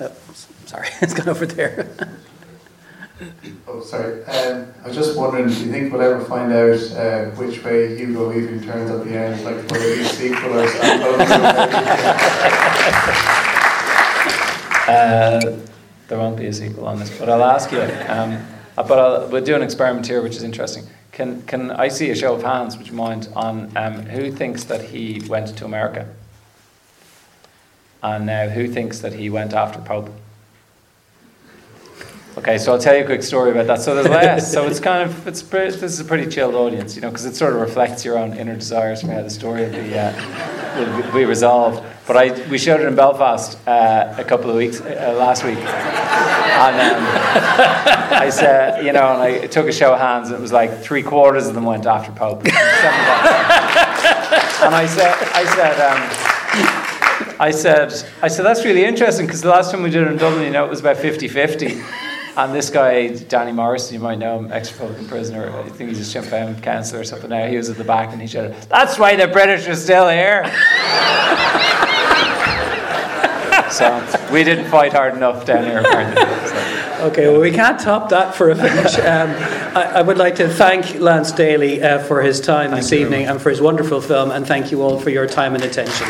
Oh, 0.00 0.12
sorry, 0.66 0.88
it's 1.02 1.14
gone 1.14 1.28
over 1.28 1.46
there. 1.46 1.88
Oh, 3.74 3.80
sorry. 3.80 4.22
Um, 4.26 4.72
I 4.84 4.86
was 4.86 4.96
just 4.96 5.18
wondering, 5.18 5.48
do 5.48 5.54
you 5.54 5.72
think 5.72 5.92
we'll 5.92 6.00
ever 6.00 6.24
find 6.24 6.52
out 6.52 6.80
uh, 6.92 7.24
which 7.30 7.64
way 7.64 7.96
Hugo 7.98 8.28
Weaving 8.28 8.62
turns 8.62 8.88
at 8.88 9.04
the 9.04 9.18
end? 9.18 9.44
Like, 9.44 9.56
will 9.68 9.82
it 9.82 9.96
be 9.96 10.02
a 10.02 10.08
sequel 10.08 10.60
or 10.60 10.66
standalone? 10.68 11.20
Uh, 14.86 15.58
there 16.08 16.18
won't 16.18 16.36
be 16.36 16.44
a 16.44 16.52
sequel 16.52 16.86
on 16.86 16.98
this, 16.98 17.18
but 17.18 17.30
I'll 17.30 17.42
ask 17.42 17.72
you. 17.72 17.80
Um, 18.06 18.46
but 18.76 18.92
I'll, 18.92 19.28
we'll 19.28 19.42
do 19.42 19.54
an 19.54 19.62
experiment 19.62 20.06
here, 20.06 20.20
which 20.20 20.36
is 20.36 20.42
interesting. 20.42 20.84
Can 21.10 21.40
can 21.46 21.70
I 21.70 21.88
see 21.88 22.10
a 22.10 22.14
show 22.14 22.34
of 22.34 22.42
hands, 22.42 22.76
would 22.76 22.86
you 22.86 22.92
mind, 22.92 23.30
on 23.34 23.74
um, 23.78 24.04
who 24.04 24.30
thinks 24.30 24.64
that 24.64 24.82
he 24.82 25.22
went 25.26 25.56
to 25.56 25.64
America? 25.64 26.06
And 28.02 28.26
now, 28.26 28.50
who 28.50 28.68
thinks 28.68 28.98
that 28.98 29.14
he 29.14 29.30
went 29.30 29.54
after 29.54 29.80
Pope? 29.80 30.10
Okay, 32.36 32.58
so 32.58 32.72
I'll 32.72 32.80
tell 32.80 32.96
you 32.96 33.04
a 33.04 33.06
quick 33.06 33.22
story 33.22 33.52
about 33.52 33.68
that. 33.68 33.80
So 33.80 33.94
there's 33.94 34.08
less. 34.10 34.52
so 34.52 34.66
it's 34.66 34.80
kind 34.80 35.08
of 35.08 35.26
it's 35.26 35.40
pretty, 35.40 35.70
this 35.76 35.92
is 35.92 36.00
a 36.00 36.04
pretty 36.04 36.28
chilled 36.28 36.56
audience, 36.56 36.96
you 36.96 37.02
know, 37.02 37.08
because 37.08 37.26
it 37.26 37.36
sort 37.36 37.52
of 37.54 37.60
reflects 37.60 38.04
your 38.04 38.18
own 38.18 38.32
inner 38.34 38.56
desires 38.56 39.02
for 39.02 39.12
how 39.12 39.22
the 39.22 39.30
story 39.30 39.62
will 39.62 39.70
be 39.70 39.96
uh, 39.96 40.12
will 41.04 41.12
be 41.12 41.24
resolved. 41.24 41.84
But 42.08 42.16
I 42.16 42.48
we 42.48 42.58
showed 42.58 42.80
it 42.80 42.88
in 42.88 42.96
Belfast 42.96 43.56
uh, 43.68 44.16
a 44.18 44.24
couple 44.24 44.50
of 44.50 44.56
weeks 44.56 44.80
uh, 44.80 45.14
last 45.16 45.44
week, 45.44 45.58
and 45.58 46.76
um, 46.96 47.04
I 48.20 48.28
said, 48.30 48.84
you 48.84 48.92
know, 48.92 49.14
and 49.14 49.22
I 49.22 49.46
took 49.46 49.68
a 49.68 49.72
show 49.72 49.92
of 49.92 50.00
hands, 50.00 50.30
and 50.30 50.36
it 50.36 50.42
was 50.42 50.52
like 50.52 50.82
three 50.82 51.04
quarters 51.04 51.46
of 51.46 51.54
them 51.54 51.64
went 51.64 51.86
after 51.86 52.10
Pope. 52.10 52.44
and 52.46 52.52
I 54.74 54.86
said, 54.86 55.14
I 55.34 55.44
said. 55.54 55.80
Um, 55.80 56.90
I 57.38 57.50
said, 57.50 57.92
I 58.22 58.28
said, 58.28 58.44
that's 58.44 58.64
really 58.64 58.84
interesting 58.84 59.26
because 59.26 59.40
the 59.40 59.48
last 59.48 59.70
time 59.70 59.82
we 59.82 59.90
did 59.90 60.02
it 60.06 60.10
in 60.10 60.16
Dublin, 60.16 60.44
you 60.44 60.50
know, 60.50 60.64
it 60.64 60.70
was 60.70 60.80
about 60.80 60.96
50 60.96 61.28
50. 61.28 61.82
And 62.36 62.52
this 62.52 62.68
guy, 62.68 63.08
Danny 63.08 63.52
Morrison, 63.52 63.94
you 63.94 64.00
might 64.00 64.18
know 64.18 64.38
him, 64.38 64.52
ex 64.52 64.72
Republican 64.72 65.06
prisoner, 65.06 65.50
I 65.56 65.68
think 65.68 65.90
he's 65.90 66.00
a 66.00 66.04
Sinn 66.04 66.24
Féin 66.24 66.60
councillor 66.60 67.02
or 67.02 67.04
something 67.04 67.30
now. 67.30 67.46
He 67.46 67.56
was 67.56 67.70
at 67.70 67.76
the 67.76 67.84
back 67.84 68.12
and 68.12 68.20
he 68.20 68.26
shouted, 68.26 68.56
That's 68.68 68.98
why 68.98 69.14
the 69.14 69.28
British 69.28 69.68
are 69.68 69.76
still 69.76 70.08
here. 70.08 70.42
so 73.70 74.32
we 74.32 74.42
didn't 74.42 74.68
fight 74.68 74.92
hard 74.92 75.14
enough 75.14 75.46
down 75.46 75.62
here, 75.62 75.78
apparently. 75.78 76.22
So. 76.48 77.06
Okay, 77.06 77.28
well, 77.28 77.40
we 77.40 77.52
can't 77.52 77.78
top 77.78 78.08
that 78.08 78.34
for 78.34 78.50
a 78.50 78.56
finish. 78.56 78.98
Um, 79.04 79.30
I, 79.76 79.96
I, 79.96 80.02
would 80.02 80.16
like 80.16 80.36
to 80.36 80.48
thank 80.48 80.98
Lance 80.98 81.30
Daly 81.30 81.82
uh, 81.82 81.98
for 81.98 82.22
his 82.22 82.40
time 82.40 82.70
Thank 82.70 82.82
this 82.82 82.92
evening 82.92 83.26
and 83.26 83.40
for 83.40 83.50
his 83.50 83.60
wonderful 83.60 84.00
film, 84.00 84.30
and 84.30 84.46
thank 84.46 84.70
you 84.70 84.82
all 84.82 84.98
for 84.98 85.10
your 85.10 85.26
time 85.26 85.54
and 85.54 85.62
attention. 85.62 86.06